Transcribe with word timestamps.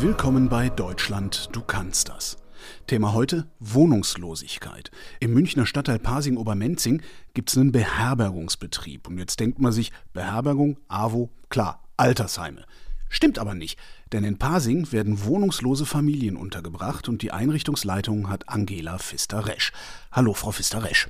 Willkommen 0.00 0.50
bei 0.50 0.68
Deutschland, 0.68 1.48
du 1.52 1.62
kannst 1.62 2.10
das. 2.10 2.36
Thema 2.86 3.14
heute 3.14 3.46
Wohnungslosigkeit. 3.60 4.90
Im 5.20 5.32
Münchner 5.32 5.64
Stadtteil 5.64 5.98
Pasing-Obermenzing 5.98 7.00
gibt 7.32 7.48
es 7.48 7.56
einen 7.56 7.72
Beherbergungsbetrieb. 7.72 9.08
Und 9.08 9.16
jetzt 9.16 9.40
denkt 9.40 9.58
man 9.58 9.72
sich, 9.72 9.92
Beherbergung, 10.12 10.76
AWO, 10.88 11.30
klar, 11.48 11.82
Altersheime. 11.96 12.66
Stimmt 13.08 13.38
aber 13.38 13.54
nicht, 13.54 13.78
denn 14.12 14.22
in 14.22 14.36
Pasing 14.36 14.92
werden 14.92 15.24
wohnungslose 15.24 15.86
Familien 15.86 16.36
untergebracht 16.36 17.08
und 17.08 17.22
die 17.22 17.32
Einrichtungsleitung 17.32 18.28
hat 18.28 18.50
Angela 18.50 18.98
Pfister-Resch. 18.98 19.72
Hallo, 20.12 20.34
Frau 20.34 20.52
Pfister-Resch. 20.52 21.08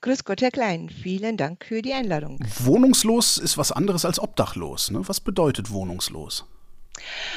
Grüß 0.00 0.24
Gott, 0.24 0.40
Herr 0.40 0.50
Klein. 0.50 0.88
Vielen 0.88 1.36
Dank 1.36 1.66
für 1.66 1.82
die 1.82 1.92
Einladung. 1.92 2.38
Wohnungslos 2.60 3.36
ist 3.36 3.58
was 3.58 3.70
anderes 3.70 4.06
als 4.06 4.18
obdachlos. 4.18 4.90
Ne? 4.90 5.02
Was 5.06 5.20
bedeutet 5.20 5.70
wohnungslos? 5.70 6.46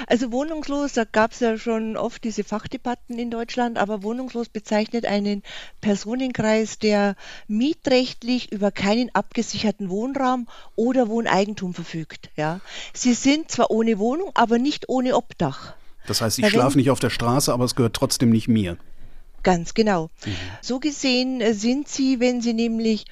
Also 0.05 0.31
wohnungslos, 0.31 0.93
da 0.93 1.03
gab 1.03 1.31
es 1.31 1.39
ja 1.39 1.57
schon 1.57 1.97
oft 1.97 2.23
diese 2.23 2.43
Fachdebatten 2.43 3.17
in 3.17 3.31
Deutschland, 3.31 3.77
aber 3.77 4.03
wohnungslos 4.03 4.49
bezeichnet 4.49 5.05
einen 5.05 5.43
Personenkreis, 5.81 6.79
der 6.79 7.15
mietrechtlich 7.47 8.51
über 8.51 8.71
keinen 8.71 9.13
abgesicherten 9.13 9.89
Wohnraum 9.89 10.47
oder 10.75 11.07
Wohneigentum 11.07 11.73
verfügt. 11.73 12.29
Ja. 12.35 12.59
Sie 12.93 13.13
sind 13.13 13.51
zwar 13.51 13.71
ohne 13.71 13.99
Wohnung, 13.99 14.31
aber 14.35 14.59
nicht 14.59 14.89
ohne 14.89 15.15
Obdach. 15.15 15.73
Das 16.05 16.21
heißt, 16.21 16.39
ich 16.39 16.47
schlafe 16.47 16.77
nicht 16.77 16.89
auf 16.89 16.99
der 16.99 17.09
Straße, 17.09 17.51
aber 17.51 17.65
es 17.65 17.75
gehört 17.75 17.95
trotzdem 17.95 18.29
nicht 18.29 18.47
mir. 18.47 18.77
Ganz 19.43 19.73
genau. 19.73 20.09
Mhm. 20.25 20.35
So 20.61 20.79
gesehen 20.79 21.41
äh, 21.41 21.53
sind 21.53 21.87
sie, 21.87 22.19
wenn 22.19 22.41
sie 22.41 22.53
nämlich 22.53 23.05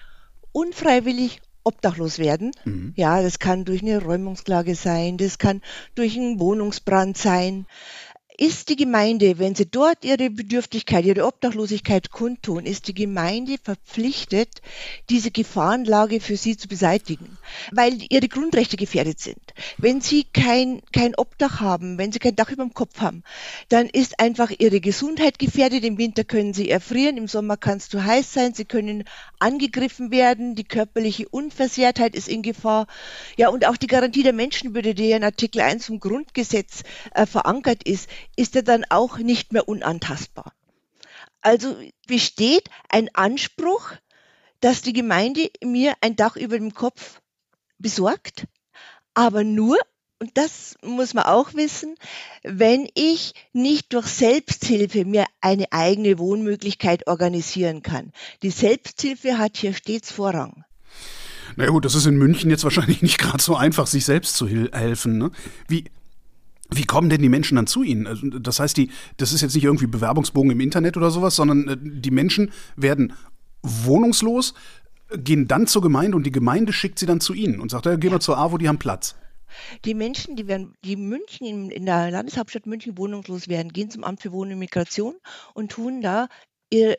unfreiwillig 0.52 1.42
obdachlos 1.66 2.20
werden. 2.20 2.52
Mhm. 2.64 2.94
Ja, 2.96 3.22
das 3.22 3.40
kann 3.40 3.66
durch 3.66 3.82
eine 3.82 4.02
Räumungsklage 4.02 4.76
sein, 4.76 5.18
das 5.18 5.38
kann 5.38 5.62
durch 5.96 6.16
einen 6.16 6.40
Wohnungsbrand 6.40 7.18
sein 7.18 7.66
ist 8.38 8.70
die 8.70 8.76
Gemeinde, 8.76 9.40
wenn 9.40 9.56
sie 9.56 9.66
dort 9.66 10.04
ihre 10.04 10.30
Bedürftigkeit, 10.30 11.06
ihre 11.06 11.26
Obdachlosigkeit 11.26 12.12
kundtun, 12.12 12.66
ist 12.66 12.88
die 12.88 12.94
Gemeinde 12.94 13.56
verpflichtet, 13.62 14.50
diese 15.10 15.32
Gefahrenlage 15.32 16.20
für 16.20 16.36
sie 16.36 16.58
zu 16.58 16.68
beseitigen, 16.68 17.38
weil 17.72 17.98
ihre 18.10 18.28
Grundrechte 18.28 18.78
gefährdet 18.78 19.20
sind. 19.20 19.42
Wenn 19.78 20.02
sie 20.02 20.26
kein, 20.26 20.82
kein 20.92 21.16
Obdach 21.16 21.62
haben, 21.62 21.98
wenn 21.98 22.12
sie 22.12 22.20
kein 22.20 22.36
Dach 22.36 22.50
über 22.50 22.64
dem 22.64 22.74
Kopf 22.74 23.00
haben, 23.00 23.24
dann 23.70 23.88
ist 23.88 24.20
einfach 24.20 24.52
ihre 24.58 24.82
Gesundheit 24.82 25.40
gefährdet. 25.40 25.84
Im 25.84 25.98
Winter 25.98 26.24
können 26.24 26.54
sie 26.54 26.70
erfrieren, 26.70 27.18
im 27.18 27.28
Sommer 27.28 27.58
kann 27.58 27.78
es 27.78 27.90
zu 27.90 28.04
heiß 28.04 28.34
sein, 28.34 28.54
sie 28.54 28.66
können 28.66 29.06
angegriffen 29.40 30.12
werden, 30.12 30.56
die 30.56 30.64
körperliche 30.64 31.30
Unversehrtheit 31.30 32.16
ist 32.16 32.28
in 32.28 32.42
Gefahr. 32.42 32.88
Ja, 33.38 33.50
und 33.50 33.66
auch 33.66 33.78
die 33.78 33.88
Garantie 33.88 34.24
der 34.24 34.34
Menschenwürde, 34.34 34.94
die 34.94 35.12
in 35.12 35.24
Artikel 35.24 35.62
1 35.62 35.86
vom 35.86 36.00
Grundgesetz 36.00 36.84
äh, 37.14 37.26
verankert 37.26 37.84
ist, 37.84 38.10
ist 38.36 38.56
er 38.56 38.64
dann 38.64 38.86
auch 38.90 39.18
nicht 39.18 39.54
mehr 39.54 39.68
unantastbar. 39.68 40.54
Also 41.42 41.76
besteht 42.08 42.70
ein 42.90 43.10
Anspruch, 43.14 43.92
dass 44.62 44.82
die 44.82 44.94
Gemeinde 44.94 45.50
mir 45.64 45.94
ein 46.02 46.16
Dach 46.16 46.36
über 46.36 46.58
dem 46.58 46.74
Kopf 46.74 47.22
besorgt, 47.78 48.48
aber 49.14 49.44
nur, 49.44 49.78
und 50.20 50.32
das 50.38 50.76
muss 50.82 51.14
man 51.14 51.26
auch 51.26 51.54
wissen, 51.54 51.96
wenn 52.44 52.88
ich 52.96 53.34
nicht 53.54 53.94
durch 53.94 54.08
Selbsthilfe 54.08 55.06
mir 55.06 55.26
eine 55.42 55.72
eigene 55.72 56.18
Wohnmöglichkeit 56.18 57.08
organisieren 57.08 57.84
kann. 57.84 58.12
Die 58.42 58.50
Selbsthilfe 58.50 59.38
hat 59.38 59.58
hier 59.58 59.74
stets 59.74 60.12
Vorrang. 60.12 60.64
Na 61.58 61.68
gut, 61.68 61.86
das 61.86 61.96
ist 61.96 62.06
in 62.06 62.18
München 62.18 62.50
jetzt 62.50 62.64
wahrscheinlich 62.64 63.02
nicht 63.02 63.18
gerade 63.18 63.42
so 63.42 63.56
einfach, 63.56 63.88
sich 63.88 64.04
selbst 64.04 64.36
zu 64.36 64.48
helfen. 64.48 65.18
Ne? 65.18 65.32
Wie, 65.68 65.86
wie 66.70 66.86
kommen 66.86 67.10
denn 67.10 67.22
die 67.22 67.30
Menschen 67.30 67.56
dann 67.56 67.68
zu 67.68 67.84
Ihnen? 67.84 68.08
Also, 68.08 68.28
das 68.28 68.60
heißt, 68.60 68.76
die, 68.78 68.90
das 69.18 69.34
ist 69.34 69.42
jetzt 69.42 69.56
nicht 69.56 69.64
irgendwie 69.64 69.88
Bewerbungsbogen 69.88 70.52
im 70.52 70.60
Internet 70.60 70.98
oder 70.98 71.12
sowas, 71.12 71.36
sondern 71.36 71.68
äh, 71.68 71.78
die 71.80 72.12
Menschen 72.12 72.52
werden 72.76 73.14
wohnungslos, 73.62 74.54
gehen 75.12 75.48
dann 75.48 75.68
zur 75.68 75.82
Gemeinde 75.82 76.18
und 76.18 76.24
die 76.24 76.32
Gemeinde 76.32 76.74
schickt 76.74 77.00
sie 77.00 77.06
dann 77.06 77.20
zu 77.20 77.34
Ihnen 77.34 77.60
und 77.60 77.72
sagt, 77.72 77.86
ja, 77.86 77.96
gehen 77.96 78.12
wir 78.12 78.20
zur 78.20 78.38
AWO, 78.38 78.58
die 78.58 78.68
haben 78.68 78.80
Platz. 78.80 79.16
Die 79.86 79.94
Menschen, 79.94 80.36
die 80.36 80.48
werden, 80.48 80.74
die 80.84 80.96
München 80.96 81.70
in, 81.72 81.86
der 81.86 82.12
Landeshauptstadt 82.12 82.66
München 82.66 82.98
wohnungslos 82.98 83.48
werden, 83.48 83.72
gehen 83.72 83.90
zum 83.90 84.04
Amt 84.04 84.22
für 84.22 84.32
Wohnen 84.32 84.54
und 84.54 84.60
Migration 84.60 85.16
und 85.54 85.72
tun 85.72 86.02
da 86.02 86.28
ihr, 86.70 86.98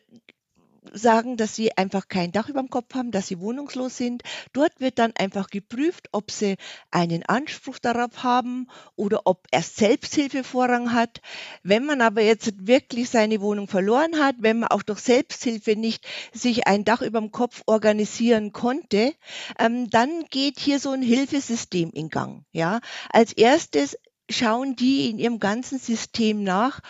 sagen, 0.92 1.36
dass 1.36 1.54
sie 1.54 1.76
einfach 1.76 2.08
kein 2.08 2.32
Dach 2.32 2.48
über 2.48 2.60
dem 2.60 2.70
Kopf 2.70 2.94
haben, 2.94 3.10
dass 3.10 3.26
sie 3.26 3.41
wohnungslos 3.41 3.97
sind. 3.97 4.22
Dort 4.52 4.80
wird 4.80 4.98
dann 4.98 5.12
einfach 5.19 5.48
geprüft, 5.48 6.08
ob 6.12 6.30
sie 6.30 6.56
einen 6.91 7.24
Anspruch 7.24 7.78
darauf 7.78 8.22
haben 8.22 8.69
oder 8.96 9.22
ob 9.25 9.46
erst 9.50 9.76
Selbsthilfe 9.76 10.44
Vorrang 10.44 10.92
hat. 10.92 11.20
Wenn 11.62 11.84
man 11.84 12.00
aber 12.00 12.22
jetzt 12.22 12.66
wirklich 12.66 13.10
seine 13.10 13.41
Wohnung 13.41 13.69
verloren 13.69 14.19
hat, 14.19 14.36
wenn 14.38 14.60
man 14.60 14.70
auch 14.70 14.82
durch 14.82 15.00
Selbsthilfe 15.00 15.76
nicht 15.76 16.06
sich 16.32 16.66
ein 16.66 16.84
Dach 16.84 17.02
über 17.02 17.20
dem 17.20 17.32
Kopf 17.32 17.62
organisieren 17.66 18.52
konnte, 18.52 19.14
ähm, 19.58 19.91
dann 19.91 20.25
geht 20.30 20.58
hier 20.58 20.78
so 20.78 20.91
ein 20.91 21.02
Hilfesystem 21.02 21.91
in 21.92 22.08
Gang. 22.08 22.44
Ja, 22.52 22.80
als 23.10 23.32
erstes 23.32 23.96
schauen 24.30 24.76
die 24.76 25.10
in 25.10 25.19
ihrem 25.19 25.38
ganzen 25.38 25.78
System 25.78 26.42
nach, 26.42 26.80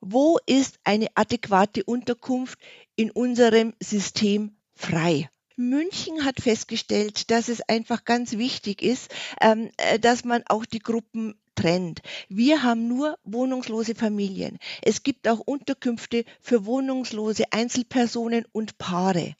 wo 0.00 0.38
ist 0.46 0.78
eine 0.84 1.08
adäquate 1.14 1.84
Unterkunft 1.84 2.58
in 2.98 3.12
unserem 3.12 3.74
System 3.80 4.56
frei. 4.74 5.30
München 5.56 6.24
hat 6.24 6.40
festgestellt, 6.40 7.30
dass 7.30 7.48
es 7.48 7.60
einfach 7.62 8.04
ganz 8.04 8.38
wichtig 8.38 8.82
ist, 8.82 9.14
ähm, 9.40 9.70
äh, 9.76 10.00
dass 10.00 10.24
man 10.24 10.42
auch 10.48 10.66
die 10.66 10.80
Gruppen 10.80 11.40
trennt. 11.54 12.02
Wir 12.28 12.64
haben 12.64 12.88
nur 12.88 13.16
wohnungslose 13.22 13.94
Familien. 13.94 14.58
Es 14.82 15.04
gibt 15.04 15.28
auch 15.28 15.38
Unterkünfte 15.38 16.24
für 16.40 16.66
wohnungslose 16.66 17.44
Einzelpersonen 17.52 18.44
und 18.50 18.78
Paare. 18.78 19.36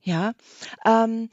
Ja, 0.00 0.34
ähm, 0.84 1.30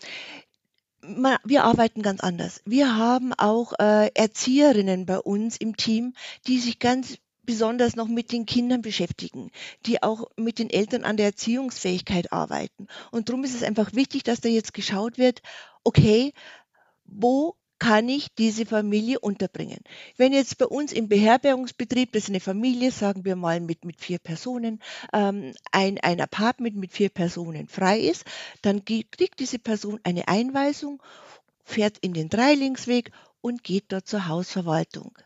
wir 1.02 1.64
arbeiten 1.64 2.02
ganz 2.02 2.22
anders. 2.22 2.62
Wir 2.66 2.96
haben 2.96 3.34
auch 3.34 3.74
äh, 3.80 4.12
Erzieherinnen 4.14 5.06
bei 5.06 5.20
uns 5.20 5.58
im 5.58 5.78
Team, 5.78 6.14
die 6.48 6.60
sich 6.60 6.80
ganz 6.80 7.18
besonders 7.44 7.96
noch 7.96 8.08
mit 8.08 8.32
den 8.32 8.46
Kindern 8.46 8.82
beschäftigen, 8.82 9.52
die 9.86 10.04
auch 10.04 10.30
mit 10.38 10.60
den 10.60 10.70
Eltern 10.70 11.04
an 11.04 11.18
der 11.18 11.28
Erziehungsfähigkeit 11.28 12.32
arbeiten. 12.32 12.88
Und 13.12 13.30
darum 13.30 13.44
ist 13.44 13.56
es 13.56 13.64
einfach 13.64 13.94
wichtig, 13.94 14.24
dass 14.24 14.42
da 14.42 14.50
jetzt 14.50 14.74
geschaut 14.74 15.18
wird, 15.18 15.42
okay, 15.84 16.34
wo 17.06 17.56
kann 17.82 18.08
ich 18.10 18.28
diese 18.36 18.68
Familie 18.68 19.20
unterbringen? 19.20 19.80
Wenn 20.16 20.34
jetzt 20.34 20.60
bei 20.60 20.68
uns 20.68 20.92
im 20.92 21.10
Beherbergungsbetrieb, 21.10 22.12
das 22.12 22.26
ist 22.26 22.30
eine 22.30 22.40
Familie, 22.40 22.92
sagen 22.92 23.26
wir 23.26 23.36
mal 23.36 23.60
mit, 23.60 23.86
mit 23.86 24.00
vier 24.00 24.20
Personen, 24.20 24.80
ähm, 25.14 25.54
ein, 25.72 25.98
ein 25.98 26.22
Apartment 26.22 26.76
mit 26.76 26.92
vier 26.94 27.10
Personen 27.10 27.68
frei 27.68 28.00
ist, 28.00 28.24
dann 28.62 28.86
kriegt 28.86 29.40
diese 29.40 29.58
Person 29.58 30.00
eine 30.04 30.28
Einweisung, 30.28 31.02
fährt 31.64 31.98
in 32.02 32.14
den 32.14 32.30
Dreilingsweg 32.30 33.12
und 33.42 33.64
geht 33.64 33.86
dort 33.88 34.08
zur 34.08 34.28
Hausverwaltung. 34.28 35.18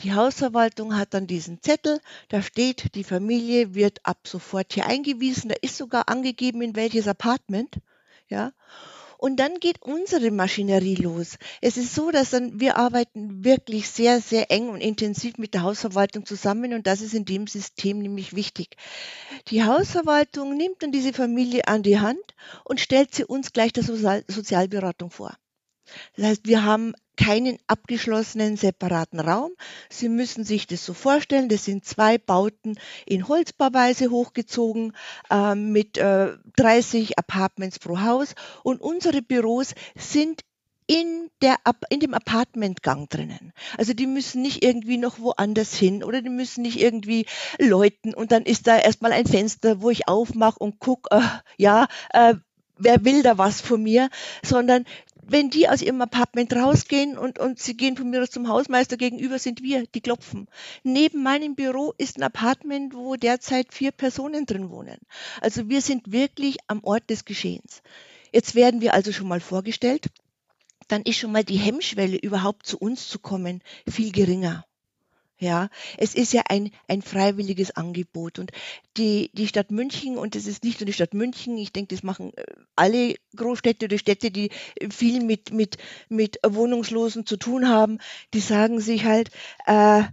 Die 0.00 0.14
Hausverwaltung 0.14 0.96
hat 0.96 1.14
dann 1.14 1.26
diesen 1.26 1.62
Zettel, 1.62 2.00
da 2.28 2.42
steht, 2.42 2.94
die 2.94 3.04
Familie 3.04 3.74
wird 3.74 4.00
ab 4.04 4.26
sofort 4.26 4.72
hier 4.72 4.86
eingewiesen, 4.86 5.48
da 5.48 5.54
ist 5.60 5.76
sogar 5.76 6.08
angegeben, 6.08 6.62
in 6.62 6.74
welches 6.76 7.06
Apartment, 7.06 7.76
ja. 8.28 8.52
Und 9.18 9.36
dann 9.36 9.60
geht 9.60 9.80
unsere 9.82 10.32
Maschinerie 10.32 10.96
los. 10.96 11.38
Es 11.60 11.76
ist 11.76 11.94
so, 11.94 12.10
dass 12.10 12.30
dann 12.30 12.58
wir 12.58 12.76
arbeiten 12.76 13.44
wirklich 13.44 13.88
sehr, 13.88 14.20
sehr 14.20 14.50
eng 14.50 14.68
und 14.68 14.80
intensiv 14.80 15.38
mit 15.38 15.54
der 15.54 15.62
Hausverwaltung 15.62 16.26
zusammen 16.26 16.74
und 16.74 16.88
das 16.88 17.00
ist 17.00 17.14
in 17.14 17.24
dem 17.24 17.46
System 17.46 18.00
nämlich 18.00 18.34
wichtig. 18.34 18.76
Die 19.46 19.62
Hausverwaltung 19.62 20.56
nimmt 20.56 20.82
dann 20.82 20.90
diese 20.90 21.12
Familie 21.12 21.68
an 21.68 21.84
die 21.84 22.00
Hand 22.00 22.34
und 22.64 22.80
stellt 22.80 23.14
sie 23.14 23.24
uns 23.24 23.52
gleich 23.52 23.72
der 23.72 23.84
Sozialberatung 23.84 25.12
vor. 25.12 25.36
Das 26.16 26.26
heißt, 26.26 26.46
wir 26.46 26.64
haben 26.64 26.94
keinen 27.16 27.58
abgeschlossenen 27.66 28.56
separaten 28.56 29.20
Raum. 29.20 29.52
Sie 29.90 30.08
müssen 30.08 30.44
sich 30.44 30.66
das 30.66 30.84
so 30.84 30.94
vorstellen, 30.94 31.48
das 31.48 31.64
sind 31.64 31.84
zwei 31.84 32.18
Bauten 32.18 32.78
in 33.06 33.28
Holzbauweise 33.28 34.10
hochgezogen 34.10 34.94
äh, 35.30 35.54
mit 35.54 35.98
äh, 35.98 36.32
30 36.56 37.18
Apartments 37.18 37.78
pro 37.78 38.00
Haus 38.00 38.34
und 38.62 38.80
unsere 38.80 39.22
Büros 39.22 39.74
sind 39.96 40.42
in, 40.86 41.30
der, 41.40 41.56
in 41.90 42.00
dem 42.00 42.14
Apartmentgang 42.14 43.08
drinnen. 43.08 43.52
Also 43.78 43.94
die 43.94 44.06
müssen 44.06 44.42
nicht 44.42 44.64
irgendwie 44.64 44.98
noch 44.98 45.20
woanders 45.20 45.74
hin 45.74 46.02
oder 46.02 46.22
die 46.22 46.28
müssen 46.28 46.62
nicht 46.62 46.80
irgendwie 46.80 47.26
läuten 47.58 48.14
und 48.14 48.32
dann 48.32 48.42
ist 48.42 48.66
da 48.66 48.78
erstmal 48.78 49.12
ein 49.12 49.26
Fenster, 49.26 49.80
wo 49.80 49.90
ich 49.90 50.08
aufmache 50.08 50.58
und 50.58 50.80
gucke, 50.80 51.16
äh, 51.16 51.22
ja, 51.56 51.86
äh, 52.12 52.34
wer 52.78 53.04
will 53.04 53.22
da 53.22 53.38
was 53.38 53.60
von 53.60 53.82
mir, 53.82 54.10
sondern 54.44 54.84
wenn 55.22 55.50
die 55.50 55.68
aus 55.68 55.82
ihrem 55.82 56.02
Apartment 56.02 56.52
rausgehen 56.52 57.16
und, 57.16 57.38
und 57.38 57.58
sie 57.58 57.76
gehen 57.76 57.96
von 57.96 58.10
mir 58.10 58.22
aus 58.22 58.30
zum 58.30 58.48
Hausmeister 58.48 58.96
gegenüber, 58.96 59.38
sind 59.38 59.62
wir, 59.62 59.86
die 59.86 60.00
klopfen. 60.00 60.48
Neben 60.82 61.22
meinem 61.22 61.54
Büro 61.54 61.94
ist 61.96 62.16
ein 62.18 62.22
Apartment, 62.22 62.94
wo 62.94 63.16
derzeit 63.16 63.72
vier 63.72 63.92
Personen 63.92 64.46
drin 64.46 64.70
wohnen. 64.70 64.98
Also 65.40 65.68
wir 65.68 65.80
sind 65.80 66.12
wirklich 66.12 66.58
am 66.66 66.82
Ort 66.82 67.08
des 67.08 67.24
Geschehens. 67.24 67.82
Jetzt 68.32 68.54
werden 68.54 68.80
wir 68.80 68.94
also 68.94 69.12
schon 69.12 69.28
mal 69.28 69.40
vorgestellt. 69.40 70.06
Dann 70.88 71.02
ist 71.02 71.16
schon 71.16 71.32
mal 71.32 71.44
die 71.44 71.56
Hemmschwelle, 71.56 72.16
überhaupt 72.16 72.66
zu 72.66 72.78
uns 72.78 73.08
zu 73.08 73.18
kommen, 73.18 73.62
viel 73.88 74.12
geringer. 74.12 74.66
Ja, 75.42 75.70
es 75.98 76.14
ist 76.14 76.32
ja 76.32 76.42
ein, 76.48 76.70
ein 76.86 77.02
freiwilliges 77.02 77.72
Angebot. 77.72 78.38
Und 78.38 78.52
die, 78.96 79.28
die 79.32 79.48
Stadt 79.48 79.72
München, 79.72 80.16
und 80.16 80.36
es 80.36 80.46
ist 80.46 80.62
nicht 80.62 80.78
nur 80.78 80.86
die 80.86 80.92
Stadt 80.92 81.14
München, 81.14 81.58
ich 81.58 81.72
denke, 81.72 81.96
das 81.96 82.04
machen 82.04 82.32
äh, 82.36 82.44
alle 82.76 83.16
Großstädte 83.34 83.86
oder 83.86 83.98
Städte, 83.98 84.30
die 84.30 84.50
viel 84.88 85.20
mit, 85.24 85.52
mit, 85.52 85.78
mit 86.08 86.38
Wohnungslosen 86.46 87.26
zu 87.26 87.36
tun 87.38 87.68
haben, 87.68 87.98
die 88.34 88.38
sagen 88.38 88.80
sich 88.80 89.04
halt, 89.04 89.30
äh, 89.66 90.04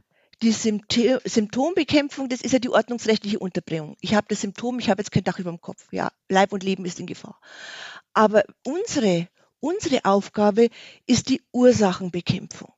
die 0.42 0.52
Symptombekämpfung, 0.52 2.28
das 2.28 2.42
ist 2.42 2.54
ja 2.54 2.60
die 2.60 2.70
ordnungsrechtliche 2.70 3.38
Unterbringung. 3.38 3.98
Ich 4.02 4.16
habe 4.16 4.26
das 4.30 4.42
Symptom, 4.42 4.80
ich 4.80 4.90
habe 4.90 5.02
jetzt 5.02 5.12
kein 5.12 5.26
Dach 5.26 5.38
über 5.38 5.52
dem 5.52 5.62
Kopf. 5.62 5.86
Ja, 5.92 6.12
Leib 6.28 6.54
und 6.54 6.64
Leben 6.64 6.86
ist 6.86 7.00
in 7.00 7.06
Gefahr. 7.06 7.40
Aber 8.16 8.44
unsere, 8.66 9.28
unsere 9.60 10.06
Aufgabe 10.06 10.70
ist 11.06 11.30
die 11.30 11.44
Ursachenbekämpfung. 11.52 12.74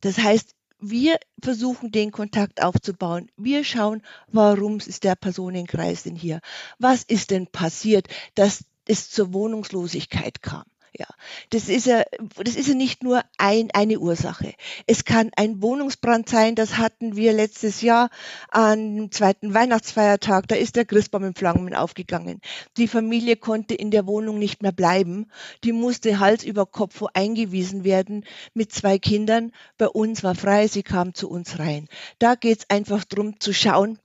Das 0.00 0.18
heißt, 0.18 0.55
wir 0.78 1.18
versuchen 1.42 1.90
den 1.90 2.10
Kontakt 2.10 2.62
aufzubauen. 2.62 3.30
Wir 3.36 3.64
schauen, 3.64 4.02
warum 4.28 4.78
ist 4.78 5.04
der 5.04 5.16
Personenkreis 5.16 6.02
denn 6.02 6.16
hier? 6.16 6.40
Was 6.78 7.02
ist 7.02 7.30
denn 7.30 7.46
passiert, 7.46 8.08
dass 8.34 8.64
es 8.86 9.10
zur 9.10 9.32
Wohnungslosigkeit 9.32 10.42
kam? 10.42 10.64
Ja, 10.98 11.06
das 11.50 11.68
ist 11.68 11.84
ja, 11.84 12.04
das 12.42 12.56
ist 12.56 12.68
ja 12.68 12.74
nicht 12.74 13.02
nur 13.02 13.22
ein, 13.36 13.70
eine 13.72 13.98
Ursache. 13.98 14.54
Es 14.86 15.04
kann 15.04 15.30
ein 15.36 15.60
Wohnungsbrand 15.60 16.26
sein, 16.26 16.54
das 16.54 16.78
hatten 16.78 17.16
wir 17.16 17.34
letztes 17.34 17.82
Jahr 17.82 18.08
am 18.48 19.10
zweiten 19.10 19.52
Weihnachtsfeiertag. 19.52 20.48
Da 20.48 20.54
ist 20.54 20.74
der 20.74 20.86
Christbaum 20.86 21.24
im 21.24 21.34
Flammen 21.34 21.74
aufgegangen. 21.74 22.40
Die 22.78 22.88
Familie 22.88 23.36
konnte 23.36 23.74
in 23.74 23.90
der 23.90 24.06
Wohnung 24.06 24.38
nicht 24.38 24.62
mehr 24.62 24.72
bleiben. 24.72 25.26
Die 25.64 25.72
musste 25.72 26.18
Hals 26.18 26.44
über 26.44 26.64
Kopf 26.64 27.02
eingewiesen 27.12 27.84
werden 27.84 28.24
mit 28.54 28.72
zwei 28.72 28.98
Kindern. 28.98 29.52
Bei 29.76 29.88
uns 29.88 30.24
war 30.24 30.34
frei, 30.34 30.66
sie 30.66 30.82
kam 30.82 31.12
zu 31.12 31.28
uns 31.28 31.58
rein. 31.58 31.88
Da 32.18 32.36
geht 32.36 32.60
es 32.60 32.70
einfach 32.70 33.04
darum 33.04 33.38
zu 33.38 33.52
schauen, 33.52 33.98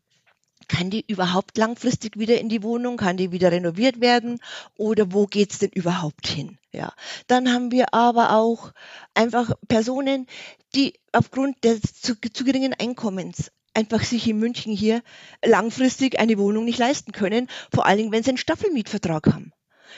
kann 0.68 0.90
die 0.90 1.04
überhaupt 1.06 1.58
langfristig 1.58 2.18
wieder 2.18 2.40
in 2.40 2.48
die 2.48 2.64
Wohnung? 2.64 2.96
Kann 2.96 3.18
die 3.18 3.32
wieder 3.34 3.52
renoviert 3.52 4.00
werden? 4.00 4.40
Oder 4.78 5.12
wo 5.12 5.26
geht's 5.26 5.60
denn 5.60 5.72
überhaupt 5.72 6.28
hin? 6.28 6.58
Ja. 6.72 6.94
Dann 7.28 7.52
haben 7.52 7.72
wir 7.72 7.94
aber 7.94 8.36
auch 8.36 8.72
einfach 9.14 9.52
Personen, 9.68 10.28
die 10.74 10.94
aufgrund 11.12 11.64
des 11.64 11.82
zu, 12.02 12.16
zu 12.16 12.44
geringen 12.44 12.74
Einkommens 12.74 13.52
einfach 13.74 14.04
sich 14.04 14.28
in 14.28 14.40
München 14.40 14.74
hier 14.74 15.02
langfristig 15.44 16.20
eine 16.20 16.38
Wohnung 16.38 16.66
nicht 16.66 16.80
leisten 16.80 17.12
können, 17.12 17.48
vor 17.74 17.86
allen 17.86 17.98
Dingen, 17.98 18.12
wenn 18.12 18.24
sie 18.24 18.32
einen 18.32 18.38
Staffelmietvertrag 18.38 19.28
haben. 19.28 19.52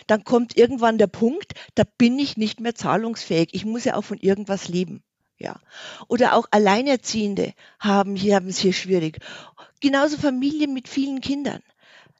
Dann 0.07 0.23
kommt 0.23 0.57
irgendwann 0.57 0.97
der 0.97 1.07
Punkt, 1.07 1.53
da 1.75 1.83
bin 1.97 2.17
ich 2.17 2.37
nicht 2.37 2.59
mehr 2.59 2.75
zahlungsfähig. 2.75 3.49
Ich 3.51 3.65
muss 3.65 3.85
ja 3.85 3.95
auch 3.95 4.03
von 4.03 4.17
irgendwas 4.17 4.67
leben. 4.67 5.03
Ja. 5.37 5.59
Oder 6.07 6.35
auch 6.35 6.47
Alleinerziehende 6.51 7.53
haben 7.79 8.15
hier, 8.15 8.35
haben 8.35 8.47
es 8.47 8.59
hier 8.59 8.73
schwierig. 8.73 9.19
Genauso 9.81 10.17
Familien 10.17 10.73
mit 10.73 10.87
vielen 10.87 11.21
Kindern. 11.21 11.61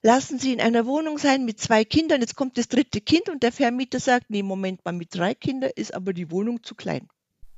Lassen 0.06 0.38
Sie 0.38 0.52
in 0.52 0.60
einer 0.60 0.86
Wohnung 0.86 1.18
sein 1.18 1.46
mit 1.46 1.62
zwei 1.62 1.86
Kindern, 1.86 2.20
jetzt 2.20 2.36
kommt 2.36 2.58
das 2.58 2.68
dritte 2.68 3.00
Kind 3.00 3.30
und 3.30 3.42
der 3.42 3.54
Vermieter 3.54 4.02
sagt, 4.02 4.30
nee, 4.30 4.44
Moment 4.44 4.84
mal, 4.84 4.92
mit 4.92 5.16
drei 5.16 5.34
Kindern 5.34 5.72
ist 5.78 5.94
aber 5.94 6.12
die 6.12 6.30
Wohnung 6.30 6.62
zu 6.62 6.76
klein. 6.76 7.08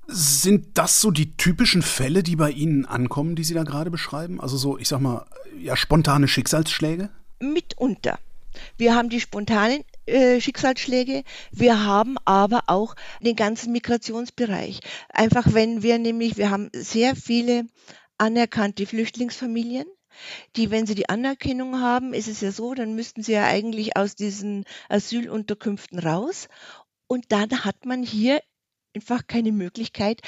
Sind 0.05 0.77
das 0.77 1.01
so 1.01 1.09
die 1.09 1.35
typischen 1.37 1.81
Fälle, 1.81 2.21
die 2.21 2.35
bei 2.35 2.51
Ihnen 2.51 2.85
ankommen, 2.85 3.35
die 3.35 3.43
Sie 3.43 3.55
da 3.55 3.63
gerade 3.63 3.89
beschreiben? 3.89 4.39
Also 4.39 4.57
so, 4.57 4.77
ich 4.77 4.87
sag 4.87 5.01
mal, 5.01 5.25
ja, 5.59 5.75
spontane 5.75 6.27
Schicksalsschläge? 6.27 7.09
Mitunter. 7.39 8.19
Wir 8.77 8.93
haben 8.93 9.09
die 9.09 9.21
spontanen 9.21 9.83
äh, 10.05 10.39
Schicksalsschläge. 10.39 11.23
Wir 11.51 11.83
haben 11.83 12.17
aber 12.25 12.65
auch 12.67 12.95
den 13.21 13.35
ganzen 13.35 13.71
Migrationsbereich. 13.71 14.81
Einfach 15.09 15.53
wenn 15.55 15.81
wir 15.81 15.97
nämlich, 15.97 16.37
wir 16.37 16.51
haben 16.51 16.69
sehr 16.73 17.15
viele 17.15 17.65
anerkannte 18.19 18.85
Flüchtlingsfamilien, 18.85 19.87
die, 20.55 20.71
wenn 20.71 20.85
sie 20.85 20.95
die 20.95 21.09
Anerkennung 21.09 21.79
haben, 21.79 22.13
ist 22.13 22.27
es 22.27 22.41
ja 22.41 22.51
so, 22.51 22.73
dann 22.73 22.95
müssten 22.95 23.23
sie 23.23 23.33
ja 23.33 23.45
eigentlich 23.45 23.97
aus 23.97 24.15
diesen 24.15 24.65
Asylunterkünften 24.89 25.99
raus. 25.99 26.47
Und 27.07 27.25
dann 27.29 27.63
hat 27.63 27.85
man 27.85 28.03
hier 28.03 28.41
einfach 28.95 29.27
keine 29.27 29.51
Möglichkeit, 29.51 30.21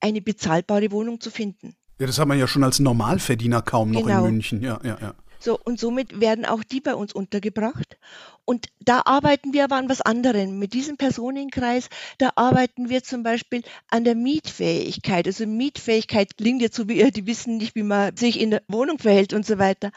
eine 0.00 0.20
bezahlbare 0.20 0.90
Wohnung 0.90 1.20
zu 1.20 1.30
finden. 1.30 1.76
Ja, 1.98 2.06
das 2.06 2.18
hat 2.18 2.26
man 2.26 2.38
ja 2.38 2.48
schon 2.48 2.64
als 2.64 2.80
Normalverdiener 2.80 3.62
kaum 3.62 3.92
noch 3.92 4.02
genau. 4.02 4.24
in 4.24 4.32
München. 4.32 4.62
Ja, 4.62 4.80
ja, 4.82 4.98
ja. 5.00 5.14
So, 5.44 5.60
und 5.62 5.78
somit 5.78 6.20
werden 6.20 6.46
auch 6.46 6.64
die 6.64 6.80
bei 6.80 6.94
uns 6.94 7.12
untergebracht. 7.12 7.98
Und 8.46 8.68
da 8.80 9.02
arbeiten 9.04 9.52
wir 9.52 9.64
aber 9.64 9.76
an 9.76 9.90
was 9.90 10.00
anderem. 10.00 10.58
Mit 10.58 10.72
diesem 10.72 10.96
Personenkreis, 10.96 11.90
da 12.16 12.30
arbeiten 12.36 12.88
wir 12.88 13.02
zum 13.02 13.22
Beispiel 13.22 13.62
an 13.90 14.04
der 14.04 14.14
Mietfähigkeit. 14.14 15.26
Also 15.26 15.46
Mietfähigkeit 15.46 16.38
klingt 16.38 16.62
jetzt 16.62 16.76
so 16.76 16.88
wie, 16.88 17.10
die 17.10 17.26
wissen 17.26 17.58
nicht, 17.58 17.74
wie 17.74 17.82
man 17.82 18.16
sich 18.16 18.40
in 18.40 18.52
der 18.52 18.62
Wohnung 18.68 18.98
verhält 18.98 19.34
und 19.34 19.44
so 19.44 19.58
weiter. 19.58 19.90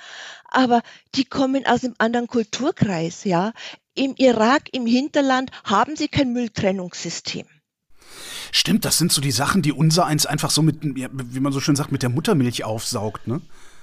Aber 0.50 0.82
die 1.16 1.24
kommen 1.24 1.66
aus 1.66 1.86
einem 1.86 1.96
anderen 1.98 2.28
Kulturkreis, 2.28 3.24
ja. 3.24 3.54
Im 3.94 4.16
Irak, 4.18 4.64
im 4.74 4.86
Hinterland 4.86 5.52
haben 5.64 5.96
sie 5.96 6.10
kein 6.10 6.34
Mülltrennungssystem. 6.34 7.48
Stimmt, 8.52 8.84
das 8.84 8.98
sind 8.98 9.14
so 9.14 9.22
die 9.22 9.32
Sachen, 9.32 9.62
die 9.62 9.72
unser 9.72 10.06
eins 10.06 10.26
einfach 10.26 10.50
so 10.50 10.62
mit, 10.62 10.80
wie 10.82 11.40
man 11.40 11.54
so 11.54 11.62
schön 11.62 11.78
sagt, 11.78 11.94
mit 11.94 12.04
der 12.04 12.10
Muttermilch 12.10 12.66
aufsaugt, 12.66 13.28
ne? 13.28 13.42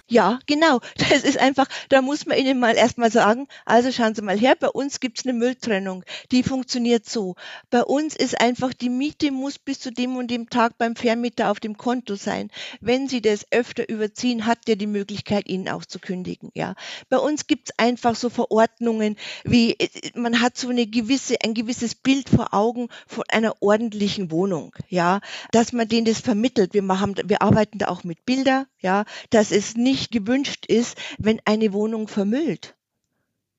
Ja, 0.09 0.39
genau. 0.47 0.81
Das 1.15 1.23
ist 1.23 1.39
einfach, 1.39 1.67
da 1.89 2.03
muss 2.03 2.27
man 2.27 2.39
ihnen 2.39 2.59
mal 2.59 2.77
erstmal 2.77 3.11
sagen, 3.11 3.47
also 3.65 3.93
schauen 3.93 4.15
Sie 4.15 4.23
mal 4.23 4.39
her, 4.39 4.57
bei 4.59 4.69
uns 4.69 4.99
gibt's 5.01 5.25
eine 5.25 5.33
Mülltrennung, 5.33 6.03
die 6.33 6.43
funktioniert 6.43 7.09
so. 7.09 7.37
Bei 7.71 7.83
uns 7.83 8.17
ist 8.17 8.41
einfach, 8.41 8.75
die 8.75 8.89
Miete 8.89 9.31
muss 9.31 9.59
bis 9.59 9.79
zu 9.81 9.93
dem 9.93 10.17
und 10.17 10.31
dem 10.31 10.51
Tag 10.51 10.77
beim 10.77 10.97
Vermieter 10.97 11.51
auf 11.51 11.61
dem 11.61 11.77
Konto 11.77 12.17
sein. 12.17 12.51
Wenn 12.81 13.07
Sie 13.09 13.23
das 13.23 13.47
öfter 13.51 13.89
überziehen, 13.89 14.47
hat 14.47 14.67
der 14.67 14.77
die 14.77 14.87
Möglichkeit, 14.87 15.49
Ihnen 15.49 15.69
auch 15.69 15.85
zu 15.85 15.99
kündigen. 16.01 16.51
Ja. 16.55 16.75
Bei 17.09 17.19
uns 17.19 17.47
gibt's 17.47 17.73
einfach 17.77 18.17
so 18.17 18.29
Verordnungen, 18.29 19.17
wie 19.45 19.77
man 20.15 20.41
hat 20.41 20.57
so 20.57 20.69
eine 20.69 20.87
gewisse, 20.87 21.37
ein 21.45 21.55
gewisses 21.55 21.95
Bild 21.95 22.29
vor 22.29 22.53
Augen 22.53 22.89
von 23.07 23.25
einer 23.29 23.63
ordentlichen 23.63 24.31
Wohnung, 24.31 24.75
ja, 24.89 25.21
dass 25.53 25.73
man 25.73 25.89
denen 25.89 26.07
das 26.07 26.21
vermittelt. 26.21 26.75
Wir 26.75 26.83
machen, 26.83 27.15
wir 27.25 27.43
arbeiten 27.43 27.79
da 27.79 27.89
auch 27.89 28.05
mit 28.05 28.25
Bilder, 28.25 28.67
ja, 28.81 29.05
dass 29.31 29.53
es 29.53 29.77
nicht 29.77 29.94
nicht 29.95 30.11
gewünscht 30.11 30.67
ist, 30.67 30.99
wenn 31.19 31.41
eine 31.45 31.73
Wohnung 31.73 32.09
vermüllt. 32.09 32.75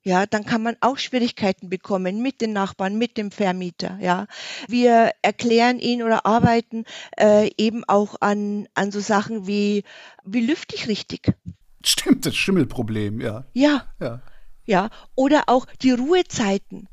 Ja, 0.03 0.25
dann 0.25 0.45
kann 0.45 0.61
man 0.61 0.75
auch 0.81 0.97
Schwierigkeiten 0.97 1.69
bekommen 1.69 2.21
mit 2.21 2.41
den 2.41 2.51
Nachbarn, 2.51 2.97
mit 2.97 3.17
dem 3.17 3.31
Vermieter. 3.31 3.97
Ja, 4.01 4.27
wir 4.67 5.11
erklären 5.21 5.79
ihn 5.79 6.03
oder 6.03 6.25
arbeiten 6.25 6.83
äh, 7.17 7.49
eben 7.57 7.85
auch 7.85 8.17
an, 8.19 8.67
an 8.75 8.91
so 8.91 8.99
Sachen 8.99 9.47
wie, 9.47 9.83
wie 10.25 10.45
lüfte 10.45 10.75
ich 10.75 10.87
richtig? 10.89 11.33
Stimmt, 11.83 12.25
das 12.25 12.35
Schimmelproblem, 12.35 13.21
ja. 13.21 13.45
Ja. 13.53 13.87
Ja. 13.99 14.21
Ja, 14.65 14.89
oder 15.15 15.43
auch 15.47 15.65
die 15.81 15.91
Ruhezeiten. 15.91 16.89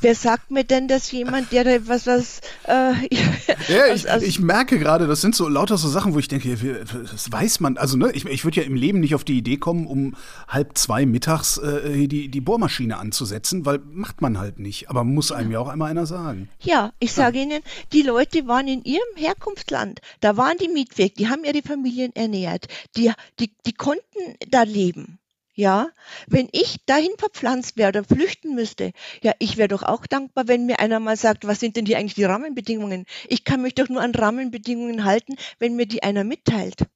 Wer 0.00 0.14
sagt 0.14 0.50
mir 0.50 0.64
denn, 0.64 0.86
dass 0.86 1.10
jemand, 1.10 1.50
der 1.52 1.64
da 1.64 1.88
was, 1.88 2.06
was. 2.06 2.40
Äh, 2.64 2.92
ja, 3.68 3.92
ich, 3.92 4.10
also, 4.10 4.24
ich 4.24 4.38
merke 4.38 4.78
gerade, 4.78 5.06
das 5.06 5.20
sind 5.20 5.34
so 5.34 5.48
lauter 5.48 5.76
so 5.76 5.88
Sachen, 5.88 6.14
wo 6.14 6.18
ich 6.18 6.28
denke, 6.28 6.84
das 7.10 7.32
weiß 7.32 7.60
man. 7.60 7.76
Also, 7.76 7.96
ne, 7.96 8.10
ich, 8.12 8.24
ich 8.26 8.44
würde 8.44 8.60
ja 8.60 8.66
im 8.66 8.74
Leben 8.74 9.00
nicht 9.00 9.14
auf 9.14 9.24
die 9.24 9.36
Idee 9.36 9.56
kommen, 9.56 9.86
um 9.86 10.14
halb 10.46 10.78
zwei 10.78 11.04
mittags 11.04 11.58
äh, 11.58 12.06
die, 12.06 12.28
die 12.28 12.40
Bohrmaschine 12.40 12.98
anzusetzen, 12.98 13.66
weil 13.66 13.80
macht 13.90 14.20
man 14.20 14.38
halt 14.38 14.58
nicht. 14.58 14.88
Aber 14.88 15.04
muss 15.04 15.32
einem 15.32 15.50
ja 15.50 15.58
auch 15.58 15.68
einmal 15.68 15.90
einer 15.90 16.06
sagen. 16.06 16.48
Ja, 16.60 16.92
ich 17.00 17.12
sage 17.12 17.38
ja. 17.38 17.44
Ihnen, 17.44 17.62
die 17.92 18.02
Leute 18.02 18.46
waren 18.46 18.68
in 18.68 18.84
ihrem 18.84 19.16
Herkunftsland. 19.16 20.00
Da 20.20 20.36
waren 20.36 20.56
die 20.58 20.68
Mietweg, 20.68 21.16
die 21.16 21.28
haben 21.28 21.44
ihre 21.44 21.62
Familien 21.62 22.14
ernährt. 22.14 22.66
Die, 22.96 23.12
die, 23.40 23.50
die 23.66 23.72
konnten 23.72 24.02
da 24.48 24.62
leben. 24.62 25.18
Ja, 25.58 25.88
wenn 26.28 26.48
ich 26.52 26.76
dahin 26.86 27.10
verpflanzt 27.18 27.76
wäre 27.76 27.88
oder 27.88 28.04
flüchten 28.04 28.54
müsste, 28.54 28.92
ja, 29.22 29.32
ich 29.40 29.56
wäre 29.56 29.66
doch 29.66 29.82
auch 29.82 30.06
dankbar, 30.06 30.46
wenn 30.46 30.66
mir 30.66 30.78
einer 30.78 31.00
mal 31.00 31.16
sagt, 31.16 31.48
was 31.48 31.58
sind 31.58 31.74
denn 31.74 31.84
die 31.84 31.96
eigentlich 31.96 32.14
die 32.14 32.22
Rahmenbedingungen? 32.22 33.06
Ich 33.26 33.42
kann 33.42 33.62
mich 33.62 33.74
doch 33.74 33.88
nur 33.88 34.00
an 34.00 34.14
Rahmenbedingungen 34.14 35.02
halten, 35.02 35.34
wenn 35.58 35.74
mir 35.74 35.86
die 35.86 36.04
einer 36.04 36.22
mitteilt. 36.22 36.86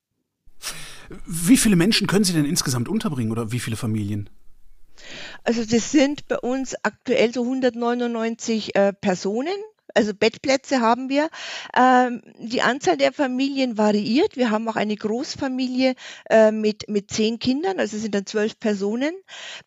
Wie 1.26 1.56
viele 1.56 1.74
Menschen 1.74 2.06
können 2.06 2.22
Sie 2.22 2.34
denn 2.34 2.44
insgesamt 2.44 2.88
unterbringen 2.88 3.32
oder 3.32 3.50
wie 3.50 3.58
viele 3.58 3.74
Familien? 3.74 4.30
Also 5.42 5.64
das 5.64 5.90
sind 5.90 6.28
bei 6.28 6.38
uns 6.38 6.76
aktuell 6.84 7.34
so 7.34 7.42
199 7.42 8.76
äh, 8.76 8.92
Personen 8.92 9.56
also 9.94 10.14
Bettplätze 10.14 10.80
haben 10.80 11.08
wir. 11.08 11.28
Ähm, 11.76 12.22
die 12.38 12.62
Anzahl 12.62 12.96
der 12.96 13.12
Familien 13.12 13.78
variiert. 13.78 14.36
Wir 14.36 14.50
haben 14.50 14.68
auch 14.68 14.76
eine 14.76 14.96
Großfamilie 14.96 15.94
äh, 16.30 16.50
mit, 16.50 16.88
mit 16.88 17.10
zehn 17.10 17.38
Kindern, 17.38 17.78
also 17.78 17.96
sind 17.98 18.14
dann 18.14 18.26
zwölf 18.26 18.58
Personen. 18.58 19.14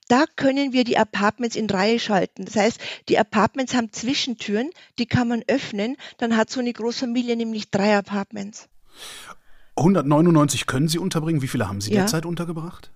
Da 0.08 0.26
können 0.36 0.74
wir 0.74 0.84
die 0.84 0.98
Apartments 0.98 1.56
in 1.56 1.70
Reihe 1.70 2.00
schalten. 2.00 2.46
Das 2.46 2.56
heißt, 2.56 2.80
die 3.10 3.18
Apartments 3.18 3.74
haben 3.74 3.92
Zwischentüren, 3.92 4.70
die 5.00 5.06
kann 5.06 5.28
man 5.28 5.44
öffnen. 5.48 5.98
Dann 6.18 6.38
hat 6.38 6.50
so 6.50 6.60
eine 6.60 6.74
Großfamilie 6.74 7.36
nämlich 7.36 7.72
drei 7.72 7.98
Apartments. 7.98 8.68
199 9.78 10.68
können 10.68 10.88
Sie 10.88 11.00
unterbringen. 11.00 11.42
Wie 11.42 11.48
viele 11.48 11.68
haben 11.68 11.82
Sie 11.82 11.92
ja. 11.92 12.02
derzeit 12.02 12.26
untergebracht? 12.26 12.92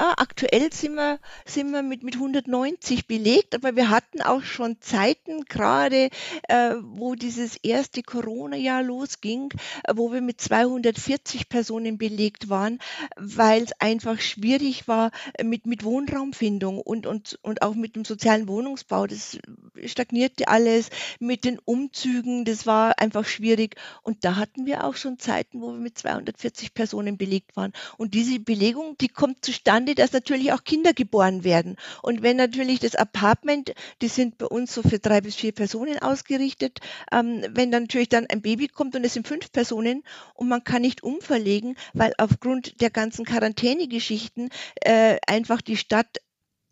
Ah, 0.00 0.14
aktuell 0.18 0.72
sind 0.72 0.94
wir, 0.94 1.18
sind 1.44 1.72
wir 1.72 1.82
mit, 1.82 2.04
mit 2.04 2.14
190 2.14 3.08
belegt, 3.08 3.56
aber 3.56 3.74
wir 3.74 3.90
hatten 3.90 4.22
auch 4.22 4.44
schon 4.44 4.80
Zeiten, 4.80 5.44
gerade 5.46 6.10
äh, 6.46 6.74
wo 6.80 7.16
dieses 7.16 7.56
erste 7.56 8.04
Corona-Jahr 8.04 8.84
losging, 8.84 9.52
äh, 9.82 9.94
wo 9.96 10.12
wir 10.12 10.20
mit 10.20 10.40
240 10.40 11.48
Personen 11.48 11.98
belegt 11.98 12.48
waren, 12.48 12.78
weil 13.16 13.64
es 13.64 13.72
einfach 13.80 14.20
schwierig 14.20 14.86
war 14.86 15.10
mit, 15.42 15.66
mit 15.66 15.82
Wohnraumfindung 15.82 16.80
und, 16.80 17.04
und, 17.04 17.36
und 17.42 17.62
auch 17.62 17.74
mit 17.74 17.96
dem 17.96 18.04
sozialen 18.04 18.46
Wohnungsbau. 18.46 19.08
Das 19.08 19.36
stagnierte 19.84 20.46
alles 20.46 20.90
mit 21.18 21.44
den 21.44 21.58
Umzügen, 21.58 22.44
das 22.44 22.66
war 22.66 23.00
einfach 23.00 23.24
schwierig. 23.24 23.74
Und 24.04 24.24
da 24.24 24.36
hatten 24.36 24.64
wir 24.64 24.84
auch 24.84 24.94
schon 24.94 25.18
Zeiten, 25.18 25.60
wo 25.60 25.72
wir 25.72 25.80
mit 25.80 25.98
240 25.98 26.72
Personen 26.72 27.18
belegt 27.18 27.56
waren. 27.56 27.72
Und 27.96 28.14
diese 28.14 28.38
Belegung, 28.38 28.96
die 28.98 29.08
kommt 29.08 29.44
zustande, 29.44 29.87
Ende, 29.88 30.02
dass 30.02 30.12
natürlich 30.12 30.52
auch 30.52 30.64
Kinder 30.64 30.92
geboren 30.92 31.44
werden. 31.44 31.76
Und 32.02 32.22
wenn 32.22 32.36
natürlich 32.36 32.80
das 32.80 32.94
Apartment, 32.94 33.74
die 34.02 34.08
sind 34.08 34.36
bei 34.36 34.46
uns 34.46 34.74
so 34.74 34.82
für 34.82 34.98
drei 34.98 35.20
bis 35.20 35.34
vier 35.34 35.52
Personen 35.52 35.98
ausgerichtet, 35.98 36.80
ähm, 37.10 37.44
wenn 37.50 37.70
dann 37.70 37.84
natürlich 37.84 38.10
dann 38.10 38.26
ein 38.26 38.42
Baby 38.42 38.68
kommt 38.68 38.94
und 38.96 39.04
es 39.04 39.14
sind 39.14 39.26
fünf 39.26 39.50
Personen 39.50 40.02
und 40.34 40.48
man 40.48 40.62
kann 40.62 40.82
nicht 40.82 41.02
umverlegen, 41.02 41.76
weil 41.94 42.12
aufgrund 42.18 42.80
der 42.82 42.90
ganzen 42.90 43.24
Quarantänegeschichten 43.24 44.50
äh, 44.82 45.16
einfach 45.26 45.62
die 45.62 45.76
Stadt 45.76 46.18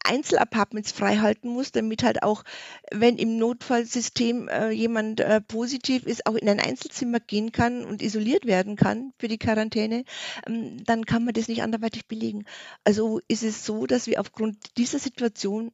Einzelapartments 0.06 0.92
freihalten 0.92 1.50
muss, 1.50 1.72
damit 1.72 2.02
halt 2.02 2.22
auch, 2.22 2.44
wenn 2.92 3.16
im 3.16 3.38
Notfallsystem 3.38 4.48
äh, 4.48 4.70
jemand 4.70 5.20
äh, 5.20 5.40
positiv 5.40 6.04
ist, 6.04 6.26
auch 6.26 6.34
in 6.34 6.48
ein 6.48 6.60
Einzelzimmer 6.60 7.20
gehen 7.20 7.52
kann 7.52 7.84
und 7.84 8.02
isoliert 8.02 8.46
werden 8.46 8.76
kann 8.76 9.12
für 9.18 9.28
die 9.28 9.38
Quarantäne, 9.38 10.04
ähm, 10.46 10.82
dann 10.84 11.04
kann 11.04 11.24
man 11.24 11.34
das 11.34 11.48
nicht 11.48 11.62
anderweitig 11.62 12.06
belegen. 12.06 12.44
Also 12.84 13.20
ist 13.28 13.42
es 13.42 13.64
so, 13.64 13.86
dass 13.86 14.06
wir 14.06 14.20
aufgrund 14.20 14.76
dieser 14.76 14.98
Situation 14.98 15.72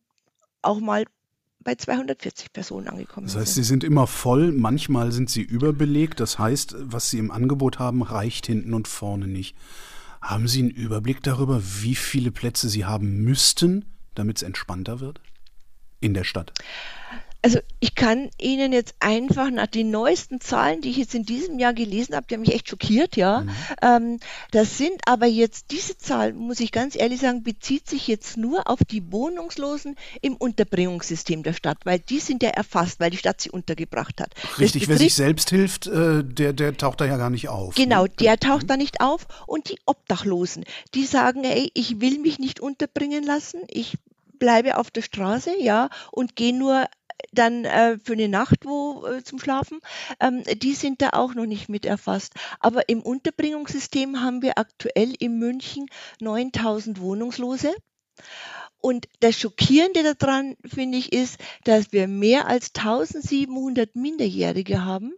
auch 0.62 0.81
mal 0.81 1.05
bei 1.62 1.75
240 1.75 2.53
Personen 2.53 2.89
angekommen 2.89 3.29
sind. 3.29 3.37
Das 3.37 3.47
heißt, 3.47 3.55
sind. 3.55 3.65
Sie 3.65 3.69
sind 3.69 3.85
immer 3.85 4.07
voll, 4.07 4.53
manchmal 4.53 5.12
sind 5.12 5.31
Sie 5.31 5.43
überbelegt. 5.43 6.21
Das 6.21 6.39
heißt, 6.39 6.75
was 6.79 7.11
Sie 7.11 7.19
im 7.19 7.31
Angebot 7.31 7.79
haben, 7.79 8.03
reicht 8.03 8.47
hinten 8.47 8.75
und 8.75 8.89
vorne 8.89 9.27
nicht. 9.27 9.57
Haben 10.21 10.49
Sie 10.49 10.61
einen 10.61 10.71
Überblick 10.71 11.23
darüber, 11.23 11.62
wie 11.81 11.95
viele 11.95 12.31
Plätze 12.31 12.69
Sie 12.69 12.85
haben 12.85 13.23
müssten, 13.23 13.85
damit 14.14 14.38
es 14.38 14.42
entspannter 14.42 15.00
wird 15.00 15.21
in 16.00 16.14
der 16.14 16.25
Stadt? 16.25 16.52
Also 17.44 17.58
ich 17.80 17.96
kann 17.96 18.30
Ihnen 18.40 18.72
jetzt 18.72 18.94
einfach 19.00 19.50
nach 19.50 19.66
den 19.66 19.90
neuesten 19.90 20.40
Zahlen, 20.40 20.80
die 20.80 20.90
ich 20.90 20.96
jetzt 20.96 21.14
in 21.14 21.25
diesem 21.25 21.58
Jahr 21.58 21.75
gelesen 21.75 22.14
habe, 22.14 22.26
die 22.28 22.34
haben 22.34 22.42
mich 22.42 22.54
echt 22.54 22.68
schockiert, 22.68 23.16
ja. 23.16 23.40
Mhm. 23.40 23.50
Ähm, 23.82 24.20
das 24.52 24.78
sind 24.78 25.00
aber 25.06 25.26
jetzt, 25.26 25.72
diese 25.72 25.99
Zahl, 25.99 26.32
muss 26.34 26.61
ich 26.61 26.70
ganz 26.70 26.94
ehrlich 26.94 27.20
sagen, 27.20 27.42
bezieht 27.42 27.88
sich 27.88 28.06
jetzt 28.06 28.37
nur 28.37 28.68
auf 28.70 28.78
die 28.88 29.11
Wohnungslosen 29.11 29.96
im 30.20 30.37
Unterbringungssystem 30.37 31.42
der 31.42 31.52
Stadt, 31.52 31.78
weil 31.84 31.99
die 31.99 32.20
sind 32.20 32.44
ja 32.44 32.50
erfasst, 32.50 33.00
weil 33.00 33.11
die 33.11 33.16
Stadt 33.16 33.40
sie 33.40 33.50
untergebracht 33.50 34.20
hat. 34.20 34.32
Richtig, 34.61 34.87
wer 34.87 34.96
sich 34.96 35.16
selbst 35.16 35.50
hilft, 35.50 35.88
äh, 35.88 36.22
der, 36.22 36.52
der 36.52 36.76
taucht 36.76 37.00
da 37.00 37.06
ja 37.06 37.16
gar 37.16 37.30
nicht 37.30 37.49
auf. 37.49 37.75
Genau, 37.75 38.04
ne? 38.04 38.11
der 38.20 38.38
taucht 38.38 38.64
mhm. 38.64 38.68
da 38.68 38.76
nicht 38.76 39.00
auf. 39.00 39.26
Und 39.49 39.68
die 39.68 39.80
Obdachlosen, 39.84 40.64
die 40.94 41.04
sagen, 41.04 41.42
ey, 41.42 41.72
ich 41.75 42.00
will 42.00 42.20
mich 42.20 42.38
nicht 42.38 42.61
unterbringen 42.61 43.25
lassen, 43.25 43.62
ich 43.68 43.96
bleibe 44.42 44.76
auf 44.76 44.90
der 44.90 45.02
Straße, 45.02 45.52
ja, 45.61 45.88
und 46.11 46.34
gehe 46.34 46.52
nur 46.52 46.87
dann 47.33 47.64
äh, 47.64 47.99
für 47.99 48.12
eine 48.12 48.28
Nacht 48.28 48.64
wo 48.64 49.07
äh, 49.07 49.23
zum 49.23 49.38
Schlafen, 49.38 49.81
ähm, 50.21 50.42
die 50.57 50.75
sind 50.75 51.02
da 51.02 51.11
auch 51.11 51.35
noch 51.35 51.47
nicht 51.47 51.69
mit 51.69 51.87
erfasst. 51.87 52.35
Aber 52.61 52.88
im 52.88 53.02
Unterbringungssystem 53.02 54.21
haben 54.21 54.42
wir 54.42 54.59
aktuell 54.59 55.14
in 55.19 55.38
München 55.38 55.87
9000 56.21 57.00
Wohnungslose. 57.00 57.75
Und 58.78 59.09
das 59.21 59.38
Schockierende 59.38 60.14
daran, 60.14 60.57
finde 60.64 60.99
ich, 60.99 61.12
ist, 61.12 61.38
dass 61.64 61.92
wir 61.92 62.09
mehr 62.09 62.49
als 62.49 62.75
1700 62.75 63.95
Minderjährige 63.95 64.85
haben. 64.85 65.14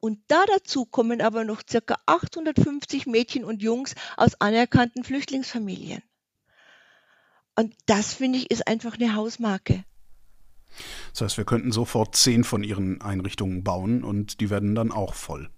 Und 0.00 0.18
da 0.26 0.44
dazu 0.46 0.84
kommen 0.84 1.22
aber 1.22 1.44
noch 1.44 1.62
circa 1.68 1.96
850 2.06 3.06
Mädchen 3.06 3.44
und 3.44 3.62
Jungs 3.62 3.94
aus 4.16 4.40
anerkannten 4.40 5.04
Flüchtlingsfamilien. 5.04 6.02
Und 7.56 7.74
das, 7.86 8.14
finde 8.14 8.38
ich, 8.38 8.50
ist 8.50 8.66
einfach 8.66 8.94
eine 8.98 9.14
Hausmarke. 9.14 9.84
Das 11.12 11.22
heißt, 11.22 11.36
wir 11.36 11.44
könnten 11.44 11.72
sofort 11.72 12.16
zehn 12.16 12.44
von 12.44 12.62
Ihren 12.62 13.00
Einrichtungen 13.00 13.64
bauen 13.64 14.04
und 14.04 14.40
die 14.40 14.50
werden 14.50 14.74
dann 14.74 14.92
auch 14.92 15.14
voll. 15.14 15.48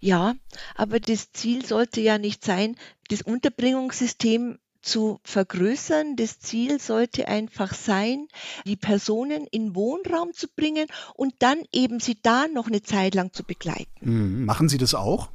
Ja, 0.00 0.34
aber 0.76 0.98
das 0.98 1.32
Ziel 1.32 1.64
sollte 1.64 2.00
ja 2.00 2.18
nicht 2.18 2.44
sein, 2.44 2.76
das 3.08 3.20
Unterbringungssystem 3.22 4.58
zu 4.82 5.20
vergrößern. 5.24 6.16
Das 6.16 6.40
Ziel 6.40 6.80
sollte 6.80 7.28
einfach 7.28 7.74
sein, 7.74 8.28
die 8.64 8.76
Personen 8.76 9.46
in 9.50 9.74
Wohnraum 9.74 10.32
zu 10.32 10.48
bringen 10.48 10.86
und 11.14 11.34
dann 11.40 11.58
eben 11.72 12.00
sie 12.00 12.16
da 12.22 12.46
noch 12.48 12.66
eine 12.66 12.82
Zeit 12.82 13.14
lang 13.14 13.32
zu 13.32 13.44
begleiten. 13.44 13.90
Mhm. 14.00 14.44
Machen 14.46 14.68
Sie 14.68 14.78
das 14.78 14.94
auch? 14.94 15.28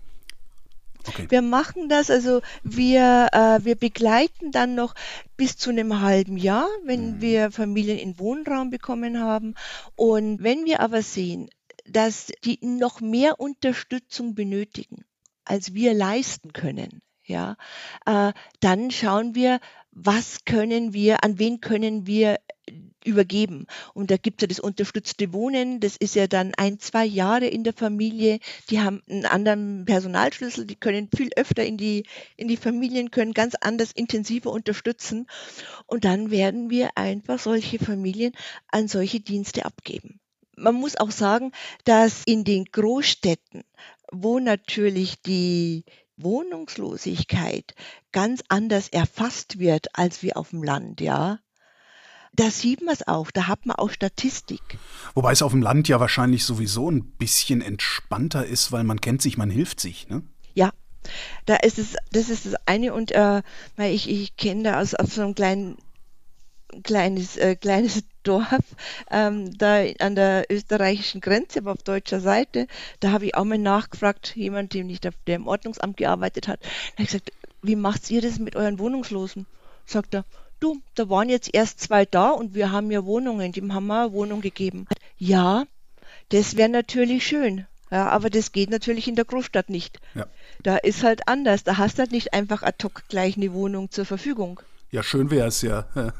Okay. 1.07 1.27
Wir 1.29 1.41
machen 1.41 1.89
das, 1.89 2.09
also 2.09 2.41
wir, 2.63 3.29
äh, 3.31 3.63
wir 3.63 3.75
begleiten 3.75 4.51
dann 4.51 4.75
noch 4.75 4.95
bis 5.37 5.57
zu 5.57 5.69
einem 5.69 6.01
halben 6.01 6.37
Jahr, 6.37 6.67
wenn 6.83 7.17
mhm. 7.17 7.21
wir 7.21 7.51
Familien 7.51 7.97
in 7.97 8.19
Wohnraum 8.19 8.69
bekommen 8.69 9.19
haben. 9.19 9.55
Und 9.95 10.41
wenn 10.41 10.65
wir 10.65 10.79
aber 10.79 11.01
sehen, 11.01 11.49
dass 11.87 12.31
die 12.43 12.59
noch 12.61 13.01
mehr 13.01 13.39
Unterstützung 13.39 14.35
benötigen, 14.35 15.05
als 15.43 15.73
wir 15.73 15.93
leisten 15.93 16.53
können, 16.53 17.01
ja, 17.23 17.57
äh, 18.05 18.33
dann 18.59 18.91
schauen 18.91 19.35
wir, 19.35 19.59
was 19.91 20.45
können 20.45 20.93
wir, 20.93 21.23
an 21.23 21.39
wen 21.39 21.61
können 21.61 22.05
wir 22.05 22.37
übergeben. 23.05 23.67
Und 23.93 24.11
da 24.11 24.17
gibt 24.17 24.41
es 24.41 24.43
ja 24.43 24.47
das 24.47 24.59
unterstützte 24.59 25.33
Wohnen, 25.33 25.79
das 25.79 25.95
ist 25.95 26.15
ja 26.15 26.27
dann 26.27 26.53
ein, 26.55 26.79
zwei 26.79 27.05
Jahre 27.05 27.47
in 27.47 27.63
der 27.63 27.73
Familie. 27.73 28.39
Die 28.69 28.81
haben 28.81 29.01
einen 29.09 29.25
anderen 29.25 29.85
Personalschlüssel, 29.85 30.65
die 30.65 30.75
können 30.75 31.09
viel 31.15 31.29
öfter 31.35 31.63
in 31.63 31.77
die, 31.77 32.05
in 32.35 32.47
die 32.47 32.57
Familien, 32.57 33.11
können 33.11 33.33
ganz 33.33 33.55
anders 33.59 33.91
intensiver 33.91 34.51
unterstützen. 34.51 35.27
Und 35.85 36.05
dann 36.05 36.31
werden 36.31 36.69
wir 36.69 36.97
einfach 36.97 37.39
solche 37.39 37.79
Familien 37.79 38.33
an 38.67 38.87
solche 38.87 39.19
Dienste 39.19 39.65
abgeben. 39.65 40.19
Man 40.57 40.75
muss 40.75 40.95
auch 40.95 41.11
sagen, 41.11 41.51
dass 41.83 42.23
in 42.25 42.43
den 42.45 42.65
Großstädten, 42.65 43.63
wo 44.11 44.39
natürlich 44.39 45.21
die, 45.21 45.83
Wohnungslosigkeit 46.17 47.75
ganz 48.11 48.41
anders 48.47 48.89
erfasst 48.89 49.59
wird 49.59 49.87
als 49.97 50.23
wie 50.23 50.33
auf 50.33 50.51
dem 50.51 50.63
Land, 50.63 51.01
ja, 51.01 51.39
da 52.35 52.51
sieht 52.51 52.81
man 52.81 52.93
es 52.93 53.07
auch, 53.07 53.31
da 53.31 53.47
hat 53.47 53.65
man 53.65 53.75
auch 53.77 53.89
Statistik. 53.89 54.61
Wobei 55.13 55.31
es 55.31 55.41
auf 55.41 55.51
dem 55.51 55.61
Land 55.61 55.87
ja 55.87 55.99
wahrscheinlich 55.99 56.45
sowieso 56.45 56.89
ein 56.89 57.03
bisschen 57.03 57.61
entspannter 57.61 58.45
ist, 58.45 58.71
weil 58.71 58.83
man 58.83 59.01
kennt 59.01 59.21
sich, 59.21 59.37
man 59.37 59.49
hilft 59.49 59.79
sich, 59.79 60.07
ne? 60.09 60.23
Ja, 60.53 60.71
da 61.45 61.55
ist 61.57 61.77
es, 61.79 61.95
das 62.11 62.29
ist 62.29 62.45
das 62.45 62.55
eine 62.65 62.93
und 62.93 63.11
äh, 63.11 63.41
weil 63.75 63.93
ich, 63.93 64.09
ich 64.09 64.35
kenne 64.37 64.63
da 64.63 64.81
aus, 64.81 64.95
aus 64.95 65.15
so 65.15 65.21
einem 65.21 65.35
kleinen 65.35 65.77
kleines, 66.83 67.37
äh, 67.37 67.55
kleines 67.55 68.03
Dorf 68.23 68.47
ähm, 69.11 69.55
da 69.55 69.83
an 69.99 70.15
der 70.15 70.45
österreichischen 70.49 71.21
Grenze, 71.21 71.59
aber 71.59 71.73
auf 71.73 71.83
deutscher 71.83 72.19
Seite. 72.19 72.65
Da 72.99 73.11
habe 73.11 73.25
ich 73.27 73.35
auch 73.35 73.43
mal 73.43 73.59
nachgefragt, 73.59 74.35
jemand, 74.35 74.73
dem 74.73 74.87
nicht, 74.87 75.03
der 75.03 75.35
im 75.35 75.45
Ordnungsamt 75.45 75.97
gearbeitet 75.97 76.47
hat. 76.47 76.59
Da 76.61 76.93
habe 76.93 77.03
ich 77.03 77.07
gesagt, 77.09 77.31
wie 77.61 77.75
macht 77.75 78.09
ihr 78.09 78.21
das 78.21 78.39
mit 78.39 78.55
euren 78.55 78.79
Wohnungslosen? 78.79 79.45
Sagt 79.85 80.15
er, 80.15 80.25
du, 80.65 80.81
da 80.95 81.09
waren 81.09 81.29
jetzt 81.29 81.53
erst 81.53 81.79
zwei 81.79 82.05
da 82.05 82.31
und 82.31 82.55
wir 82.55 82.71
haben 82.71 82.91
ja 82.91 83.05
Wohnungen, 83.05 83.51
dem 83.51 83.73
haben 83.73 83.87
wir 83.87 84.01
eine 84.01 84.13
Wohnung 84.13 84.41
gegeben. 84.41 84.87
Ja, 85.17 85.65
das 86.29 86.57
wäre 86.57 86.69
natürlich 86.69 87.25
schön. 87.25 87.65
Ja, 87.91 88.09
aber 88.09 88.29
das 88.31 88.51
geht 88.51 88.71
natürlich 88.71 89.07
in 89.07 89.15
der 89.15 89.25
Großstadt 89.25 89.69
nicht. 89.69 89.99
Ja. 90.15 90.25
Da 90.63 90.77
ist 90.77 91.03
halt 91.03 91.27
anders. 91.27 91.63
Da 91.63 91.77
hast 91.77 91.97
du 91.97 91.99
halt 92.01 92.11
nicht 92.11 92.33
einfach 92.33 92.63
ad 92.63 92.83
hoc 92.83 93.03
gleich 93.09 93.37
eine 93.37 93.53
Wohnung 93.53 93.91
zur 93.91 94.05
Verfügung. 94.05 94.59
Ja, 94.91 95.03
schön 95.03 95.29
wäre 95.29 95.47
es 95.47 95.61
ja. 95.61 95.85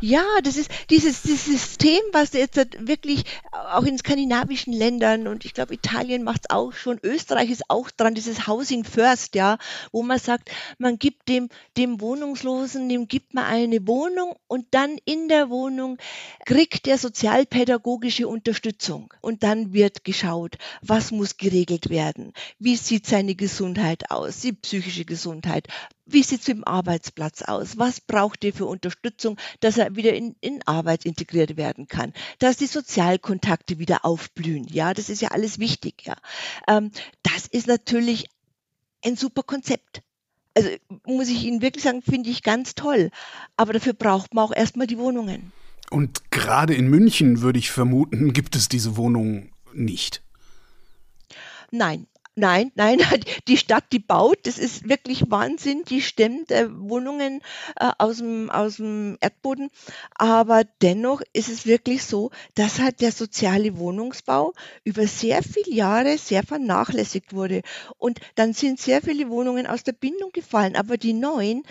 Ja, 0.00 0.24
das 0.42 0.56
ist 0.56 0.70
dieses, 0.88 1.22
dieses 1.22 1.44
System, 1.44 2.00
was 2.12 2.32
jetzt 2.32 2.56
wirklich 2.78 3.24
auch 3.52 3.84
in 3.84 3.98
skandinavischen 3.98 4.72
Ländern 4.72 5.26
und 5.26 5.44
ich 5.44 5.52
glaube 5.52 5.74
Italien 5.74 6.22
macht 6.22 6.42
es 6.44 6.50
auch 6.50 6.72
schon, 6.72 6.98
Österreich 7.02 7.50
ist 7.50 7.64
auch 7.68 7.90
dran, 7.90 8.14
dieses 8.14 8.46
Housing 8.46 8.84
First, 8.84 9.34
ja, 9.34 9.58
wo 9.92 10.02
man 10.02 10.18
sagt, 10.18 10.50
man 10.78 10.98
gibt 10.98 11.28
dem, 11.28 11.48
dem 11.76 12.00
Wohnungslosen, 12.00 12.88
dem 12.88 13.08
gibt 13.08 13.34
man 13.34 13.44
eine 13.44 13.86
Wohnung 13.86 14.36
und 14.46 14.66
dann 14.70 14.96
in 15.04 15.28
der 15.28 15.50
Wohnung 15.50 15.98
kriegt 16.46 16.86
er 16.86 16.98
sozialpädagogische 16.98 18.26
Unterstützung. 18.26 19.12
Und 19.20 19.42
dann 19.42 19.72
wird 19.72 20.04
geschaut, 20.04 20.56
was 20.82 21.10
muss 21.10 21.36
geregelt 21.36 21.90
werden, 21.90 22.32
wie 22.58 22.76
sieht 22.76 23.06
seine 23.06 23.34
Gesundheit 23.34 24.10
aus, 24.10 24.40
die 24.40 24.52
psychische 24.52 25.04
Gesundheit, 25.04 25.68
wie 26.12 26.22
sieht 26.22 26.42
es 26.42 26.48
im 26.48 26.64
Arbeitsplatz 26.64 27.42
aus? 27.42 27.78
Was 27.78 28.00
braucht 28.00 28.44
ihr 28.44 28.52
für 28.52 28.66
Unterstützung, 28.66 29.36
dass 29.60 29.78
er 29.78 29.96
wieder 29.96 30.12
in, 30.14 30.36
in 30.40 30.60
Arbeit 30.66 31.04
integriert 31.04 31.56
werden 31.56 31.88
kann? 31.88 32.12
Dass 32.38 32.56
die 32.56 32.66
Sozialkontakte 32.66 33.78
wieder 33.78 34.04
aufblühen. 34.04 34.66
Ja, 34.68 34.94
das 34.94 35.08
ist 35.08 35.22
ja 35.22 35.28
alles 35.28 35.58
wichtig. 35.58 36.04
Ja, 36.04 36.16
ähm, 36.68 36.90
das 37.22 37.46
ist 37.46 37.66
natürlich 37.66 38.26
ein 39.04 39.16
super 39.16 39.42
Konzept. 39.42 40.02
Also 40.56 40.68
muss 41.06 41.28
ich 41.28 41.44
Ihnen 41.44 41.62
wirklich 41.62 41.84
sagen, 41.84 42.02
finde 42.02 42.30
ich 42.30 42.42
ganz 42.42 42.74
toll. 42.74 43.10
Aber 43.56 43.72
dafür 43.72 43.92
braucht 43.92 44.34
man 44.34 44.44
auch 44.44 44.54
erstmal 44.54 44.86
die 44.86 44.98
Wohnungen. 44.98 45.52
Und 45.90 46.30
gerade 46.30 46.74
in 46.74 46.88
München 46.88 47.40
würde 47.40 47.58
ich 47.58 47.70
vermuten, 47.70 48.32
gibt 48.32 48.56
es 48.56 48.68
diese 48.68 48.96
Wohnungen 48.96 49.52
nicht. 49.72 50.22
Nein, 51.72 52.06
Nein, 52.36 52.72
nein, 52.74 52.98
die 53.48 53.56
Stadt, 53.56 53.84
die 53.92 53.98
baut, 53.98 54.38
das 54.44 54.56
ist 54.58 54.88
wirklich 54.88 55.30
Wahnsinn, 55.30 55.84
die 55.84 56.00
stemmt 56.00 56.50
äh, 56.50 56.68
Wohnungen 56.72 57.40
äh, 57.76 57.90
aus, 57.98 58.18
dem, 58.18 58.50
aus 58.50 58.76
dem 58.76 59.18
Erdboden. 59.20 59.68
Aber 60.14 60.64
dennoch 60.80 61.20
ist 61.32 61.48
es 61.48 61.66
wirklich 61.66 62.04
so, 62.04 62.30
dass 62.54 62.78
halt 62.80 63.00
der 63.00 63.12
soziale 63.12 63.76
Wohnungsbau 63.76 64.54
über 64.84 65.06
sehr 65.06 65.42
viele 65.42 65.74
Jahre 65.74 66.16
sehr 66.18 66.42
vernachlässigt 66.42 67.32
wurde. 67.34 67.62
Und 67.98 68.20
dann 68.36 68.54
sind 68.54 68.80
sehr 68.80 69.02
viele 69.02 69.28
Wohnungen 69.28 69.66
aus 69.66 69.82
der 69.82 69.92
Bindung 69.92 70.30
gefallen. 70.32 70.76
Aber 70.76 70.96
die 70.96 71.12
neuen, 71.12 71.62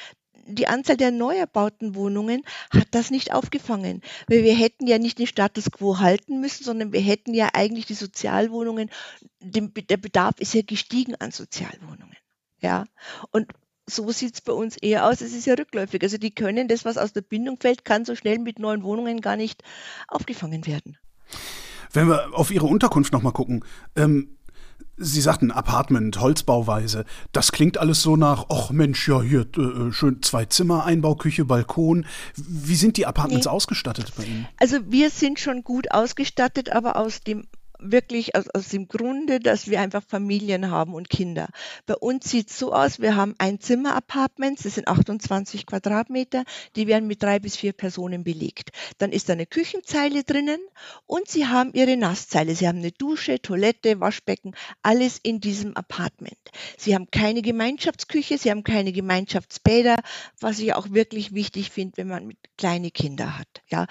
die 0.45 0.67
Anzahl 0.67 0.97
der 0.97 1.11
neu 1.11 1.35
erbauten 1.35 1.95
Wohnungen 1.95 2.43
hat 2.71 2.87
das 2.91 3.11
nicht 3.11 3.33
aufgefangen. 3.33 4.01
Weil 4.27 4.43
wir 4.43 4.55
hätten 4.55 4.87
ja 4.87 4.97
nicht 4.97 5.19
den 5.19 5.27
Status 5.27 5.71
quo 5.71 5.99
halten 5.99 6.39
müssen, 6.41 6.63
sondern 6.63 6.93
wir 6.93 7.01
hätten 7.01 7.33
ja 7.33 7.49
eigentlich 7.53 7.85
die 7.85 7.93
Sozialwohnungen, 7.93 8.89
der 9.41 9.97
Bedarf 9.97 10.35
ist 10.39 10.53
ja 10.53 10.61
gestiegen 10.61 11.15
an 11.15 11.31
Sozialwohnungen. 11.31 12.17
Ja, 12.61 12.85
und 13.31 13.47
so 13.89 14.11
sieht 14.11 14.35
es 14.35 14.41
bei 14.41 14.53
uns 14.53 14.77
eher 14.77 15.05
aus. 15.05 15.21
Es 15.21 15.33
ist 15.33 15.45
ja 15.45 15.55
rückläufig. 15.55 16.01
Also 16.03 16.17
die 16.17 16.31
können 16.31 16.67
das, 16.67 16.85
was 16.85 16.97
aus 16.97 17.13
der 17.13 17.21
Bindung 17.21 17.57
fällt, 17.59 17.85
kann 17.85 18.05
so 18.05 18.15
schnell 18.15 18.39
mit 18.39 18.59
neuen 18.59 18.83
Wohnungen 18.83 19.21
gar 19.21 19.35
nicht 19.35 19.63
aufgefangen 20.07 20.65
werden. 20.67 20.97
Wenn 21.91 22.07
wir 22.07 22.33
auf 22.33 22.51
Ihre 22.51 22.67
Unterkunft 22.67 23.13
nochmal 23.13 23.33
gucken, 23.33 23.65
ähm, 23.95 24.37
Sie 25.01 25.21
sagten 25.21 25.51
Apartment, 25.51 26.19
Holzbauweise. 26.19 27.05
Das 27.31 27.53
klingt 27.53 27.77
alles 27.77 28.01
so 28.01 28.17
nach, 28.17 28.47
ach 28.49 28.71
Mensch, 28.71 29.07
ja, 29.07 29.21
hier 29.21 29.45
äh, 29.57 29.61
äh, 29.61 29.91
schön 29.93 30.21
zwei 30.21 30.43
Zimmer, 30.45 30.83
Einbauküche, 30.83 31.45
Balkon. 31.45 32.05
Wie 32.35 32.75
sind 32.75 32.97
die 32.97 33.05
Apartments 33.05 33.45
nee. 33.45 33.51
ausgestattet 33.51 34.11
bei 34.17 34.25
Ihnen? 34.25 34.47
Also 34.57 34.77
wir 34.89 35.09
sind 35.09 35.39
schon 35.39 35.63
gut 35.63 35.91
ausgestattet, 35.91 36.71
aber 36.73 36.97
aus 36.97 37.21
dem 37.21 37.45
wirklich 37.79 38.35
aus, 38.35 38.49
aus 38.53 38.69
dem 38.69 38.87
Grunde, 38.87 39.39
dass 39.39 39.67
wir 39.67 39.79
einfach 39.79 40.03
Familien 40.03 40.69
haben 40.69 40.93
und 40.93 41.09
Kinder. 41.09 41.47
Bei 41.85 41.95
uns 41.95 42.29
sieht 42.29 42.49
es 42.49 42.59
so 42.59 42.73
aus, 42.73 42.99
wir 42.99 43.15
haben 43.15 43.35
ein 43.37 43.59
Zimmer-Apartments, 43.59 44.63
das 44.63 44.75
sind 44.75 44.87
28 44.87 45.65
Quadratmeter, 45.65 46.43
die 46.75 46.87
werden 46.87 47.07
mit 47.07 47.23
drei 47.23 47.39
bis 47.39 47.55
vier 47.55 47.73
Personen 47.73 48.23
belegt. 48.23 48.71
Dann 48.97 49.11
ist 49.11 49.29
da 49.29 49.33
eine 49.33 49.45
Küchenzeile 49.45 50.23
drinnen 50.23 50.59
und 51.05 51.27
sie 51.27 51.47
haben 51.47 51.73
ihre 51.73 51.97
Nasszeile. 51.97 52.55
Sie 52.55 52.67
haben 52.67 52.79
eine 52.79 52.91
Dusche, 52.91 53.41
Toilette, 53.41 53.99
Waschbecken, 53.99 54.55
alles 54.83 55.17
in 55.17 55.39
diesem 55.39 55.75
Apartment. 55.75 56.37
Sie 56.77 56.93
haben 56.93 57.09
keine 57.11 57.41
Gemeinschaftsküche, 57.41 58.37
sie 58.37 58.51
haben 58.51 58.63
keine 58.63 58.91
Gemeinschaftsbäder, 58.91 59.97
was 60.39 60.59
ich 60.59 60.73
auch 60.73 60.91
wirklich 60.91 61.33
wichtig 61.33 61.69
finde, 61.71 61.97
wenn 61.97 62.07
man 62.07 62.33
kleine 62.57 62.91
Kinder 62.91 63.37
hat. 63.37 63.47
Ja, 63.67 63.87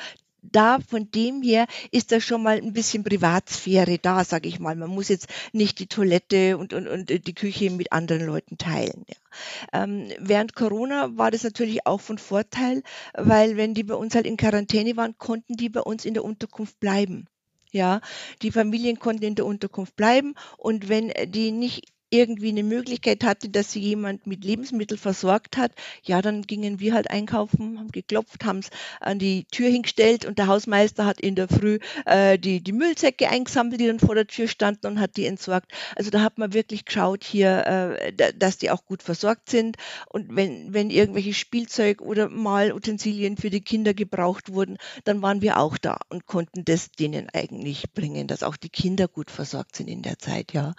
da 0.53 0.79
von 0.87 1.11
dem 1.11 1.43
her 1.43 1.67
ist 1.91 2.13
da 2.13 2.21
schon 2.21 2.43
mal 2.43 2.57
ein 2.59 2.73
bisschen 2.73 3.05
Privatsphäre 3.05 3.99
da, 3.99 4.25
sage 4.25 4.49
ich 4.49 4.59
mal. 4.59 4.77
Man 4.77 4.91
muss 4.91 5.09
jetzt 5.09 5.29
nicht 5.53 5.79
die 5.79 5.87
Toilette 5.87 6.59
und, 6.59 6.73
und, 6.73 6.89
und 6.89 7.27
die 7.27 7.35
Küche 7.35 7.71
mit 7.71 7.93
anderen 7.93 8.27
Leuten 8.27 8.59
teilen. 8.59 9.05
Ja. 9.09 9.85
Ähm, 9.85 10.09
während 10.19 10.55
Corona 10.55 11.17
war 11.17 11.31
das 11.31 11.45
natürlich 11.45 11.87
auch 11.87 12.01
von 12.01 12.19
Vorteil, 12.19 12.83
weil 13.15 13.57
wenn 13.57 13.75
die 13.75 13.85
bei 13.85 13.95
uns 13.95 14.15
halt 14.15 14.27
in 14.27 14.37
Quarantäne 14.37 14.97
waren, 14.97 15.17
konnten 15.19 15.57
die 15.57 15.69
bei 15.69 15.81
uns 15.81 16.05
in 16.05 16.15
der 16.15 16.25
Unterkunft 16.25 16.79
bleiben. 16.81 17.27
Ja, 17.71 18.01
die 18.41 18.51
Familien 18.51 18.99
konnten 18.99 19.25
in 19.25 19.35
der 19.35 19.45
Unterkunft 19.45 19.95
bleiben 19.95 20.35
und 20.57 20.89
wenn 20.89 21.13
die 21.27 21.51
nicht 21.51 21.85
irgendwie 22.11 22.49
eine 22.49 22.63
Möglichkeit 22.63 23.25
hatte, 23.25 23.49
dass 23.49 23.73
sie 23.73 23.81
jemand 23.81 24.27
mit 24.27 24.45
Lebensmitteln 24.45 24.99
versorgt 24.99 25.57
hat, 25.57 25.73
ja, 26.03 26.23
dann 26.23 26.43
gingen 26.43 26.81
wir 26.81 26.95
halt 26.95 27.11
einkaufen, 27.11 27.79
haben 27.79 27.91
geklopft, 27.91 28.45
haben 28.45 28.61
es 28.61 28.71
an 29.01 29.19
die 29.19 29.45
Tür 29.45 29.69
hingestellt 29.69 30.25
und 30.25 30.39
der 30.39 30.47
Hausmeister 30.47 31.05
hat 31.05 31.21
in 31.21 31.35
der 31.35 31.49
Früh 31.49 31.79
äh, 32.07 32.39
die, 32.39 32.63
die 32.63 32.73
Müllsäcke 32.73 33.29
eingesammelt, 33.29 33.81
die 33.81 33.87
dann 33.87 34.01
vor 34.01 34.15
der 34.15 34.27
Tür 34.27 34.49
standen 34.49 34.87
und 34.87 35.01
hat 35.01 35.17
die 35.17 35.27
entsorgt. 35.27 35.73
Also 35.97 36.11
da 36.11 36.23
hat 36.23 36.39
man 36.39 36.55
wirklich 36.55 36.85
geschaut 36.85 37.25
hier, 37.25 37.67
äh, 37.67 38.33
dass 38.35 38.59
die 38.59 38.71
auch 38.71 38.85
gut 38.85 39.03
versorgt 39.03 39.51
sind 39.51 39.77
und 40.09 40.35
wenn, 40.35 40.73
wenn 40.73 40.91
irgendwelche 40.91 41.35
Spielzeug 41.35 42.01
oder 42.01 42.29
Malutensilien 42.29 43.37
für 43.37 43.51
die 43.51 43.61
Kinder 43.61 43.93
gebraucht 43.95 44.53
wurden, 44.53 44.79
dann 45.05 45.23
waren 45.23 45.43
wir 45.43 45.59
auch 45.59 45.77
da 45.77 45.99
und 46.09 46.27
konnten 46.27 46.65
das 46.65 46.91
denen 46.93 47.29
eigentlich 47.31 47.93
bringen, 47.93 48.27
dass 48.27 48.43
auch 48.43 48.57
die 48.57 48.71
Kinder 48.71 49.09
gut 49.09 49.31
versorgt 49.31 49.77
sind 49.77 49.89
in 49.89 50.03
der 50.03 50.19
Zeit, 50.19 50.53
ja 50.53 50.75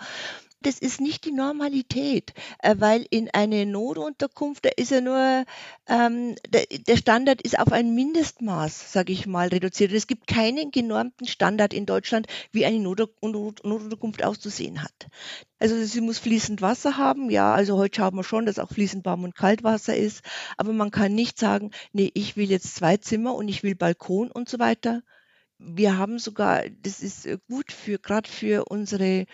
das 0.62 0.80
ist 0.80 1.00
nicht 1.00 1.26
die 1.26 1.32
Normalität, 1.32 2.34
äh, 2.60 2.76
weil 2.80 3.06
in 3.10 3.30
eine 3.32 3.66
Notunterkunft, 3.66 4.66
da 4.66 4.70
ist 4.76 4.92
ja 4.92 5.00
nur, 5.00 5.46
ähm, 5.88 6.36
der, 6.50 6.98
Standard 6.98 7.42
ist 7.42 7.58
auf 7.58 7.72
ein 7.72 7.96
Mindestmaß, 7.96 8.92
sage 8.92 9.14
ich 9.14 9.26
mal, 9.26 9.48
reduziert. 9.48 9.94
Es 9.94 10.08
gibt 10.08 10.28
keinen 10.28 10.72
genormten 10.72 11.28
Standard 11.28 11.74
in 11.74 11.86
Deutschland, 11.86 12.28
wie 12.52 12.66
eine 12.66 12.80
Not 12.80 13.00
Not 13.22 13.64
Notunterkunft 13.64 14.24
auszusehen 14.24 14.84
hat. 14.84 15.08
Also 15.60 15.82
sie 15.84 16.02
muss 16.02 16.20
fließend 16.20 16.62
Wasser 16.62 16.98
haben, 16.98 17.30
ja, 17.30 17.54
also 17.54 17.78
heute 17.78 17.98
schauen 17.98 18.16
wir 18.16 18.24
schon, 18.24 18.46
dass 18.46 18.60
auch 18.60 18.70
fließend 18.70 19.06
Warm- 19.06 19.24
und 19.24 19.36
Kaltwasser 19.36 19.96
ist, 19.96 20.24
aber 20.58 20.74
man 20.74 20.92
kann 20.92 21.16
nicht 21.16 21.40
sagen, 21.40 21.72
nee, 21.94 22.12
ich 22.14 22.36
will 22.38 22.50
jetzt 22.50 22.76
zwei 22.76 22.98
Zimmer 22.98 23.36
und 23.36 23.48
ich 23.48 23.64
will 23.64 23.76
Balkon 23.76 24.32
und 24.32 24.50
so 24.50 24.60
weiter. 24.60 25.04
Wir 25.58 25.98
haben 25.98 26.20
sogar, 26.20 26.64
das 26.70 27.02
ist 27.02 27.26
äh, 27.26 27.38
gut 27.50 27.72
für, 27.72 28.00
gerade 28.00 28.30
für 28.30 28.66
unsere 28.66 29.26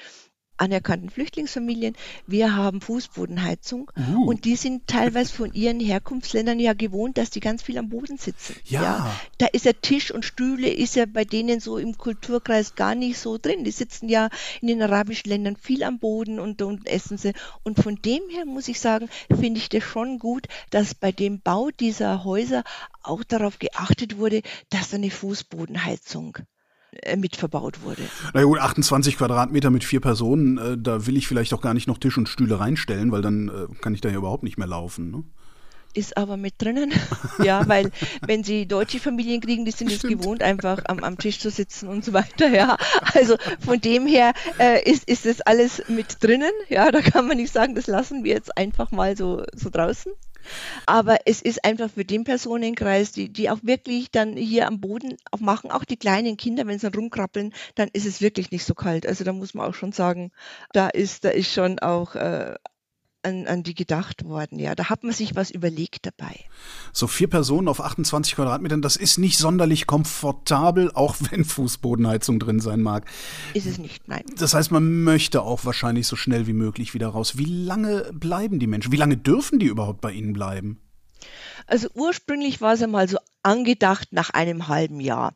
anerkannten 0.57 1.09
Flüchtlingsfamilien. 1.09 1.95
Wir 2.27 2.55
haben 2.55 2.81
Fußbodenheizung 2.81 3.91
uh. 3.97 4.25
und 4.25 4.45
die 4.45 4.55
sind 4.55 4.87
teilweise 4.87 5.33
von 5.33 5.53
ihren 5.53 5.79
Herkunftsländern 5.79 6.59
ja 6.59 6.73
gewohnt, 6.73 7.17
dass 7.17 7.29
die 7.29 7.39
ganz 7.39 7.63
viel 7.63 7.77
am 7.77 7.89
Boden 7.89 8.17
sitzen. 8.17 8.55
Ja. 8.65 8.81
ja. 8.81 9.15
Da 9.37 9.47
ist 9.47 9.65
ja 9.65 9.73
Tisch 9.73 10.11
und 10.11 10.25
Stühle 10.25 10.69
ist 10.69 10.95
ja 10.95 11.05
bei 11.05 11.25
denen 11.25 11.59
so 11.59 11.77
im 11.77 11.97
Kulturkreis 11.97 12.75
gar 12.75 12.95
nicht 12.95 13.17
so 13.19 13.37
drin. 13.37 13.63
Die 13.63 13.71
sitzen 13.71 14.09
ja 14.09 14.29
in 14.61 14.67
den 14.67 14.81
arabischen 14.81 15.29
Ländern 15.29 15.55
viel 15.55 15.83
am 15.83 15.99
Boden 15.99 16.39
und, 16.39 16.61
und 16.61 16.87
essen 16.87 17.17
sie. 17.17 17.33
Und 17.63 17.81
von 17.81 18.01
dem 18.01 18.21
her 18.29 18.45
muss 18.45 18.67
ich 18.67 18.79
sagen, 18.79 19.09
finde 19.29 19.59
ich 19.59 19.69
das 19.69 19.83
schon 19.83 20.19
gut, 20.19 20.47
dass 20.69 20.95
bei 20.95 21.11
dem 21.11 21.41
Bau 21.41 21.69
dieser 21.71 22.23
Häuser 22.23 22.63
auch 23.03 23.23
darauf 23.23 23.59
geachtet 23.59 24.17
wurde, 24.17 24.41
dass 24.69 24.93
eine 24.93 25.11
Fußbodenheizung 25.11 26.37
äh, 27.01 27.17
mit 27.17 27.35
verbaut 27.35 27.83
wurde. 27.83 28.01
Na 28.33 28.43
gut, 28.43 28.59
28 28.59 29.17
Quadratmeter 29.17 29.69
mit 29.69 29.83
vier 29.83 29.99
Personen, 29.99 30.57
äh, 30.57 30.77
da 30.77 31.05
will 31.07 31.17
ich 31.17 31.27
vielleicht 31.27 31.53
auch 31.53 31.61
gar 31.61 31.73
nicht 31.73 31.87
noch 31.87 31.97
Tisch 31.97 32.17
und 32.17 32.29
Stühle 32.29 32.59
reinstellen, 32.59 33.11
weil 33.11 33.21
dann 33.21 33.49
äh, 33.49 33.75
kann 33.81 33.93
ich 33.93 34.01
da 34.01 34.09
ja 34.09 34.17
überhaupt 34.17 34.43
nicht 34.43 34.57
mehr 34.57 34.67
laufen. 34.67 35.11
Ne? 35.11 35.23
Ist 35.93 36.17
aber 36.17 36.35
mit 36.35 36.55
drinnen, 36.57 36.91
ja, 37.43 37.65
weil 37.67 37.89
wenn 38.25 38.43
sie 38.43 38.67
deutsche 38.67 38.99
Familien 38.99 39.39
kriegen, 39.39 39.63
die 39.63 39.71
sind 39.71 39.89
es 39.89 40.01
gewohnt, 40.01 40.43
einfach 40.43 40.79
am, 40.87 40.99
am, 40.99 41.17
Tisch 41.17 41.39
zu 41.39 41.49
sitzen 41.49 41.87
und 41.87 42.03
so 42.03 42.11
weiter, 42.11 42.49
ja. 42.49 42.77
Also 43.13 43.37
von 43.61 43.79
dem 43.79 44.05
her 44.05 44.33
äh, 44.59 44.83
ist, 44.83 45.07
ist 45.07 45.25
das 45.25 45.39
alles 45.39 45.83
mit 45.87 46.21
drinnen, 46.21 46.51
ja, 46.67 46.91
da 46.91 47.01
kann 47.01 47.27
man 47.27 47.37
nicht 47.37 47.53
sagen, 47.53 47.75
das 47.75 47.87
lassen 47.87 48.25
wir 48.25 48.33
jetzt 48.33 48.57
einfach 48.57 48.91
mal 48.91 49.15
so, 49.15 49.43
so 49.53 49.69
draußen. 49.69 50.11
Aber 50.85 51.17
es 51.25 51.41
ist 51.41 51.65
einfach 51.65 51.89
für 51.89 52.05
den 52.05 52.23
Personenkreis, 52.23 53.11
die, 53.11 53.31
die 53.31 53.49
auch 53.49 53.59
wirklich 53.63 54.11
dann 54.11 54.35
hier 54.35 54.67
am 54.67 54.79
Boden 54.79 55.17
auch 55.31 55.39
machen, 55.39 55.71
auch 55.71 55.83
die 55.83 55.97
kleinen 55.97 56.37
Kinder, 56.37 56.67
wenn 56.67 56.79
sie 56.79 56.89
dann 56.89 56.99
rumkrabbeln, 56.99 57.53
dann 57.75 57.89
ist 57.93 58.05
es 58.05 58.21
wirklich 58.21 58.51
nicht 58.51 58.65
so 58.65 58.73
kalt. 58.73 59.07
Also 59.07 59.23
da 59.23 59.33
muss 59.33 59.53
man 59.53 59.67
auch 59.67 59.75
schon 59.75 59.91
sagen, 59.91 60.31
da 60.73 60.87
ist, 60.87 61.25
da 61.25 61.29
ist 61.29 61.51
schon 61.51 61.79
auch 61.79 62.15
äh, 62.15 62.55
an, 63.25 63.47
an, 63.47 63.63
die 63.63 63.75
gedacht 63.75 64.23
worden. 64.23 64.59
Ja, 64.59 64.75
da 64.75 64.89
hat 64.89 65.03
man 65.03 65.13
sich 65.13 65.35
was 65.35 65.51
überlegt 65.51 66.05
dabei. 66.05 66.39
So 66.93 67.07
vier 67.07 67.27
Personen 67.27 67.67
auf 67.67 67.81
28 67.81 68.35
Quadratmetern, 68.35 68.81
das 68.81 68.95
ist 68.95 69.17
nicht 69.17 69.37
sonderlich 69.37 69.87
komfortabel, 69.87 70.91
auch 70.93 71.15
wenn 71.29 71.43
Fußbodenheizung 71.43 72.39
drin 72.39 72.59
sein 72.59 72.81
mag. 72.81 73.05
Ist 73.53 73.65
es 73.65 73.77
nicht, 73.77 74.07
nein. 74.07 74.23
Das 74.37 74.53
heißt, 74.53 74.71
man 74.71 75.03
möchte 75.03 75.41
auch 75.41 75.65
wahrscheinlich 75.65 76.07
so 76.07 76.15
schnell 76.15 76.47
wie 76.47 76.53
möglich 76.53 76.93
wieder 76.93 77.09
raus. 77.09 77.37
Wie 77.37 77.45
lange 77.45 78.11
bleiben 78.13 78.59
die 78.59 78.67
Menschen? 78.67 78.91
Wie 78.91 78.97
lange 78.97 79.17
dürfen 79.17 79.59
die 79.59 79.67
überhaupt 79.67 80.01
bei 80.01 80.11
Ihnen 80.11 80.33
bleiben? 80.33 80.79
Also 81.67 81.87
ursprünglich 81.95 82.61
war 82.61 82.73
es 82.73 82.81
einmal 82.81 83.07
so 83.07 83.17
angedacht, 83.45 84.09
nach 84.11 84.31
einem 84.31 84.67
halben 84.67 84.99
Jahr 84.99 85.33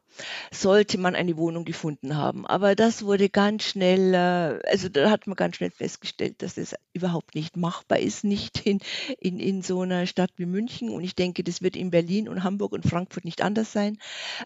sollte 0.52 0.98
man 0.98 1.16
eine 1.16 1.38
Wohnung 1.38 1.64
gefunden 1.64 2.18
haben. 2.18 2.46
Aber 2.46 2.76
das 2.76 3.04
wurde 3.04 3.30
ganz 3.30 3.64
schnell, 3.64 4.14
äh, 4.14 4.68
also 4.70 4.90
da 4.90 5.10
hat 5.10 5.28
man 5.28 5.36
ganz 5.36 5.56
schnell 5.56 5.72
festgestellt, 5.72 6.42
dass 6.42 6.58
es 6.58 6.76
überhaupt 6.94 7.36
nicht 7.36 7.56
machbar 7.56 8.00
ist, 8.00 8.24
nicht 8.24 8.66
in, 8.66 8.80
in, 9.20 9.40
in 9.40 9.62
so 9.62 9.82
einer 9.82 10.08
Stadt 10.08 10.32
wie 10.38 10.46
München. 10.46 10.90
Und 10.90 11.04
ich 11.04 11.16
denke, 11.16 11.44
das 11.44 11.62
wird 11.62 11.76
in 11.76 11.92
Berlin 11.92 12.28
und 12.28 12.44
Hamburg 12.44 12.74
und 12.74 12.86
Frankfurt 12.86 13.26
nicht 13.26 13.42
anders 13.42 13.72
sein. 13.72 13.98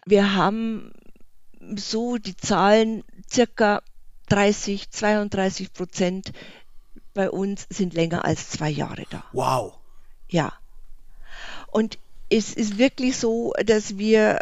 Wir 0.06 0.34
haben 0.34 0.92
so 1.76 2.18
die 2.18 2.36
Zahlen 2.36 3.02
circa 3.30 3.82
30, 4.28 4.90
32 4.90 5.72
Prozent 5.72 6.32
bei 7.14 7.30
uns 7.30 7.66
sind 7.70 7.94
länger 7.94 8.24
als 8.24 8.50
zwei 8.50 8.68
Jahre 8.68 9.04
da. 9.08 9.24
Wow. 9.32 9.78
Ja. 10.28 10.52
Und 11.70 11.98
es 12.34 12.52
ist 12.52 12.78
wirklich 12.78 13.16
so, 13.16 13.52
dass 13.64 13.96
wir 13.96 14.40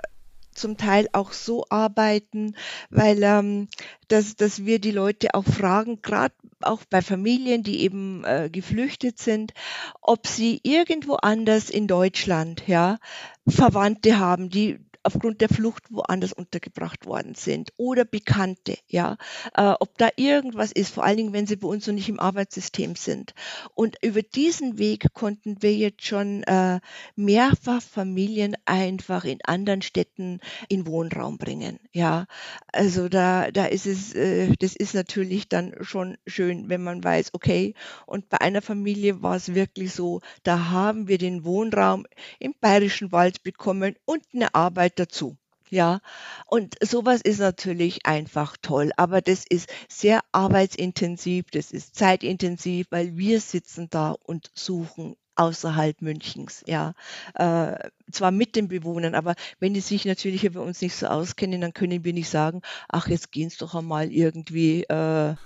zum 0.55 0.77
Teil 0.77 1.09
auch 1.13 1.33
so 1.33 1.65
arbeiten, 1.69 2.57
weil 2.91 3.23
ähm, 3.23 3.69
dass, 4.09 4.37
dass 4.37 4.65
wir 4.65 4.79
die 4.79 4.91
Leute 4.91 5.35
auch 5.35 5.45
fragen, 5.45 6.01
gerade 6.03 6.35
auch 6.61 6.81
bei 6.89 7.03
Familien, 7.03 7.63
die 7.63 7.81
eben 7.83 8.25
äh, 8.25 8.49
geflüchtet 8.51 9.19
sind, 9.19 9.53
ob 10.01 10.27
sie 10.27 10.61
irgendwo 10.63 11.15
anders 11.15 11.71
in 11.71 11.87
Deutschland 11.87 12.65
ja 12.67 12.99
Verwandte 13.47 14.19
haben, 14.19 14.49
die 14.51 14.79
aufgrund 15.03 15.41
der 15.41 15.49
Flucht 15.49 15.85
woanders 15.91 16.33
untergebracht 16.33 17.07
worden 17.07 17.35
sind 17.35 17.73
oder 17.77 18.05
Bekannte, 18.05 18.77
ja, 18.89 19.17
äh, 19.55 19.75
ob 19.81 19.99
da 19.99 20.09
irgendwas 20.17 20.73
ist, 20.73 20.95
vor 20.95 21.05
allen 21.05 21.17
Dingen, 21.17 21.33
wenn 21.33 21.47
sie 21.47 21.57
bei 21.57 21.69
uns 21.69 21.87
noch 21.87 21.95
nicht 21.95 22.09
im 22.09 22.21
Arbeitssystem 22.21 22.97
sind. 22.97 23.35
Und 23.75 23.97
über 24.03 24.23
diesen 24.23 24.79
Weg 24.79 25.13
konnten 25.13 25.63
wir 25.63 25.75
jetzt 25.75 26.05
schon 26.05 26.43
äh, 26.45 26.81
mehrfach 27.17 27.83
Familien 27.83 28.57
einfach 28.65 29.25
in 29.25 29.39
anderen 29.45 29.83
Städten 29.83 30.41
in 30.69 30.87
Wohnraum 30.87 31.39
bringen, 31.39 31.79
ja. 31.93 32.27
Also 32.73 33.09
da, 33.09 33.51
da 33.51 33.67
ist 33.67 33.87
es, 33.87 34.15
äh, 34.15 34.53
das 34.59 34.77
ist 34.77 34.95
natürlich 34.95 35.49
dann 35.49 35.75
schon 35.81 36.17
schön, 36.27 36.69
wenn 36.69 36.83
man 36.83 37.03
weiß, 37.03 37.31
okay, 37.35 37.75
und 38.07 38.29
bei 38.29 38.41
einer 38.41 38.63
Familie 38.63 39.23
war 39.23 39.37
es 39.37 39.55
wirklich 39.55 39.93
so, 39.93 40.21
da 40.43 40.71
haben 40.71 41.09
wir 41.09 41.19
den 41.19 41.45
Wohnraum 41.45 42.07
im 42.39 42.55
Bayerischen 42.61 43.13
Wald 43.13 43.43
bekommen 43.43 43.97
und 44.05 44.23
eine 44.35 44.55
Arbeit 44.55 44.92
Arbeit 44.93 44.99
dazu. 44.99 45.37
Ja, 45.71 46.01
und 46.49 46.77
sowas 46.83 47.23
ist 47.23 47.41
natürlich 47.41 48.05
einfach 48.05 48.59
toll, 48.61 48.91
aber 48.99 49.23
das 49.23 49.45
ist 49.49 49.73
sehr 49.89 50.21
arbeitsintensiv, 50.31 51.47
das 51.51 51.71
ist 51.71 51.97
zeitintensiv, 51.97 52.89
weil 52.91 53.17
wir 53.17 53.41
sitzen 53.41 53.89
da 53.89 54.15
und 54.23 54.51
suchen 54.55 55.17
außerhalb 55.35 56.03
Münchens, 56.03 56.63
ja. 56.67 56.93
Äh, 57.37 57.89
zwar 58.11 58.33
mit 58.33 58.55
den 58.55 58.69
Bewohnern, 58.69 59.15
aber 59.15 59.35
wenn 59.61 59.73
die 59.73 59.81
sich 59.81 60.05
natürlich 60.05 60.45
über 60.45 60.61
uns 60.61 60.83
nicht 60.83 60.95
so 60.95 61.07
auskennen, 61.07 61.63
dann 61.63 61.73
können 61.73 62.05
wir 62.05 62.13
nicht 62.13 62.29
sagen, 62.29 62.61
ach, 62.91 63.09
jetzt 63.09 63.33
gehen 63.33 63.49
Sie 63.49 63.57
doch 63.57 63.75
einmal 63.75 64.13
irgendwie. 64.13 64.83
Äh, 64.83 65.37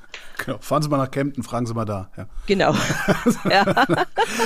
genau, 0.44 0.58
fahren 0.58 0.82
Sie 0.82 0.88
mal 0.88 0.96
nach 0.96 1.12
Kempten, 1.12 1.44
fragen 1.44 1.66
Sie 1.66 1.74
mal 1.74 1.84
da. 1.84 2.10
Ja. 2.16 2.26
Genau. 2.48 2.74
ja. 3.48 3.64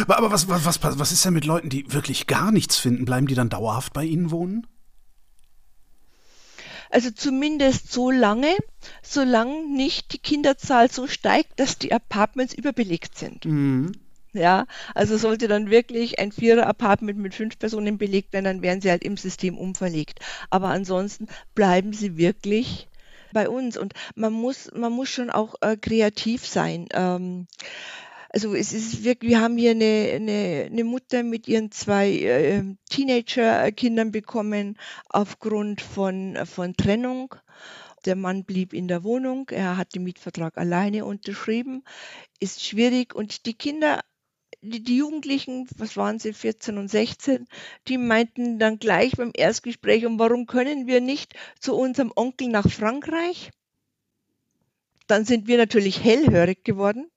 Aber 0.09 0.31
was, 0.31 0.47
was, 0.47 0.67
was, 0.67 0.99
was 0.99 1.11
ist 1.11 1.25
denn 1.25 1.33
mit 1.33 1.47
Leuten, 1.47 1.71
die 1.71 1.91
wirklich 1.91 2.27
gar 2.27 2.53
nichts 2.53 2.77
finden? 2.77 3.07
Bleiben 3.07 3.29
die 3.29 3.35
dann 3.35 3.49
dauerhaft 3.49 3.95
bei 3.95 4.05
Ihnen 4.05 4.31
wohnen? 4.31 4.67
Also 6.91 7.11
zumindest 7.11 7.93
so 7.93 8.11
lange, 8.11 8.55
solange 9.03 9.65
nicht 9.65 10.13
die 10.13 10.19
Kinderzahl 10.19 10.91
so 10.91 11.07
steigt, 11.07 11.59
dass 11.61 11.79
die 11.79 11.93
Apartments 11.93 12.53
überbelegt 12.53 13.17
sind. 13.17 13.45
Mhm. 13.45 13.93
Ja, 14.33 14.67
also 14.95 15.17
sollte 15.17 15.49
dann 15.49 15.71
wirklich 15.71 16.21
ein 16.21 16.31
Vierer-Apartment 16.31 17.19
mit 17.19 17.35
fünf 17.35 17.59
Personen 17.59 17.99
belegt 17.99 18.33
werden, 18.33 18.45
dann 18.45 18.63
werden 18.63 18.81
sie 18.81 18.91
halt 18.91 19.03
im 19.03 19.17
System 19.17 19.59
umverlegt. 19.59 20.21
Aber 20.51 20.69
ansonsten 20.69 21.27
bleiben 21.55 21.93
sie 21.93 22.17
wirklich 22.17 22.89
bei 23.33 23.49
uns. 23.49 23.77
Und 23.77 23.95
man 24.15 24.33
muss, 24.33 24.71
man 24.75 24.93
muss 24.93 25.09
schon 25.09 25.31
auch 25.31 25.55
äh, 25.61 25.77
kreativ 25.77 26.47
sein. 26.47 26.87
Ähm, 26.93 27.47
also 28.33 28.55
es 28.55 28.73
ist 28.73 29.03
wirklich, 29.03 29.31
wir 29.31 29.41
haben 29.41 29.57
hier 29.57 29.73
eine, 29.73 30.13
eine, 30.15 30.69
eine 30.71 30.85
Mutter 30.85 31.25
mit 31.25 31.49
ihren 31.49 31.73
zwei 31.73 32.11
äh, 32.11 32.63
Teenager-Kindern 32.89 34.13
bekommen 34.13 34.79
aufgrund 35.09 35.81
von, 35.81 36.39
von 36.47 36.77
Trennung. 36.77 37.35
Der 38.05 38.15
Mann 38.15 38.45
blieb 38.45 38.73
in 38.73 38.87
der 38.87 39.03
Wohnung, 39.03 39.49
er 39.51 39.77
hat 39.77 39.95
den 39.95 40.05
Mietvertrag 40.05 40.57
alleine 40.59 41.05
unterschrieben, 41.05 41.83
ist 42.39 42.65
schwierig 42.65 43.15
und 43.15 43.47
die 43.47 43.55
Kinder 43.55 44.01
die, 44.63 44.83
die, 44.83 44.99
Jugendlichen, 44.99 45.67
was 45.77 45.97
waren 45.97 46.19
sie, 46.19 46.33
14 46.33 46.79
und 46.79 46.89
16, 46.89 47.47
die 47.89 47.99
meinten 47.99 48.59
dann 48.59 48.79
gleich 48.79 49.17
beim 49.17 49.33
Erstgespräch, 49.35 50.05
und 50.05 50.19
warum 50.19 50.47
können 50.47 50.87
wir 50.87 51.01
nicht 51.01 51.35
zu 51.59 51.75
unserem 51.75 52.13
Onkel 52.15 52.49
nach 52.49 52.69
Frankreich? 52.69 53.51
Dann 55.07 55.25
sind 55.25 55.49
wir 55.49 55.57
natürlich 55.57 56.05
hellhörig 56.05 56.63
geworden 56.63 57.11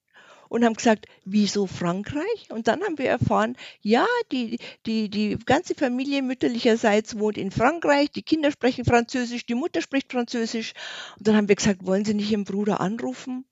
und 0.53 0.63
haben 0.63 0.75
gesagt, 0.75 1.07
wieso 1.25 1.65
Frankreich? 1.65 2.47
Und 2.49 2.67
dann 2.67 2.83
haben 2.83 2.99
wir 2.99 3.09
erfahren, 3.09 3.57
ja, 3.81 4.05
die, 4.31 4.59
die, 4.85 5.09
die 5.09 5.39
ganze 5.47 5.73
Familie 5.73 6.21
mütterlicherseits 6.21 7.17
wohnt 7.17 7.39
in 7.39 7.49
Frankreich, 7.49 8.11
die 8.11 8.21
Kinder 8.21 8.51
sprechen 8.51 8.85
Französisch, 8.85 9.47
die 9.47 9.55
Mutter 9.55 9.81
spricht 9.81 10.11
Französisch. 10.11 10.73
Und 11.17 11.27
dann 11.27 11.35
haben 11.35 11.47
wir 11.47 11.55
gesagt, 11.55 11.87
wollen 11.87 12.05
Sie 12.05 12.13
nicht 12.13 12.29
Ihren 12.29 12.43
Bruder 12.43 12.81
anrufen? 12.81 13.45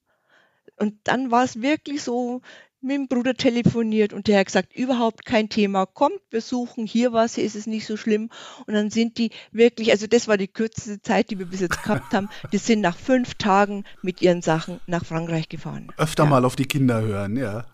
Und 0.78 0.94
dann 1.06 1.32
war 1.32 1.44
es 1.44 1.64
wirklich 1.64 2.04
so, 2.04 2.42
mit 2.82 2.96
dem 2.96 3.08
Bruder 3.08 3.34
telefoniert 3.34 4.14
und 4.14 4.28
der 4.28 4.40
hat 4.40 4.48
gesagt, 4.48 4.76
überhaupt 4.76 5.26
kein 5.26 5.50
Thema, 5.50 5.86
kommt, 5.86 6.20
wir 6.30 6.42
suchen 6.42 6.86
hier 6.86 7.14
was, 7.14 7.36
hier 7.36 7.44
ist 7.44 7.56
es 7.56 7.68
nicht 7.68 7.86
so 7.86 7.98
schlimm. 7.98 8.30
Und 8.66 8.74
dann 8.74 8.90
sind 8.90 9.18
die 9.18 9.32
wirklich, 9.52 9.92
also 9.92 10.08
das 10.08 10.28
war 10.28 10.38
die 10.38 10.48
kürzeste 10.48 11.02
Zeit, 11.02 11.30
die 11.30 11.40
wir 11.40 11.46
bis 11.46 11.62
jetzt 11.62 11.84
gehabt 11.84 12.14
haben, 12.14 12.30
die 12.52 12.58
sind 12.58 12.82
nach 12.82 12.98
fünf 12.98 13.36
Tagen 13.36 13.84
mit 14.02 14.22
ihren 14.22 14.42
Sachen 14.42 14.80
nach 14.88 15.06
Frankreich 15.06 15.50
gefahren. 15.50 15.92
Öfter 15.98 16.24
ja. 16.24 16.30
mal 16.30 16.46
auf 16.46 16.56
die 16.56 16.66
Kinder 16.66 17.02
hören, 17.02 17.38
ja. 17.38 17.66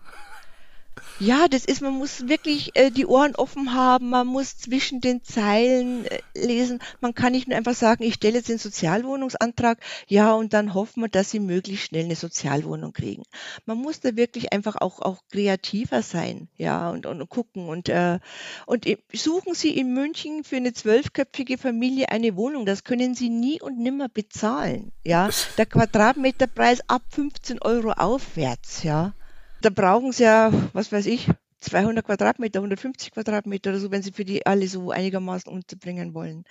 Ja, 1.20 1.48
das 1.48 1.64
ist, 1.64 1.82
man 1.82 1.94
muss 1.94 2.28
wirklich 2.28 2.70
äh, 2.74 2.90
die 2.90 3.06
Ohren 3.06 3.34
offen 3.34 3.74
haben, 3.74 4.10
man 4.10 4.26
muss 4.26 4.56
zwischen 4.56 5.00
den 5.00 5.22
Zeilen 5.24 6.06
äh, 6.06 6.20
lesen. 6.34 6.80
Man 7.00 7.14
kann 7.14 7.32
nicht 7.32 7.48
nur 7.48 7.56
einfach 7.56 7.74
sagen, 7.74 8.04
ich 8.04 8.14
stelle 8.14 8.36
jetzt 8.36 8.48
den 8.48 8.58
Sozialwohnungsantrag, 8.58 9.78
ja, 10.06 10.32
und 10.34 10.52
dann 10.52 10.74
hoffen 10.74 11.02
wir, 11.02 11.08
dass 11.08 11.30
sie 11.30 11.40
möglichst 11.40 11.86
schnell 11.86 12.04
eine 12.04 12.16
Sozialwohnung 12.16 12.92
kriegen. 12.92 13.24
Man 13.66 13.78
muss 13.78 14.00
da 14.00 14.16
wirklich 14.16 14.52
einfach 14.52 14.76
auch, 14.76 15.00
auch 15.00 15.22
kreativer 15.30 16.02
sein, 16.02 16.48
ja, 16.56 16.90
und, 16.90 17.06
und 17.06 17.28
gucken. 17.28 17.68
Und, 17.68 17.88
äh, 17.88 18.18
und 18.66 18.86
suchen 19.12 19.54
Sie 19.54 19.76
in 19.76 19.92
München 19.92 20.44
für 20.44 20.56
eine 20.56 20.72
zwölfköpfige 20.72 21.58
Familie 21.58 22.10
eine 22.10 22.36
Wohnung. 22.36 22.66
Das 22.66 22.84
können 22.84 23.14
Sie 23.14 23.28
nie 23.28 23.60
und 23.60 23.78
nimmer 23.78 24.08
bezahlen, 24.08 24.92
ja. 25.04 25.30
Der 25.56 25.66
Quadratmeterpreis 25.66 26.80
ab 26.88 27.02
15 27.10 27.60
Euro 27.60 27.92
aufwärts, 27.92 28.82
ja. 28.82 29.14
Da 29.60 29.70
brauchen 29.70 30.12
sie 30.12 30.24
ja, 30.24 30.52
was 30.72 30.92
weiß 30.92 31.06
ich, 31.06 31.28
200 31.60 32.04
Quadratmeter, 32.04 32.60
150 32.60 33.10
Quadratmeter 33.10 33.70
oder 33.70 33.80
so, 33.80 33.90
wenn 33.90 34.02
sie 34.02 34.12
für 34.12 34.24
die 34.24 34.46
alle 34.46 34.68
so 34.68 34.90
einigermaßen 34.90 35.52
unterbringen 35.52 36.14
wollen. 36.14 36.44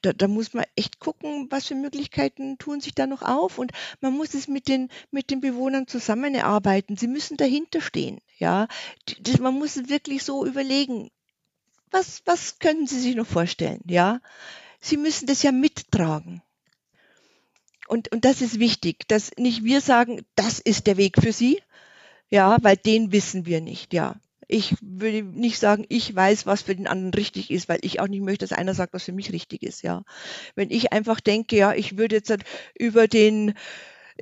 Da, 0.00 0.12
da 0.12 0.28
muss 0.28 0.54
man 0.54 0.64
echt 0.76 0.98
gucken, 0.98 1.48
was 1.50 1.66
für 1.66 1.74
Möglichkeiten 1.74 2.56
tun 2.56 2.80
sich 2.80 2.94
da 2.94 3.06
noch 3.06 3.22
auf 3.22 3.58
und 3.58 3.72
man 4.00 4.14
muss 4.14 4.32
es 4.32 4.48
mit 4.48 4.68
den, 4.68 4.88
mit 5.10 5.30
den 5.30 5.40
Bewohnern 5.40 5.86
zusammenarbeiten. 5.86 6.96
Sie 6.96 7.08
müssen 7.08 7.36
dahinter 7.36 7.82
stehen, 7.82 8.20
ja. 8.38 8.68
Das, 9.20 9.38
man 9.38 9.54
muss 9.54 9.76
es 9.76 9.90
wirklich 9.90 10.22
so 10.22 10.46
überlegen, 10.46 11.10
was, 11.90 12.22
was 12.24 12.58
können 12.58 12.86
Sie 12.86 13.00
sich 13.00 13.14
noch 13.14 13.26
vorstellen, 13.26 13.82
ja. 13.86 14.20
Sie 14.80 14.96
müssen 14.96 15.26
das 15.26 15.42
ja 15.42 15.52
mittragen. 15.52 16.42
Und, 17.88 18.10
und 18.12 18.24
das 18.24 18.40
ist 18.40 18.58
wichtig, 18.58 19.06
dass 19.08 19.30
nicht 19.36 19.64
wir 19.64 19.80
sagen, 19.80 20.24
das 20.34 20.58
ist 20.58 20.86
der 20.86 20.96
Weg 20.96 21.20
für 21.20 21.32
Sie, 21.32 21.60
ja, 22.30 22.56
weil 22.62 22.76
den 22.76 23.12
wissen 23.12 23.46
wir 23.46 23.60
nicht, 23.60 23.92
ja. 23.94 24.16
Ich 24.48 24.76
würde 24.80 25.24
nicht 25.24 25.58
sagen, 25.58 25.84
ich 25.88 26.14
weiß, 26.14 26.46
was 26.46 26.62
für 26.62 26.76
den 26.76 26.86
anderen 26.86 27.14
richtig 27.14 27.50
ist, 27.50 27.68
weil 27.68 27.80
ich 27.82 27.98
auch 28.00 28.06
nicht 28.06 28.22
möchte, 28.22 28.46
dass 28.46 28.56
einer 28.56 28.74
sagt, 28.74 28.94
was 28.94 29.04
für 29.04 29.12
mich 29.12 29.32
richtig 29.32 29.62
ist, 29.62 29.82
ja. 29.82 30.04
Wenn 30.54 30.70
ich 30.70 30.92
einfach 30.92 31.20
denke, 31.20 31.56
ja, 31.56 31.74
ich 31.74 31.98
würde 31.98 32.16
jetzt 32.16 32.32
über 32.78 33.08
den, 33.08 33.54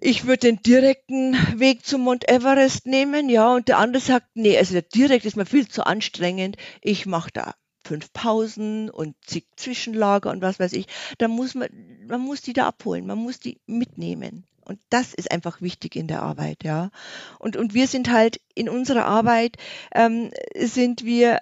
ich 0.01 0.25
würde 0.27 0.49
den 0.49 0.62
direkten 0.62 1.35
Weg 1.59 1.85
zum 1.85 2.03
Mount 2.03 2.29
Everest 2.29 2.87
nehmen, 2.87 3.29
ja, 3.29 3.55
und 3.55 3.69
der 3.69 3.79
andere 3.79 4.03
sagt, 4.03 4.29
nee, 4.35 4.57
also 4.57 4.73
der 4.73 4.83
direkt 4.83 5.27
ist 5.27 5.37
mir 5.37 5.47
viel 5.47 5.69
zu 5.69 5.85
anstrengend, 5.85 6.57
ich 6.81 7.07
mache 7.07 7.31
da 7.33 7.55
fünf 7.87 8.12
Pausen 8.12 8.90
und 8.90 9.14
zig 9.27 9.47
Zwischenlager 9.57 10.31
und 10.31 10.43
was 10.43 10.59
weiß 10.59 10.73
ich. 10.73 10.87
Da 11.19 11.29
muss 11.29 11.55
man, 11.55 11.69
man 12.09 12.21
muss 12.21 12.40
die 12.40 12.55
da 12.55 12.67
abholen, 12.67 13.07
man 13.07 13.19
muss 13.19 13.38
die 13.40 13.61
mitnehmen. 13.67 14.47
Und 14.64 14.81
das 14.90 15.14
ist 15.14 15.31
einfach 15.31 15.61
wichtig 15.61 15.96
in 15.96 16.09
der 16.09 16.22
Arbeit, 16.22 16.64
ja. 16.64 16.90
Und, 17.38 17.57
und 17.57 17.74
wir 17.74 17.87
sind 17.87 18.11
halt 18.11 18.40
in 18.55 18.68
unserer 18.68 19.07
Arbeit, 19.07 19.57
ähm, 19.94 20.31
sind 20.57 21.05
wir 21.05 21.40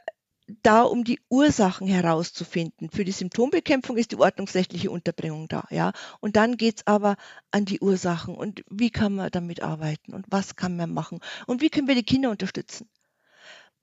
da, 0.63 0.83
um 0.83 1.05
die 1.05 1.21
Ursachen 1.29 1.87
herauszufinden. 1.87 2.91
Für 2.91 3.05
die 3.05 3.13
Symptombekämpfung 3.13 3.97
ist 3.97 4.13
die 4.13 4.17
ordnungsrechtliche 4.17 4.91
Unterbringung 4.91 5.49
da, 5.49 5.65
ja. 5.71 5.93
Und 6.21 6.37
dann 6.37 6.57
geht's 6.57 6.87
aber 6.87 7.17
an 7.51 7.65
die 7.65 7.81
Ursachen 7.81 8.35
und 8.35 8.65
wie 8.69 8.91
kann 8.91 9.15
man 9.15 9.31
damit 9.31 9.63
arbeiten 9.63 10.15
und 10.15 10.27
was 10.29 10.57
kann 10.57 10.77
man 10.77 10.93
machen 10.93 11.21
und 11.47 11.63
wie 11.63 11.71
können 11.71 11.89
wir 11.89 11.95
die 11.95 12.03
Kinder 12.03 12.31
unterstützen. 12.31 12.89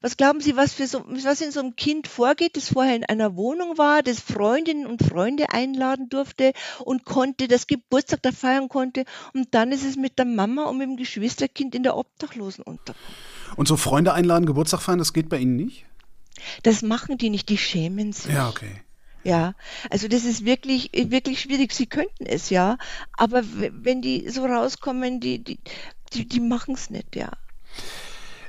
Was 0.02 0.16
glauben 0.16 0.40
Sie, 0.40 0.56
was, 0.56 0.74
für 0.74 0.88
so, 0.88 1.04
was 1.08 1.42
in 1.42 1.52
so 1.52 1.60
einem 1.60 1.76
Kind 1.76 2.08
vorgeht, 2.08 2.56
das 2.56 2.70
vorher 2.70 2.96
in 2.96 3.04
einer 3.04 3.36
Wohnung 3.36 3.78
war, 3.78 4.02
das 4.02 4.22
Freundinnen 4.22 4.86
und 4.86 5.04
Freunde 5.04 5.50
einladen 5.50 6.08
durfte 6.08 6.54
und 6.86 7.04
konnte, 7.04 7.50
das 7.50 7.68
Geburtstag 7.68 8.22
da 8.22 8.32
feiern 8.32 8.70
konnte 8.70 9.04
und 9.34 9.54
dann 9.54 9.74
ist 9.74 9.84
es 9.84 9.98
mit 9.98 10.18
der 10.18 10.26
Mama 10.26 10.66
und 10.66 10.78
mit 10.78 10.88
dem 10.88 10.96
Geschwisterkind 10.96 11.76
in 11.76 11.84
der 11.84 11.98
Obdachlosen 11.98 12.64
Obdachlosenunterkunft. 12.64 13.58
Und 13.58 13.68
so 13.68 13.76
Freunde 13.76 14.14
einladen, 14.14 14.46
Geburtstag 14.46 14.82
feiern, 14.82 15.00
das 15.00 15.12
geht 15.12 15.28
bei 15.28 15.38
Ihnen 15.38 15.58
nicht? 15.58 15.86
Das 16.64 16.82
machen 16.82 17.18
die 17.18 17.30
nicht, 17.30 17.50
die 17.50 17.58
schämen 17.58 18.14
sich. 18.14 18.34
Ja, 18.34 18.48
okay. 18.48 18.82
Ja, 19.24 19.54
also 19.90 20.08
das 20.08 20.24
ist 20.24 20.46
wirklich, 20.46 20.92
wirklich 20.94 21.42
schwierig. 21.42 21.74
Sie 21.74 21.88
könnten 21.88 22.26
es 22.26 22.50
ja, 22.50 22.78
aber 23.18 23.44
wenn 23.44 24.02
die 24.02 24.30
so 24.30 24.46
rauskommen, 24.46 25.20
die, 25.20 25.44
die, 25.44 25.60
die, 26.14 26.26
die 26.26 26.40
machen 26.40 26.76
es 26.76 26.90
nicht, 26.90 27.18
ja. 27.18 27.32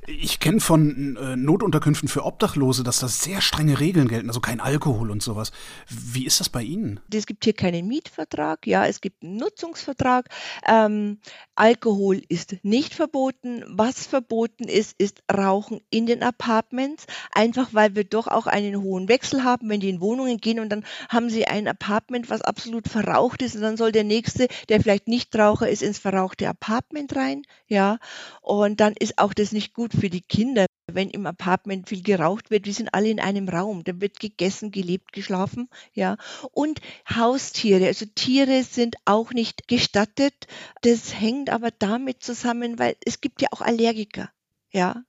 Ich 0.06 0.40
kenne 0.40 0.60
von 0.60 1.16
äh, 1.16 1.36
Notunterkünften 1.36 2.08
für 2.08 2.24
Obdachlose, 2.24 2.82
dass 2.82 3.00
da 3.00 3.08
sehr 3.08 3.40
strenge 3.40 3.80
Regeln 3.80 4.08
gelten, 4.08 4.28
also 4.28 4.40
kein 4.40 4.60
Alkohol 4.60 5.10
und 5.10 5.22
sowas. 5.22 5.52
Wie 5.88 6.26
ist 6.26 6.40
das 6.40 6.48
bei 6.48 6.62
Ihnen? 6.62 7.00
Es 7.12 7.26
gibt 7.26 7.44
hier 7.44 7.52
keinen 7.52 7.86
Mietvertrag, 7.86 8.66
ja, 8.66 8.86
es 8.86 9.00
gibt 9.00 9.22
einen 9.22 9.36
Nutzungsvertrag. 9.36 10.28
Ähm, 10.66 11.18
Alkohol 11.54 12.22
ist 12.28 12.56
nicht 12.62 12.94
verboten. 12.94 13.62
Was 13.66 14.06
verboten 14.06 14.64
ist, 14.64 14.94
ist 14.98 15.22
Rauchen 15.30 15.80
in 15.90 16.06
den 16.06 16.22
Apartments, 16.22 17.06
einfach 17.32 17.74
weil 17.74 17.94
wir 17.94 18.04
doch 18.04 18.26
auch 18.26 18.46
einen 18.46 18.82
hohen 18.82 19.08
Wechsel 19.08 19.44
haben, 19.44 19.68
wenn 19.68 19.80
die 19.80 19.90
in 19.90 20.00
Wohnungen 20.00 20.38
gehen 20.38 20.60
und 20.60 20.70
dann 20.70 20.84
haben 21.08 21.28
sie 21.28 21.46
ein 21.46 21.68
Apartment, 21.68 22.30
was 22.30 22.42
absolut 22.42 22.88
verraucht 22.88 23.42
ist 23.42 23.54
und 23.54 23.62
dann 23.62 23.76
soll 23.76 23.92
der 23.92 24.04
nächste, 24.04 24.48
der 24.68 24.80
vielleicht 24.80 25.08
nicht 25.08 25.36
Raucher 25.36 25.68
ist, 25.68 25.82
ins 25.82 25.98
verrauchte 25.98 26.48
Apartment 26.48 27.14
rein, 27.14 27.42
ja. 27.66 27.98
Und 28.40 28.80
dann 28.80 28.94
ist 28.98 29.18
auch 29.18 29.34
das 29.34 29.52
nicht 29.52 29.74
gut 29.74 29.92
für 30.00 30.10
die 30.10 30.22
Kinder, 30.22 30.66
wenn 30.92 31.10
im 31.10 31.26
Apartment 31.26 31.88
viel 31.88 32.02
geraucht 32.02 32.50
wird. 32.50 32.66
Wir 32.66 32.74
sind 32.74 32.94
alle 32.94 33.10
in 33.10 33.20
einem 33.20 33.48
Raum. 33.48 33.84
Da 33.84 34.00
wird 34.00 34.18
gegessen, 34.18 34.70
gelebt, 34.70 35.12
geschlafen, 35.12 35.68
ja. 35.92 36.16
Und 36.52 36.80
Haustiere, 37.08 37.86
also 37.86 38.06
Tiere 38.14 38.64
sind 38.64 38.96
auch 39.04 39.32
nicht 39.32 39.68
gestattet. 39.68 40.46
Das 40.82 41.20
hängt 41.20 41.50
aber 41.50 41.70
damit 41.70 42.22
zusammen, 42.22 42.78
weil 42.78 42.96
es 43.04 43.20
gibt 43.20 43.42
ja 43.42 43.48
auch 43.52 43.60
Allergiker, 43.60 44.30
ja. 44.70 45.04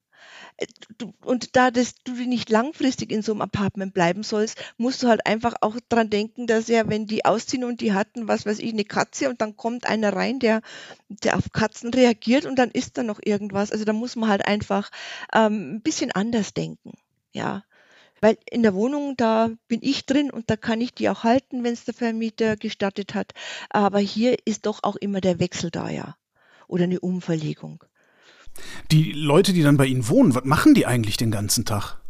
Äh, 0.57 0.67
und 1.23 1.55
da 1.55 1.71
das, 1.71 1.95
du 2.03 2.13
nicht 2.13 2.49
langfristig 2.49 3.11
in 3.11 3.21
so 3.21 3.31
einem 3.31 3.41
Apartment 3.41 3.93
bleiben 3.93 4.23
sollst, 4.23 4.57
musst 4.77 5.01
du 5.03 5.07
halt 5.07 5.25
einfach 5.25 5.55
auch 5.61 5.77
dran 5.89 6.09
denken, 6.09 6.47
dass 6.47 6.67
ja, 6.67 6.87
wenn 6.89 7.07
die 7.07 7.25
ausziehen 7.25 7.63
und 7.63 7.81
die 7.81 7.93
hatten, 7.93 8.27
was 8.27 8.45
weiß 8.45 8.59
ich, 8.59 8.73
eine 8.73 8.85
Katze 8.85 9.29
und 9.29 9.41
dann 9.41 9.57
kommt 9.57 9.87
einer 9.87 10.13
rein, 10.13 10.39
der, 10.39 10.61
der 11.09 11.37
auf 11.37 11.51
Katzen 11.51 11.93
reagiert 11.93 12.45
und 12.45 12.57
dann 12.57 12.71
ist 12.71 12.97
da 12.97 13.03
noch 13.03 13.19
irgendwas. 13.23 13.71
Also 13.71 13.85
da 13.85 13.93
muss 13.93 14.15
man 14.15 14.29
halt 14.29 14.45
einfach 14.45 14.91
ähm, 15.33 15.75
ein 15.75 15.81
bisschen 15.81 16.11
anders 16.11 16.53
denken. 16.53 16.93
Ja. 17.33 17.63
Weil 18.21 18.37
in 18.49 18.61
der 18.61 18.75
Wohnung, 18.75 19.17
da 19.17 19.49
bin 19.67 19.79
ich 19.81 20.05
drin 20.05 20.29
und 20.29 20.49
da 20.51 20.55
kann 20.55 20.79
ich 20.79 20.93
die 20.93 21.09
auch 21.09 21.23
halten, 21.23 21.63
wenn 21.63 21.73
es 21.73 21.85
der 21.85 21.95
Vermieter 21.95 22.55
gestattet 22.55 23.15
hat. 23.15 23.33
Aber 23.69 23.99
hier 23.99 24.37
ist 24.45 24.67
doch 24.67 24.83
auch 24.83 24.95
immer 24.95 25.21
der 25.21 25.39
Wechsel 25.39 25.71
da, 25.71 25.89
ja. 25.89 26.15
Oder 26.67 26.83
eine 26.83 26.99
Umverlegung. 26.99 27.83
Die 28.91 29.11
Leute, 29.13 29.53
die 29.53 29.63
dann 29.63 29.77
bei 29.77 29.85
Ihnen 29.85 30.07
wohnen, 30.07 30.35
was 30.35 30.43
machen 30.43 30.73
die 30.73 30.85
eigentlich 30.85 31.17
den 31.17 31.31
ganzen 31.31 31.65
Tag? 31.65 32.00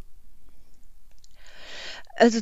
Also 2.15 2.39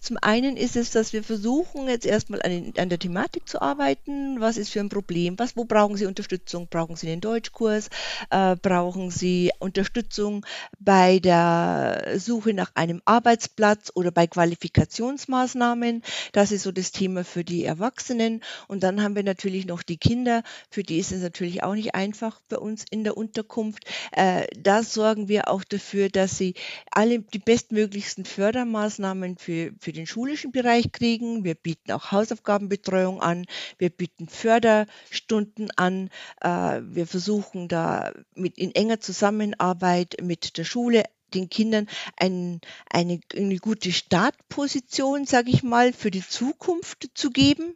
zum 0.00 0.18
einen 0.20 0.56
ist 0.56 0.76
es, 0.76 0.90
dass 0.90 1.12
wir 1.12 1.22
versuchen, 1.22 1.88
jetzt 1.88 2.06
erstmal 2.06 2.42
an, 2.42 2.72
an, 2.76 2.88
der 2.88 2.98
Thematik 2.98 3.48
zu 3.48 3.62
arbeiten. 3.62 4.40
Was 4.40 4.56
ist 4.56 4.70
für 4.70 4.80
ein 4.80 4.88
Problem? 4.88 5.38
Was, 5.38 5.56
wo 5.56 5.64
brauchen 5.64 5.96
Sie 5.96 6.06
Unterstützung? 6.06 6.66
Brauchen 6.68 6.96
Sie 6.96 7.10
einen 7.10 7.20
Deutschkurs? 7.20 7.88
Äh, 8.30 8.56
brauchen 8.56 9.10
Sie 9.10 9.50
Unterstützung 9.58 10.44
bei 10.78 11.20
der 11.20 12.14
Suche 12.16 12.52
nach 12.52 12.72
einem 12.74 13.00
Arbeitsplatz 13.04 13.92
oder 13.94 14.10
bei 14.10 14.26
Qualifikationsmaßnahmen? 14.26 16.02
Das 16.32 16.50
ist 16.52 16.64
so 16.64 16.72
das 16.72 16.90
Thema 16.90 17.24
für 17.24 17.44
die 17.44 17.64
Erwachsenen. 17.64 18.42
Und 18.66 18.82
dann 18.82 19.02
haben 19.02 19.14
wir 19.14 19.22
natürlich 19.22 19.66
noch 19.66 19.82
die 19.82 19.98
Kinder. 19.98 20.42
Für 20.68 20.82
die 20.82 20.98
ist 20.98 21.12
es 21.12 21.22
natürlich 21.22 21.62
auch 21.62 21.74
nicht 21.74 21.94
einfach 21.94 22.40
bei 22.48 22.58
uns 22.58 22.84
in 22.90 23.04
der 23.04 23.16
Unterkunft. 23.16 23.84
Äh, 24.10 24.46
da 24.58 24.82
sorgen 24.82 25.28
wir 25.28 25.48
auch 25.48 25.64
dafür, 25.64 26.08
dass 26.08 26.36
sie 26.36 26.54
alle 26.90 27.20
die 27.20 27.38
bestmöglichsten 27.38 28.24
Fördermaßnahmen 28.24 29.11
Maßnahmen 29.12 29.36
für, 29.36 29.72
für 29.78 29.92
den 29.92 30.06
schulischen 30.06 30.52
Bereich 30.52 30.92
kriegen. 30.92 31.44
Wir 31.44 31.54
bieten 31.54 31.92
auch 31.92 32.12
Hausaufgabenbetreuung 32.12 33.20
an. 33.20 33.46
Wir 33.78 33.90
bieten 33.90 34.28
Förderstunden 34.28 35.70
an. 35.76 36.08
Äh, 36.40 36.80
wir 36.82 37.06
versuchen 37.06 37.68
da 37.68 38.12
mit 38.34 38.58
in 38.58 38.74
enger 38.74 39.00
Zusammenarbeit 39.00 40.16
mit 40.22 40.56
der 40.56 40.64
Schule 40.64 41.04
den 41.34 41.48
Kindern 41.48 41.88
ein, 42.16 42.60
eine, 42.90 43.18
eine 43.34 43.56
gute 43.56 43.90
Startposition, 43.90 45.24
sage 45.24 45.50
ich 45.50 45.62
mal, 45.62 45.94
für 45.94 46.10
die 46.10 46.26
Zukunft 46.26 47.08
zu 47.14 47.30
geben 47.30 47.74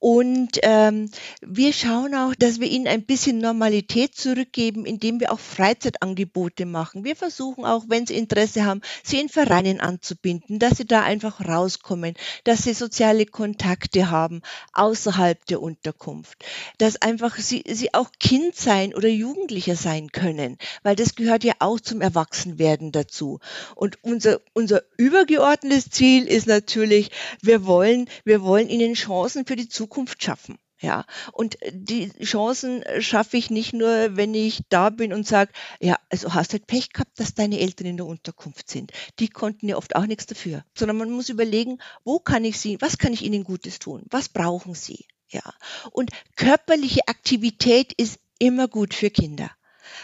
und 0.00 0.60
ähm, 0.62 1.10
wir 1.40 1.72
schauen 1.72 2.14
auch, 2.14 2.34
dass 2.36 2.60
wir 2.60 2.68
ihnen 2.68 2.86
ein 2.86 3.02
bisschen 3.04 3.38
Normalität 3.38 4.14
zurückgeben, 4.14 4.86
indem 4.86 5.18
wir 5.18 5.32
auch 5.32 5.40
Freizeitangebote 5.40 6.66
machen. 6.66 7.02
Wir 7.02 7.16
versuchen 7.16 7.64
auch, 7.64 7.86
wenn 7.88 8.06
sie 8.06 8.16
Interesse 8.16 8.64
haben, 8.64 8.80
sie 9.02 9.18
in 9.18 9.28
Vereinen 9.28 9.80
anzubinden, 9.80 10.60
dass 10.60 10.76
sie 10.76 10.86
da 10.86 11.02
einfach 11.02 11.40
rauskommen, 11.40 12.14
dass 12.44 12.62
sie 12.62 12.74
soziale 12.74 13.26
Kontakte 13.26 14.08
haben 14.08 14.42
außerhalb 14.72 15.44
der 15.46 15.60
Unterkunft, 15.60 16.44
dass 16.78 17.02
einfach 17.02 17.36
sie, 17.36 17.64
sie 17.66 17.92
auch 17.92 18.10
Kind 18.20 18.54
sein 18.54 18.94
oder 18.94 19.08
Jugendlicher 19.08 19.74
sein 19.74 20.12
können, 20.12 20.58
weil 20.84 20.94
das 20.94 21.16
gehört 21.16 21.42
ja 21.42 21.54
auch 21.58 21.80
zum 21.80 22.00
Erwachsenwerden 22.02 22.92
dazu. 22.92 23.40
Und 23.74 23.98
unser, 24.02 24.40
unser 24.52 24.82
übergeordnetes 24.96 25.90
Ziel 25.90 26.28
ist 26.28 26.46
natürlich, 26.46 27.10
wir 27.42 27.66
wollen, 27.66 28.08
wir 28.24 28.42
wollen 28.42 28.68
ihnen 28.68 28.94
Chancen 28.94 29.44
für 29.44 29.56
die 29.56 29.68
Zukunft 29.68 29.87
Zukunft 29.88 30.22
schaffen. 30.22 30.58
Ja, 30.80 31.06
und 31.32 31.58
die 31.72 32.08
Chancen 32.22 32.84
schaffe 33.00 33.36
ich 33.36 33.50
nicht 33.50 33.72
nur, 33.72 34.16
wenn 34.16 34.32
ich 34.32 34.62
da 34.68 34.90
bin 34.90 35.12
und 35.12 35.26
sage, 35.26 35.50
ja, 35.80 35.96
also 36.08 36.34
hast 36.34 36.52
halt 36.52 36.68
Pech 36.68 36.92
gehabt, 36.92 37.18
dass 37.18 37.34
deine 37.34 37.58
Eltern 37.58 37.88
in 37.88 37.96
der 37.96 38.06
Unterkunft 38.06 38.70
sind. 38.70 38.92
Die 39.18 39.28
konnten 39.28 39.66
ja 39.68 39.76
oft 39.76 39.96
auch 39.96 40.06
nichts 40.06 40.26
dafür. 40.26 40.64
Sondern 40.76 40.98
man 40.98 41.10
muss 41.10 41.30
überlegen, 41.30 41.78
wo 42.04 42.20
kann 42.20 42.44
ich 42.44 42.60
sie, 42.60 42.80
was 42.80 42.96
kann 42.96 43.12
ich 43.12 43.22
ihnen 43.22 43.42
Gutes 43.42 43.80
tun? 43.80 44.04
Was 44.10 44.28
brauchen 44.28 44.74
sie? 44.76 45.06
Ja. 45.30 45.42
Und 45.90 46.10
körperliche 46.36 47.08
Aktivität 47.08 47.92
ist 47.94 48.20
immer 48.38 48.68
gut 48.68 48.94
für 48.94 49.10
Kinder. 49.10 49.50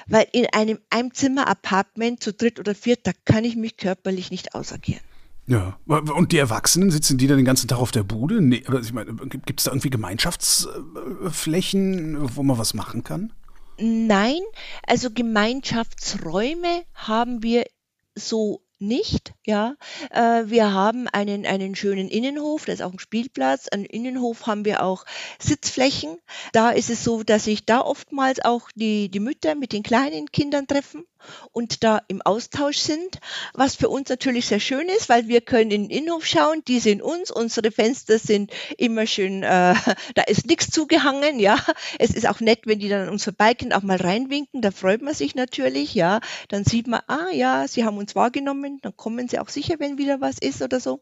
Weil 0.09 0.27
in 0.33 0.47
einem 0.47 0.81
Einzimmer-Apartment 0.91 2.21
zu 2.21 2.33
dritt 2.33 2.59
oder 2.59 2.75
viert, 2.75 3.07
da 3.07 3.13
kann 3.25 3.45
ich 3.45 3.55
mich 3.55 3.77
körperlich 3.77 4.33
nicht 4.33 4.57
ausagieren. 4.57 5.05
Ja, 5.47 5.79
und 5.87 6.33
die 6.33 6.39
Erwachsenen, 6.39 6.91
sitzen 6.91 7.19
die 7.19 7.27
dann 7.27 7.37
den 7.37 7.45
ganzen 7.45 7.69
Tag 7.69 7.77
auf 7.79 7.91
der 7.91 8.03
Bude? 8.03 8.41
Nee, 8.41 8.65
ich 8.81 8.95
meine, 8.95 9.13
gibt 9.15 9.61
es 9.61 9.65
da 9.65 9.73
irgendwie 9.73 9.91
Gemeinschaftsflächen, 9.91 12.37
wo 12.37 12.43
man 12.43 12.57
was 12.57 12.73
machen 12.73 13.05
kann? 13.05 13.31
Nein, 13.77 14.41
also 14.87 15.11
Gemeinschaftsräume 15.11 16.85
haben 16.95 17.43
wir 17.43 17.67
so 18.15 18.65
nicht, 18.79 19.35
ja. 19.45 19.77
Äh, 20.11 20.45
wir 20.47 20.73
haben 20.73 21.09
einen, 21.09 21.47
einen 21.47 21.75
schönen 21.75 22.09
Innenhof, 22.09 22.65
da 22.65 22.73
ist 22.73 22.83
auch 22.83 22.93
ein 22.93 22.99
Spielplatz. 22.99 23.69
An 23.69 23.85
Innenhof 23.85 24.47
haben 24.47 24.65
wir 24.65 24.83
auch 24.83 25.05
Sitzflächen. 25.39 26.19
Da 26.53 26.71
ist 26.71 26.91
es 26.91 27.05
so, 27.05 27.23
dass 27.23 27.45
sich 27.45 27.65
da 27.65 27.81
oftmals 27.81 28.45
auch 28.45 28.69
die, 28.75 29.11
die 29.11 29.21
Mütter 29.21 29.55
mit 29.55 29.73
den 29.73 29.83
kleinen 29.83 30.31
Kindern 30.31 30.67
treffen 30.67 31.05
und 31.53 31.85
da 31.85 32.01
im 32.09 32.23
Austausch 32.23 32.79
sind, 32.79 33.21
was 33.53 33.75
für 33.77 33.89
uns 33.89 34.09
natürlich 34.09 34.47
sehr 34.47 34.61
schön 34.61 34.89
ist, 34.89 35.09
weil 35.09 35.29
wir 35.29 35.41
können 35.41 35.71
in 35.71 35.89
den 35.89 35.91
Innenhof 35.91 36.27
schauen, 36.27 36.63
die 36.67 36.81
sehen 36.81 37.03
uns, 37.03 37.31
unsere 37.31 37.71
Fenster 37.71 38.19
sind 38.19 38.53
immer 38.79 39.07
schön, 39.07 39.43
äh, 39.43 39.75
da 40.15 40.23
ist 40.27 40.47
nichts 40.47 40.71
zugehangen, 40.71 41.39
ja. 41.39 41.59
Es 41.99 42.11
ist 42.11 42.29
auch 42.29 42.41
nett, 42.41 42.61
wenn 42.65 42.79
die 42.79 42.89
dann 42.89 43.03
an 43.03 43.09
uns 43.09 43.25
vorbeigehen, 43.25 43.73
auch 43.73 43.83
mal 43.83 43.97
reinwinken, 43.97 44.63
da 44.63 44.71
freut 44.71 45.03
man 45.03 45.15
sich 45.15 45.35
natürlich, 45.35 45.95
ja. 45.95 46.21
Dann 46.49 46.65
sieht 46.65 46.87
man, 46.87 47.01
ah 47.07 47.31
ja, 47.33 47.67
sie 47.69 47.85
haben 47.85 47.99
uns 47.99 48.15
wahrgenommen, 48.15 48.79
dann 48.83 48.97
kommen 48.97 49.29
sie 49.29 49.39
auch 49.39 49.49
sicher, 49.49 49.77
wenn 49.79 49.99
wieder 49.99 50.21
was 50.21 50.39
ist 50.39 50.63
oder 50.63 50.81
so. 50.81 51.01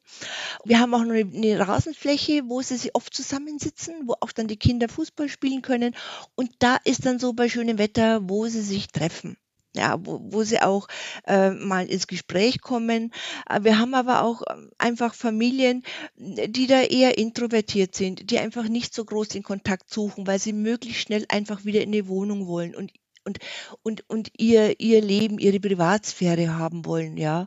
Wir 0.65 0.81
haben 0.81 0.95
auch 0.95 1.05
noch 1.05 1.15
eine, 1.15 1.31
eine 1.35 1.67
Rasenfläche, 1.67 2.43
wo 2.47 2.63
sie 2.63 2.77
sich 2.77 2.95
oft 2.95 3.15
zusammensitzen, 3.15 3.95
wo 4.07 4.15
auch 4.21 4.33
dann 4.33 4.49
die 4.49 4.57
Kinder 4.57 4.89
Fußball 4.89 5.29
spielen 5.29 5.63
können 5.63 5.95
und 6.35 6.51
da 6.59 6.77
ist 6.85 7.07
dann 7.07 7.19
so 7.19 7.33
bei 7.33 7.49
schönem 7.49 7.79
Wetter, 7.79 8.29
wo 8.29 8.47
sie 8.47 8.63
sich 8.63 8.89
treffen 8.89 9.37
ja, 9.75 9.97
wo, 10.01 10.21
wo 10.23 10.43
sie 10.43 10.61
auch 10.61 10.89
äh, 11.27 11.51
mal 11.51 11.87
ins 11.87 12.07
Gespräch 12.07 12.61
kommen. 12.61 13.13
Äh, 13.49 13.65
wir 13.65 13.79
haben 13.79 13.95
aber 13.95 14.23
auch 14.23 14.43
ähm, 14.51 14.71
einfach 14.79 15.15
Familien, 15.15 15.83
die 16.17 16.67
da 16.67 16.83
eher 16.83 17.19
introvertiert 17.19 17.95
sind, 17.95 18.31
die 18.31 18.39
einfach 18.39 18.69
nicht 18.69 18.95
so 18.95 19.05
groß 19.05 19.29
den 19.29 19.43
Kontakt 19.43 19.93
suchen, 19.93 20.27
weil 20.27 20.39
sie 20.39 20.53
möglichst 20.53 21.03
schnell 21.03 21.25
einfach 21.29 21.65
wieder 21.65 21.81
in 21.81 21.89
eine 21.89 22.09
Wohnung 22.09 22.47
wollen 22.47 22.75
und 22.75 22.93
und, 23.25 23.39
und, 23.85 24.09
und 24.11 24.33
ihr, 24.37 24.81
ihr 24.81 25.01
Leben, 25.01 25.39
ihre 25.39 25.61
Privatsphäre 25.61 26.59
haben 26.59 26.85
wollen, 26.85 27.17
ja. 27.17 27.47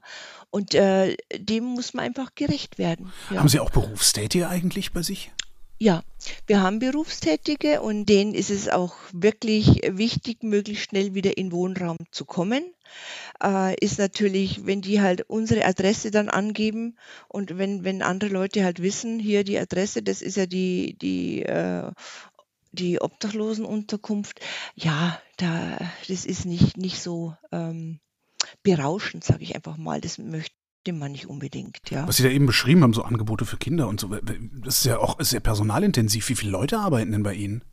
Und 0.49 0.73
äh, 0.73 1.17
dem 1.35 1.65
muss 1.65 1.93
man 1.93 2.05
einfach 2.05 2.33
gerecht 2.33 2.77
werden. 2.77 3.11
Ja. 3.29 3.39
Haben 3.39 3.49
Sie 3.49 3.59
auch 3.59 3.71
Berufstätige 3.71 4.47
eigentlich 4.47 4.93
bei 4.93 5.01
sich? 5.01 5.33
Ja, 5.77 6.03
wir 6.47 6.61
haben 6.61 6.79
Berufstätige 6.79 7.81
und 7.81 8.05
denen 8.05 8.33
ist 8.33 8.49
es 8.49 8.69
auch 8.69 8.95
wirklich 9.11 9.81
wichtig, 9.85 10.41
möglichst 10.41 10.85
schnell 10.85 11.13
wieder 11.15 11.37
in 11.37 11.51
Wohnraum 11.51 11.97
zu 12.11 12.23
kommen. 12.23 12.63
Äh, 13.43 13.75
ist 13.83 13.99
natürlich, 13.99 14.65
wenn 14.65 14.81
die 14.81 15.01
halt 15.01 15.29
unsere 15.29 15.65
Adresse 15.65 16.11
dann 16.11 16.29
angeben 16.29 16.97
und 17.27 17.57
wenn, 17.57 17.83
wenn 17.83 18.01
andere 18.01 18.29
Leute 18.29 18.63
halt 18.63 18.81
wissen, 18.81 19.19
hier 19.19 19.43
die 19.43 19.59
Adresse, 19.59 20.01
das 20.01 20.21
ist 20.21 20.37
ja 20.37 20.45
die, 20.45 20.97
die, 20.97 21.43
äh, 21.43 21.91
die 22.71 23.01
Obdachlosenunterkunft, 23.01 24.39
ja, 24.75 25.21
da, 25.37 25.77
das 26.07 26.25
ist 26.25 26.45
nicht, 26.45 26.77
nicht 26.77 27.01
so 27.01 27.35
ähm, 27.51 27.99
berauschend, 28.63 29.25
sage 29.25 29.43
ich 29.43 29.55
einfach 29.55 29.75
mal. 29.75 29.99
Das 29.99 30.19
möchte 30.19 30.55
dem 30.87 30.99
man 30.99 31.11
nicht 31.11 31.27
unbedingt, 31.27 31.77
ja. 31.89 32.07
Was 32.07 32.17
Sie 32.17 32.23
da 32.23 32.29
eben 32.29 32.45
beschrieben 32.45 32.83
haben, 32.83 32.93
so 32.93 33.03
Angebote 33.03 33.45
für 33.45 33.57
Kinder 33.57 33.87
und 33.87 33.99
so, 33.99 34.07
das 34.07 34.77
ist 34.77 34.85
ja 34.85 34.99
auch 34.99 35.17
sehr 35.19 35.39
personalintensiv. 35.39 36.29
Wie 36.29 36.35
viele 36.35 36.51
Leute 36.51 36.79
arbeiten 36.79 37.11
denn 37.11 37.23
bei 37.23 37.33
Ihnen? 37.33 37.63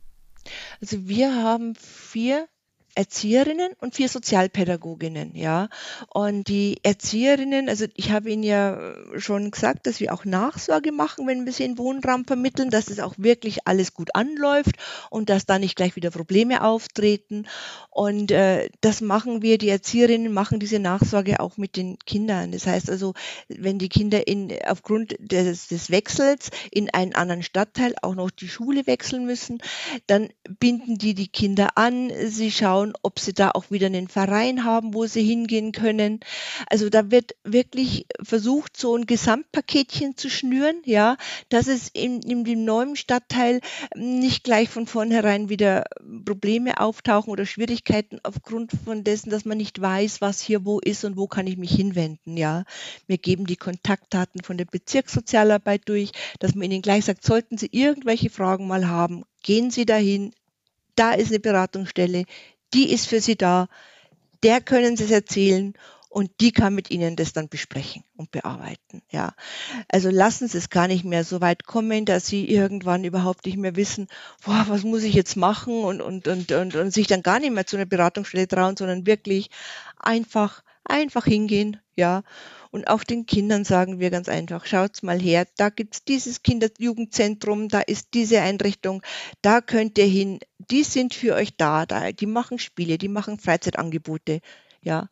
Also 0.81 1.07
wir 1.07 1.35
haben 1.35 1.75
vier, 1.75 2.47
Erzieherinnen 2.95 3.71
und 3.79 3.95
vier 3.95 4.07
Sozialpädagoginnen, 4.07 5.35
ja. 5.35 5.69
Und 6.09 6.47
die 6.47 6.77
Erzieherinnen, 6.83 7.69
also 7.69 7.85
ich 7.95 8.11
habe 8.11 8.29
Ihnen 8.29 8.43
ja 8.43 8.93
schon 9.17 9.49
gesagt, 9.51 9.87
dass 9.87 9.99
wir 9.99 10.13
auch 10.13 10.25
Nachsorge 10.25 10.91
machen, 10.91 11.25
wenn 11.27 11.45
wir 11.45 11.53
sie 11.53 11.63
in 11.63 11.77
Wohnraum 11.77 12.25
vermitteln, 12.25 12.69
dass 12.69 12.89
es 12.89 12.99
auch 12.99 13.15
wirklich 13.17 13.67
alles 13.67 13.93
gut 13.93 14.15
anläuft 14.15 14.75
und 15.09 15.29
dass 15.29 15.45
da 15.45 15.57
nicht 15.57 15.75
gleich 15.75 15.95
wieder 15.95 16.11
Probleme 16.11 16.63
auftreten. 16.63 17.47
Und 17.89 18.31
äh, 18.31 18.69
das 18.81 19.01
machen 19.01 19.41
wir, 19.41 19.57
die 19.57 19.69
Erzieherinnen 19.69 20.31
machen 20.31 20.59
diese 20.59 20.79
Nachsorge 20.79 21.39
auch 21.39 21.57
mit 21.57 21.75
den 21.75 21.97
Kindern. 22.05 22.51
Das 22.51 22.67
heißt 22.67 22.89
also, 22.89 23.13
wenn 23.47 23.79
die 23.79 23.89
Kinder 23.89 24.27
in, 24.27 24.51
aufgrund 24.67 25.15
des, 25.19 25.67
des 25.67 25.89
Wechsels 25.89 26.49
in 26.71 26.89
einen 26.91 27.15
anderen 27.15 27.43
Stadtteil 27.43 27.95
auch 28.01 28.15
noch 28.15 28.29
die 28.29 28.47
Schule 28.49 28.85
wechseln 28.85 29.25
müssen, 29.25 29.59
dann 30.07 30.29
binden 30.59 30.97
die 30.97 31.13
die 31.13 31.27
Kinder 31.27 31.77
an, 31.77 32.11
sie 32.25 32.51
schauen, 32.51 32.82
schauen, 32.83 32.93
ob 33.01 33.19
sie 33.19 33.33
da 33.33 33.51
auch 33.51 33.71
wieder 33.71 33.87
einen 33.87 34.07
Verein 34.07 34.63
haben, 34.63 34.93
wo 34.93 35.05
sie 35.05 35.23
hingehen 35.23 35.71
können. 35.71 36.19
Also 36.69 36.89
da 36.89 37.11
wird 37.11 37.35
wirklich 37.43 38.05
versucht, 38.21 38.77
so 38.77 38.95
ein 38.95 39.05
Gesamtpaketchen 39.05 40.17
zu 40.17 40.29
schnüren, 40.29 40.81
ja, 40.85 41.17
dass 41.49 41.67
es 41.67 41.89
in, 41.93 42.21
in 42.21 42.43
dem 42.43 42.65
neuen 42.65 42.95
Stadtteil 42.95 43.61
nicht 43.95 44.43
gleich 44.43 44.69
von 44.69 44.87
vornherein 44.87 45.49
wieder 45.49 45.85
Probleme 46.25 46.79
auftauchen 46.79 47.31
oder 47.31 47.45
Schwierigkeiten 47.45 48.19
aufgrund 48.23 48.71
von 48.85 49.03
dessen, 49.03 49.29
dass 49.29 49.45
man 49.45 49.57
nicht 49.57 49.79
weiß, 49.79 50.21
was 50.21 50.41
hier 50.41 50.65
wo 50.65 50.79
ist 50.79 51.03
und 51.05 51.17
wo 51.17 51.27
kann 51.27 51.47
ich 51.47 51.57
mich 51.57 51.71
hinwenden, 51.75 52.37
ja. 52.37 52.63
Wir 53.07 53.17
geben 53.17 53.45
die 53.45 53.55
Kontaktdaten 53.55 54.43
von 54.43 54.57
der 54.57 54.65
Bezirkssozialarbeit 54.65 55.81
durch, 55.85 56.11
dass 56.39 56.55
man 56.55 56.71
ihnen 56.71 56.81
gleich 56.81 57.05
sagt, 57.05 57.23
sollten 57.23 57.57
Sie 57.57 57.69
irgendwelche 57.71 58.29
Fragen 58.29 58.67
mal 58.67 58.87
haben, 58.87 59.23
gehen 59.41 59.71
Sie 59.71 59.85
dahin, 59.85 60.33
da 60.95 61.13
ist 61.13 61.29
eine 61.29 61.39
Beratungsstelle, 61.39 62.25
die 62.73 62.91
ist 62.91 63.07
für 63.07 63.21
Sie 63.21 63.35
da, 63.35 63.67
der 64.43 64.61
können 64.61 64.97
Sie 64.97 65.05
es 65.05 65.11
erzählen 65.11 65.73
und 66.09 66.29
die 66.41 66.51
kann 66.51 66.75
mit 66.75 66.91
Ihnen 66.91 67.15
das 67.15 67.33
dann 67.33 67.49
besprechen 67.49 68.03
und 68.15 68.29
bearbeiten. 68.29 69.01
Ja, 69.09 69.33
also 69.89 70.09
lassen 70.11 70.47
Sie 70.47 70.59
es 70.59 70.69
gar 70.69 70.87
nicht 70.87 71.03
mehr 71.03 71.23
so 71.23 71.41
weit 71.41 71.65
kommen, 71.65 72.05
dass 72.05 72.27
Sie 72.27 72.47
irgendwann 72.47 73.03
überhaupt 73.03 73.45
nicht 73.47 73.57
mehr 73.57 73.75
wissen, 73.75 74.07
boah, 74.45 74.65
was 74.67 74.83
muss 74.83 75.03
ich 75.03 75.15
jetzt 75.15 75.35
machen 75.35 75.83
und, 75.83 76.01
und, 76.01 76.27
und, 76.27 76.51
und, 76.51 76.75
und 76.75 76.93
sich 76.93 77.07
dann 77.07 77.23
gar 77.23 77.39
nicht 77.39 77.51
mehr 77.51 77.65
zu 77.65 77.77
einer 77.77 77.87
Beratungsstelle 77.87 78.47
trauen, 78.47 78.77
sondern 78.77 79.07
wirklich 79.07 79.49
einfach, 79.97 80.63
einfach 80.83 81.25
hingehen, 81.25 81.77
ja, 81.95 82.21
und 82.73 82.87
auch 82.87 83.03
den 83.03 83.27
Kindern 83.27 83.65
sagen 83.65 83.99
wir 83.99 84.09
ganz 84.09 84.27
einfach, 84.27 84.65
schaut's 84.65 85.03
mal 85.03 85.19
her, 85.19 85.45
da 85.57 85.69
gibt's 85.69 86.03
dieses 86.03 86.41
Kinderjugendzentrum, 86.41 87.69
da 87.69 87.81
ist 87.81 88.15
diese 88.15 88.41
Einrichtung, 88.41 89.03
da 89.43 89.61
könnt 89.61 89.99
ihr 89.99 90.05
hin, 90.05 90.39
die 90.71 90.83
sind 90.83 91.13
für 91.13 91.35
euch 91.35 91.55
da, 91.55 91.85
da 91.85 92.11
die 92.11 92.25
machen 92.25 92.57
Spiele, 92.57 92.97
die 92.97 93.09
machen 93.09 93.37
Freizeitangebote, 93.37 94.41
ja. 94.81 95.09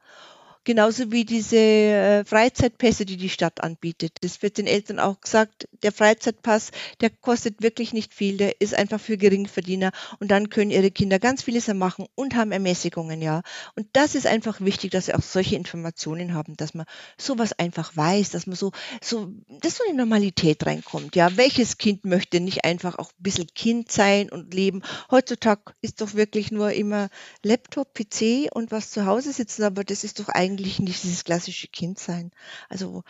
Genauso 0.63 1.12
wie 1.12 1.26
diese 1.26 1.58
äh, 1.58 2.24
Freizeitpässe, 2.24 3.06
die 3.06 3.17
die 3.17 3.30
Stadt 3.30 3.63
anbietet. 3.63 4.17
Das 4.21 4.43
wird 4.43 4.60
den 4.60 4.67
Eltern 4.67 5.00
auch 5.00 5.19
gesagt. 5.19 5.67
Der 5.82 5.91
Freizeitpass, 5.91 6.69
der 7.02 7.10
kostet 7.10 7.63
wirklich 7.63 7.93
nicht 7.93 8.13
viel. 8.13 8.38
Der 8.38 8.62
ist 8.62 8.76
einfach 8.76 9.00
für 9.00 9.17
Geringverdiener. 9.17 9.91
Und 10.19 10.30
dann 10.30 10.50
können 10.50 10.69
ihre 10.69 10.91
Kinder 10.91 11.17
ganz 11.17 11.41
vieles 11.41 11.67
machen 11.74 12.06
und 12.13 12.36
haben 12.36 12.52
Ermäßigungen, 12.52 13.24
ja. 13.24 13.41
Und 13.76 13.88
das 13.93 14.13
ist 14.13 14.28
einfach 14.28 14.62
wichtig, 14.62 14.91
dass 14.91 15.08
sie 15.08 15.15
auch 15.15 15.21
solche 15.24 15.56
Informationen 15.56 16.36
haben, 16.36 16.56
dass 16.58 16.76
man 16.76 16.86
sowas 17.17 17.54
einfach 17.54 17.95
weiß, 17.95 18.30
dass 18.30 18.45
man 18.45 18.56
so, 18.56 18.71
so, 19.02 19.32
dass 19.47 19.78
so 19.78 19.84
eine 19.88 19.97
Normalität 19.97 20.63
reinkommt, 20.65 21.15
ja. 21.15 21.36
Welches 21.38 21.80
Kind 21.80 22.06
möchte 22.06 22.39
nicht 22.39 22.65
einfach 22.65 23.00
auch 23.00 23.10
ein 23.10 23.24
bisschen 23.24 23.47
Kind 23.56 23.91
sein 23.91 24.30
und 24.30 24.54
leben? 24.54 24.84
Heutzutage 25.10 25.74
ist 25.82 26.02
doch 26.02 26.13
wirklich 26.13 26.52
nur 26.52 26.71
immer 26.71 27.10
Laptop, 27.43 27.95
PC 27.95 28.50
und 28.54 28.71
was 28.71 28.91
zu 28.91 29.08
Hause 29.08 29.34
sitzen, 29.34 29.63
aber 29.63 29.84
das 29.84 30.04
ist 30.04 30.19
doch 30.19 30.30
eigentlich 30.30 30.51
eigentlich 30.52 30.80
nicht 30.80 31.04
dieses 31.04 31.24
klassische 31.24 31.68
Kindsein. 31.68 32.32
Also 32.70 33.04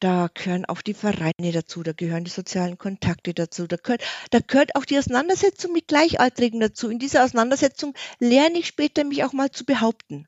da 0.00 0.28
gehören 0.32 0.64
auch 0.66 0.82
die 0.82 0.94
Vereine 0.94 1.52
dazu, 1.52 1.82
da 1.82 1.92
gehören 1.92 2.24
die 2.24 2.30
sozialen 2.30 2.76
Kontakte 2.76 3.32
dazu, 3.32 3.66
da 3.66 3.76
gehört, 3.76 4.02
da 4.30 4.40
gehört 4.40 4.76
auch 4.76 4.84
die 4.84 4.98
Auseinandersetzung 4.98 5.72
mit 5.72 5.88
Gleichaltrigen 5.88 6.60
dazu. 6.60 6.90
In 6.90 6.98
dieser 6.98 7.24
Auseinandersetzung 7.24 7.94
lerne 8.18 8.58
ich 8.58 8.66
später, 8.66 9.04
mich 9.04 9.24
auch 9.24 9.32
mal 9.32 9.50
zu 9.50 9.64
behaupten. 9.64 10.26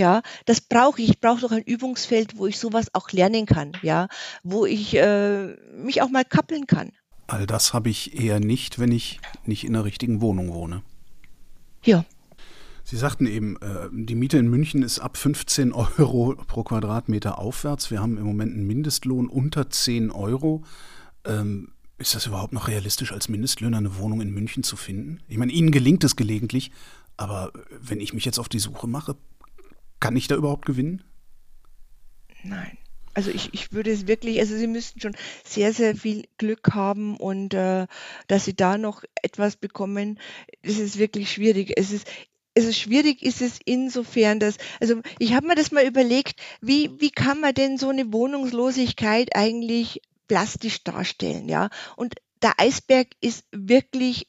Ja, 0.00 0.22
das 0.46 0.60
brauche 0.60 1.02
ich. 1.02 1.10
Ich 1.10 1.20
brauche 1.20 1.40
doch 1.40 1.50
ein 1.50 1.64
Übungsfeld, 1.64 2.38
wo 2.38 2.46
ich 2.46 2.58
sowas 2.58 2.86
auch 2.94 3.10
lernen 3.10 3.46
kann, 3.46 3.72
ja, 3.82 4.06
wo 4.44 4.64
ich 4.64 4.94
äh, 4.94 5.56
mich 5.74 6.02
auch 6.02 6.08
mal 6.08 6.24
kappeln 6.24 6.68
kann. 6.68 6.92
All 7.26 7.46
das 7.46 7.74
habe 7.74 7.90
ich 7.90 8.18
eher 8.18 8.38
nicht, 8.38 8.78
wenn 8.78 8.92
ich 8.92 9.20
nicht 9.44 9.64
in 9.64 9.72
der 9.72 9.84
richtigen 9.84 10.20
Wohnung 10.20 10.54
wohne. 10.54 10.82
Ja, 11.84 12.04
Sie 12.90 12.96
sagten 12.96 13.26
eben, 13.26 13.60
äh, 13.60 13.90
die 13.92 14.14
Miete 14.14 14.38
in 14.38 14.48
München 14.48 14.82
ist 14.82 14.98
ab 14.98 15.18
15 15.18 15.74
Euro 15.74 16.34
pro 16.46 16.62
Quadratmeter 16.62 17.38
aufwärts. 17.38 17.90
Wir 17.90 18.00
haben 18.00 18.16
im 18.16 18.24
Moment 18.24 18.54
einen 18.54 18.66
Mindestlohn 18.66 19.28
unter 19.28 19.68
10 19.68 20.10
Euro. 20.10 20.64
Ähm, 21.26 21.72
ist 21.98 22.14
das 22.14 22.24
überhaupt 22.24 22.54
noch 22.54 22.66
realistisch, 22.66 23.12
als 23.12 23.28
Mindestlöhner 23.28 23.76
eine 23.76 23.98
Wohnung 23.98 24.22
in 24.22 24.30
München 24.30 24.62
zu 24.62 24.76
finden? 24.76 25.20
Ich 25.28 25.36
meine, 25.36 25.52
Ihnen 25.52 25.70
gelingt 25.70 26.02
es 26.02 26.16
gelegentlich, 26.16 26.70
aber 27.18 27.52
wenn 27.78 28.00
ich 28.00 28.14
mich 28.14 28.24
jetzt 28.24 28.38
auf 28.38 28.48
die 28.48 28.58
Suche 28.58 28.86
mache, 28.86 29.16
kann 30.00 30.16
ich 30.16 30.26
da 30.26 30.36
überhaupt 30.36 30.64
gewinnen? 30.64 31.04
Nein. 32.42 32.78
Also 33.12 33.30
ich, 33.30 33.52
ich 33.52 33.70
würde 33.70 33.90
es 33.90 34.06
wirklich, 34.06 34.40
also 34.40 34.56
Sie 34.56 34.66
müssten 34.66 34.98
schon 34.98 35.16
sehr, 35.44 35.74
sehr 35.74 35.94
viel 35.94 36.26
Glück 36.38 36.72
haben 36.72 37.18
und 37.18 37.52
äh, 37.52 37.86
dass 38.28 38.46
Sie 38.46 38.56
da 38.56 38.78
noch 38.78 39.04
etwas 39.20 39.56
bekommen, 39.56 40.18
das 40.62 40.78
ist 40.78 40.98
wirklich 40.98 41.30
schwierig. 41.30 41.74
Es 41.76 41.92
ist, 41.92 42.06
also 42.58 42.72
schwierig 42.72 43.22
ist 43.22 43.40
es 43.40 43.60
insofern, 43.64 44.40
dass, 44.40 44.56
also 44.80 45.00
ich 45.20 45.34
habe 45.34 45.46
mir 45.46 45.54
das 45.54 45.70
mal 45.70 45.86
überlegt, 45.86 46.40
wie, 46.60 46.90
wie 46.98 47.10
kann 47.10 47.40
man 47.40 47.54
denn 47.54 47.78
so 47.78 47.88
eine 47.88 48.12
Wohnungslosigkeit 48.12 49.36
eigentlich 49.36 50.02
plastisch 50.26 50.82
darstellen, 50.82 51.48
ja? 51.48 51.70
Und 51.94 52.16
der 52.42 52.54
Eisberg 52.58 53.06
ist 53.20 53.44
wirklich 53.52 54.26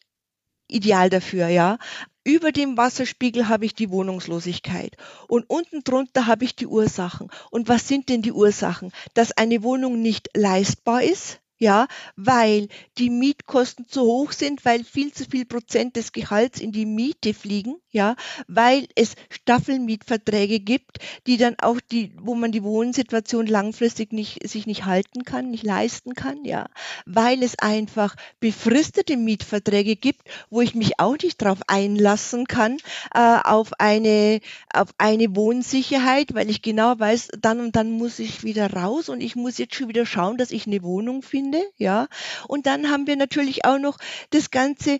ideal 0.68 1.10
dafür, 1.10 1.48
ja. 1.48 1.80
Über 2.24 2.52
dem 2.52 2.78
Wasserspiegel 2.78 3.48
habe 3.48 3.65
ich 3.65 3.74
die 3.74 3.89
Wohnungslosigkeit 3.89 4.96
und 5.28 5.50
unten 5.50 5.84
drunter 5.84 6.28
habe 6.28 6.46
ich 6.46 6.56
die 6.56 6.68
Ursachen. 6.68 7.32
Und 7.50 7.68
was 7.68 7.88
sind 7.88 8.10
denn 8.10 8.22
die 8.22 8.32
Ursachen? 8.32 8.92
Dass 9.15 9.32
eine 9.32 9.63
Wohnung 9.63 10.04
nicht 10.04 10.30
leistbar 10.36 11.02
ist, 11.02 11.39
ja, 11.60 11.88
weil 12.15 12.69
die 12.98 13.10
Mietkosten 13.10 13.88
zu 13.88 14.02
hoch 14.02 14.32
sind, 14.32 14.63
weil 14.63 14.84
viel 14.86 15.12
zu 15.12 15.26
viel 15.26 15.45
Prozent 15.45 15.98
des 15.98 16.13
Gehalts 16.13 16.60
in 16.62 16.72
die 16.72 16.86
Miete 16.86 17.34
fliegen, 17.34 17.76
ja, 17.91 18.15
weil 18.48 18.88
es 18.95 19.15
Staffelmietverträge 19.30 20.62
gibt, 20.62 21.00
die 21.28 21.38
dann 21.38 21.56
auch 21.60 21.80
die, 21.91 22.13
wo 22.22 22.34
man 22.34 22.54
die 22.54 22.63
Wohnsituation 22.63 23.45
langfristig 23.45 24.13
nicht, 24.13 24.48
sich 24.48 24.67
nicht 24.67 24.86
halten 24.86 25.26
kann, 25.26 25.52
nicht 25.52 25.63
leisten 25.63 26.15
kann, 26.15 26.45
ja, 26.45 26.67
weil 27.06 27.43
es 27.43 27.60
einfach 27.60 28.15
befristete 28.39 29.17
Mietverträge 29.17 29.98
gibt, 29.98 30.22
wo 30.50 30.62
ich 30.62 30.76
mich 30.76 31.00
auch 31.00 31.17
nicht 31.22 31.41
darauf 31.41 31.60
einlassen 31.67 32.48
kann, 32.48 32.78
äh, 33.13 33.39
auf 33.43 33.74
eine, 33.80 34.39
auf 34.74 34.89
eine 34.98 35.36
Wohnsicherheit, 35.36 36.34
weil 36.34 36.50
ich 36.50 36.62
genau 36.62 36.98
weiß, 36.98 37.30
dann 37.41 37.60
und 37.60 37.76
dann 37.76 37.91
muss 37.91 38.19
ich 38.19 38.43
wieder 38.43 38.72
raus 38.72 39.10
und 39.10 39.19
ich 39.19 39.36
muss 39.36 39.58
jetzt 39.58 39.76
schon 39.76 39.89
wieder 39.89 40.06
schauen, 40.06 40.38
dass 40.38 40.52
ich 40.52 40.65
eine 40.65 40.84
Wohnung 40.84 41.22
finde 41.22 41.49
finde, 41.50 41.70
ja. 41.78 42.08
Und 42.48 42.66
dann 42.66 42.90
haben 42.90 43.06
wir 43.08 43.16
natürlich 43.16 43.64
auch 43.66 43.80
noch 43.80 43.98
das 44.30 44.52
Ganze, 44.52 45.00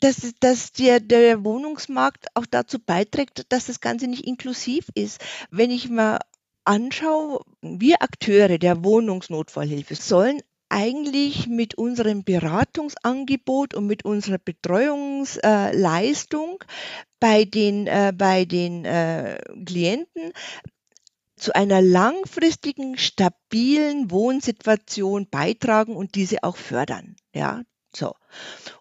dass, 0.00 0.32
dass 0.40 0.72
der, 0.72 1.00
der 1.00 1.44
Wohnungsmarkt 1.44 2.26
auch 2.34 2.46
dazu 2.46 2.78
beiträgt, 2.78 3.44
dass 3.50 3.66
das 3.66 3.80
Ganze 3.80 4.06
nicht 4.08 4.26
inklusiv 4.26 4.86
ist. 4.94 5.20
Wenn 5.50 5.70
ich 5.70 5.88
mal 5.88 6.18
anschaue, 6.64 7.42
wir 7.62 8.02
Akteure 8.02 8.58
der 8.58 8.84
Wohnungsnotfallhilfe 8.84 9.94
sollen 9.94 10.42
eigentlich 10.70 11.46
mit 11.46 11.76
unserem 11.76 12.24
Beratungsangebot 12.24 13.72
und 13.72 13.86
mit 13.86 14.04
unserer 14.04 14.36
Betreuungsleistung 14.36 16.62
bei 17.20 17.46
den, 17.46 17.86
äh, 17.86 18.12
bei 18.14 18.44
den 18.44 18.84
äh, 18.84 19.38
Klienten 19.64 20.34
zu 21.38 21.54
einer 21.54 21.80
langfristigen, 21.80 22.98
stabilen 22.98 24.10
Wohnsituation 24.10 25.28
beitragen 25.30 25.96
und 25.96 26.14
diese 26.14 26.42
auch 26.42 26.56
fördern. 26.56 27.16
Ja, 27.32 27.62
so. 27.94 28.14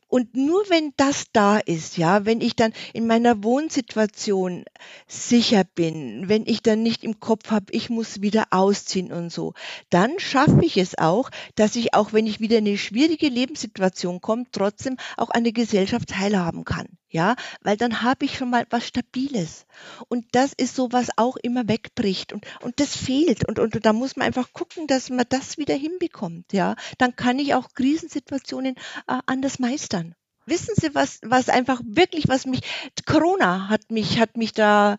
Und 0.10 0.36
nur 0.36 0.64
wenn 0.70 0.94
das 0.96 1.26
da 1.34 1.58
ist, 1.58 1.98
ja, 1.98 2.26
wenn 2.26 2.40
ich 2.40 2.56
dann 2.56 2.72
in 2.94 3.08
meiner 3.08 3.44
Wohnsituation 3.44 4.64
sicher 5.06 5.66
bin, 5.66 6.30
wenn 6.30 6.46
ich 6.46 6.62
dann 6.62 6.82
nicht 6.82 7.04
im 7.04 7.20
Kopf 7.20 7.52
habe, 7.52 7.66
ich 7.72 7.90
muss 7.90 8.22
wieder 8.22 8.46
ausziehen 8.52 9.12
und 9.12 9.34
so, 9.34 9.54
dann 9.90 10.18
schaffe 10.18 10.62
ich 10.64 10.78
es 10.78 10.98
auch, 10.98 11.30
dass 11.56 11.76
ich 11.76 11.94
auch, 11.94 12.14
wenn 12.14 12.26
ich 12.26 12.40
wieder 12.40 12.58
in 12.58 12.68
eine 12.68 12.78
schwierige 12.78 13.28
Lebenssituation 13.28 14.22
komme, 14.22 14.46
trotzdem 14.54 14.96
auch 15.18 15.30
an 15.30 15.44
der 15.44 15.54
Gesellschaft 15.54 16.08
teilhaben 16.10 16.64
kann. 16.64 16.88
Ja, 17.10 17.36
weil 17.62 17.78
dann 17.78 18.02
habe 18.02 18.26
ich 18.26 18.38
schon 18.38 18.50
mal 18.50 18.66
was 18.70 18.88
Stabiles. 18.88 19.66
Und 20.10 20.26
das 20.34 20.54
ist 20.54 20.76
so, 20.76 20.92
was 20.92 21.10
auch 21.18 21.38
immer 21.38 21.68
wegbricht. 21.68 22.34
Und, 22.34 22.46
und 22.62 22.80
das 22.80 22.96
fehlt. 22.98 23.48
Und, 23.48 23.60
und 23.60 23.86
da 23.86 23.94
muss 23.94 24.16
man 24.18 24.28
einfach 24.28 24.52
gucken, 24.54 24.88
dass 24.88 25.10
man 25.10 25.26
das 25.30 25.58
wieder 25.58 25.76
hinbekommt. 25.76 26.52
Ja, 26.54 26.76
dann 26.98 27.16
kann 27.16 27.40
ich 27.40 27.54
auch 27.56 27.70
Krisensituationen 27.74 28.76
äh, 29.08 29.20
anders 29.26 29.60
meistern. 29.60 30.16
wissen 30.46 30.74
Sie, 30.76 30.96
was, 30.96 31.20
was 31.24 31.50
einfach 31.50 31.82
wirklich, 31.86 32.28
was 32.28 32.46
mich, 32.46 32.62
Corona 33.06 33.70
hat 33.70 33.92
mich, 33.92 34.20
hat 34.20 34.38
mich 34.38 34.54
da 34.54 34.98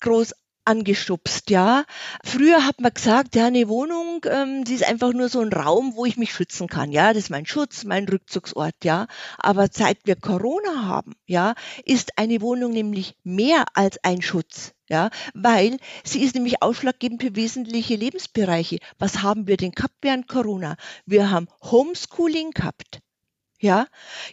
groß 0.00 0.34
angeschubst, 0.68 1.48
ja. 1.50 1.84
Früher 2.22 2.66
hat 2.66 2.80
man 2.80 2.92
gesagt, 2.92 3.34
ja, 3.34 3.46
eine 3.46 3.68
Wohnung, 3.68 4.24
ähm, 4.30 4.64
die 4.64 4.74
ist 4.74 4.84
einfach 4.84 5.12
nur 5.14 5.28
so 5.30 5.40
ein 5.40 5.52
Raum, 5.52 5.96
wo 5.96 6.04
ich 6.04 6.18
mich 6.18 6.32
schützen 6.32 6.68
kann, 6.68 6.92
ja. 6.92 7.12
Das 7.12 7.24
ist 7.24 7.30
mein 7.30 7.46
Schutz, 7.46 7.84
mein 7.84 8.06
Rückzugsort, 8.06 8.74
ja. 8.84 9.06
Aber 9.38 9.68
seit 9.72 9.98
wir 10.04 10.16
Corona 10.16 10.84
haben, 10.84 11.14
ja, 11.26 11.54
ist 11.84 12.18
eine 12.18 12.42
Wohnung 12.42 12.72
nämlich 12.72 13.16
mehr 13.24 13.64
als 13.72 13.98
ein 14.04 14.20
Schutz, 14.20 14.74
ja, 14.90 15.08
weil 15.34 15.78
sie 16.04 16.22
ist 16.22 16.34
nämlich 16.34 16.62
ausschlaggebend 16.62 17.22
für 17.22 17.34
wesentliche 17.34 17.96
Lebensbereiche. 17.96 18.78
Was 18.98 19.22
haben 19.22 19.46
wir 19.46 19.56
denn 19.56 19.72
gehabt 19.72 19.96
während 20.02 20.28
Corona? 20.28 20.76
Wir 21.06 21.30
haben 21.30 21.48
Homeschooling 21.62 22.50
gehabt. 22.50 23.00
Ja, 23.60 23.86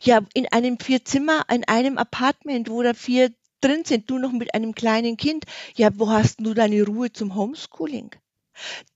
ja, 0.03 0.19
in 0.35 0.47
einem 0.51 0.79
Vierzimmer, 0.79 1.45
in 1.51 1.63
einem 1.67 1.97
Apartment, 1.97 2.69
wo 2.69 2.83
da 2.83 2.93
vier 2.93 3.31
drin 3.65 3.83
sind, 3.85 4.09
du 4.09 4.17
noch 4.17 4.31
mit 4.31 4.53
einem 4.53 4.75
kleinen 4.75 5.17
Kind, 5.17 5.45
ja, 5.75 5.89
wo 5.95 6.09
hast 6.09 6.39
du 6.39 6.53
deine 6.53 6.83
Ruhe 6.83 7.11
zum 7.11 7.35
Homeschooling? 7.35 8.11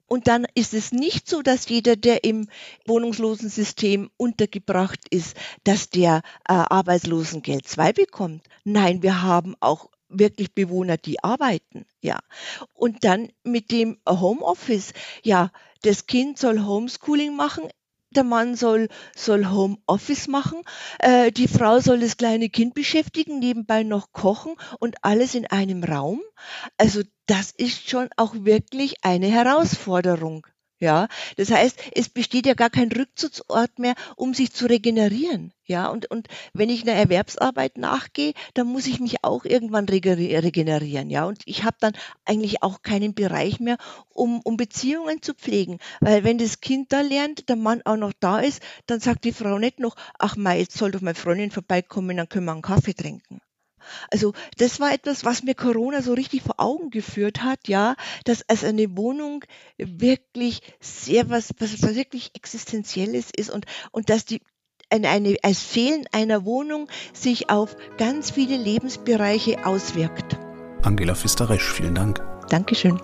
Und 0.07 0.28
dann 0.28 0.47
ist 0.55 0.74
es 0.74 0.91
nicht 0.91 1.30
so, 1.30 1.41
dass 1.41 1.70
jeder, 1.70 1.95
der 1.95 2.24
im 2.24 2.47
Wohnungslosensystem 2.86 4.09
untergebracht 4.17 4.99
ist, 5.11 5.38
dass 5.63 5.89
der 5.89 6.22
äh, 6.47 6.53
Arbeitslosengeld 6.53 7.67
2 7.67 7.93
bekommt. 7.93 8.43
Nein, 8.63 9.03
wir 9.03 9.22
haben 9.22 9.55
auch 9.59 9.89
wirklich 10.09 10.53
Bewohner, 10.55 10.97
die 10.97 11.24
arbeiten, 11.24 11.86
ja. 12.01 12.20
Und 12.74 13.03
dann 13.03 13.32
mit 13.43 13.72
dem 13.72 13.99
Homeoffice, 14.07 14.93
ja, 15.24 15.51
das 15.84 16.07
Kind 16.07 16.39
soll 16.39 16.65
Homeschooling 16.65 17.36
machen, 17.36 17.70
der 18.12 18.24
Mann 18.24 18.55
soll, 18.55 18.88
soll 19.16 19.49
Homeoffice 19.49 20.28
machen, 20.28 20.62
äh, 20.99 21.32
die 21.32 21.47
Frau 21.47 21.80
soll 21.80 21.99
das 21.99 22.18
kleine 22.18 22.49
Kind 22.49 22.74
beschäftigen, 22.74 23.39
nebenbei 23.39 23.84
noch 23.84 24.12
kochen 24.12 24.55
und 24.80 24.97
alles 25.03 25.36
in 25.36 25.45
einem 25.47 25.84
Raum. 25.84 26.22
Also 26.78 27.01
das 27.28 27.51
ist 27.51 27.89
schon 27.89 28.10
auch 28.18 28.34
wirklich 28.34 29.03
eine 29.03 29.28
Herausforderung. 29.28 30.45
Ja, 30.82 31.08
das 31.36 31.52
heißt, 31.52 31.80
es 31.94 32.10
besteht 32.10 32.46
ja 32.46 32.54
gar 32.54 32.70
kein 32.70 32.92
Rückzugsort 32.92 33.80
mehr, 33.80 33.96
um 34.16 34.34
sich 34.34 34.54
zu 34.54 34.66
regenerieren. 34.66 35.54
Ja, 35.66 35.88
und, 35.90 36.10
und 36.10 36.28
wenn 36.54 36.70
ich 36.70 36.82
einer 36.84 36.94
Erwerbsarbeit 36.94 37.78
nachgehe, 37.78 38.34
dann 38.54 38.68
muss 38.68 38.88
ich 38.88 39.00
mich 39.02 39.24
auch 39.24 39.44
irgendwann 39.46 39.88
regenerieren. 39.90 41.10
Ja, 41.10 41.26
und 41.26 41.42
ich 41.46 41.64
habe 41.66 41.76
dann 41.80 41.94
eigentlich 42.26 42.64
auch 42.64 42.82
keinen 42.82 43.14
Bereich 43.14 43.60
mehr, 43.60 43.78
um, 44.10 44.40
um 44.44 44.56
Beziehungen 44.58 45.22
zu 45.22 45.34
pflegen. 45.34 45.80
Weil 46.02 46.24
wenn 46.24 46.38
das 46.38 46.62
Kind 46.62 46.92
da 46.94 47.02
lernt, 47.02 47.50
der 47.50 47.56
Mann 47.58 47.82
auch 47.86 47.98
noch 47.98 48.14
da 48.20 48.40
ist, 48.40 48.62
dann 48.86 49.00
sagt 49.02 49.26
die 49.26 49.34
Frau 49.34 49.60
nicht 49.60 49.80
noch, 49.80 49.96
ach 50.18 50.36
mal, 50.38 50.58
jetzt 50.58 50.78
soll 50.78 50.92
doch 50.92 51.02
meine 51.02 51.16
Freundin 51.16 51.52
vorbeikommen, 51.52 52.18
dann 52.18 52.30
können 52.30 52.46
wir 52.46 52.54
einen 52.54 52.62
Kaffee 52.62 52.94
trinken. 52.94 53.42
Also 54.12 54.34
das 54.58 54.80
war 54.80 54.94
etwas, 54.94 55.26
was 55.26 55.44
mir 55.44 55.56
Corona 55.56 56.02
so 56.02 56.14
richtig 56.14 56.42
vor 56.42 56.56
Augen 56.58 56.90
geführt 56.90 57.44
hat, 57.44 57.68
ja, 57.68 57.96
dass 58.26 58.48
als 58.48 58.64
eine 58.64 58.98
Wohnung 58.98 59.44
wirklich 59.78 60.62
sehr 60.80 61.30
was, 61.30 61.54
was, 61.60 61.82
was 61.82 61.96
wirklich 61.96 62.32
Existenzielles 62.36 63.30
ist 63.36 63.50
und, 63.50 63.66
und 63.92 64.10
dass 64.10 64.26
die 64.26 64.42
eine, 64.90 65.10
eine, 65.10 65.38
als 65.44 65.62
Fehlen 65.62 66.06
einer 66.12 66.46
Wohnung 66.46 66.90
sich 67.14 67.50
auf 67.50 67.76
ganz 67.98 68.32
viele 68.32 68.58
Lebensbereiche 68.58 69.66
auswirkt. 69.66 70.38
Angela 70.82 71.16
Fisteresch, 71.16 71.72
vielen 71.72 71.96
Dank. 71.96 72.22
Dankeschön. 72.50 73.00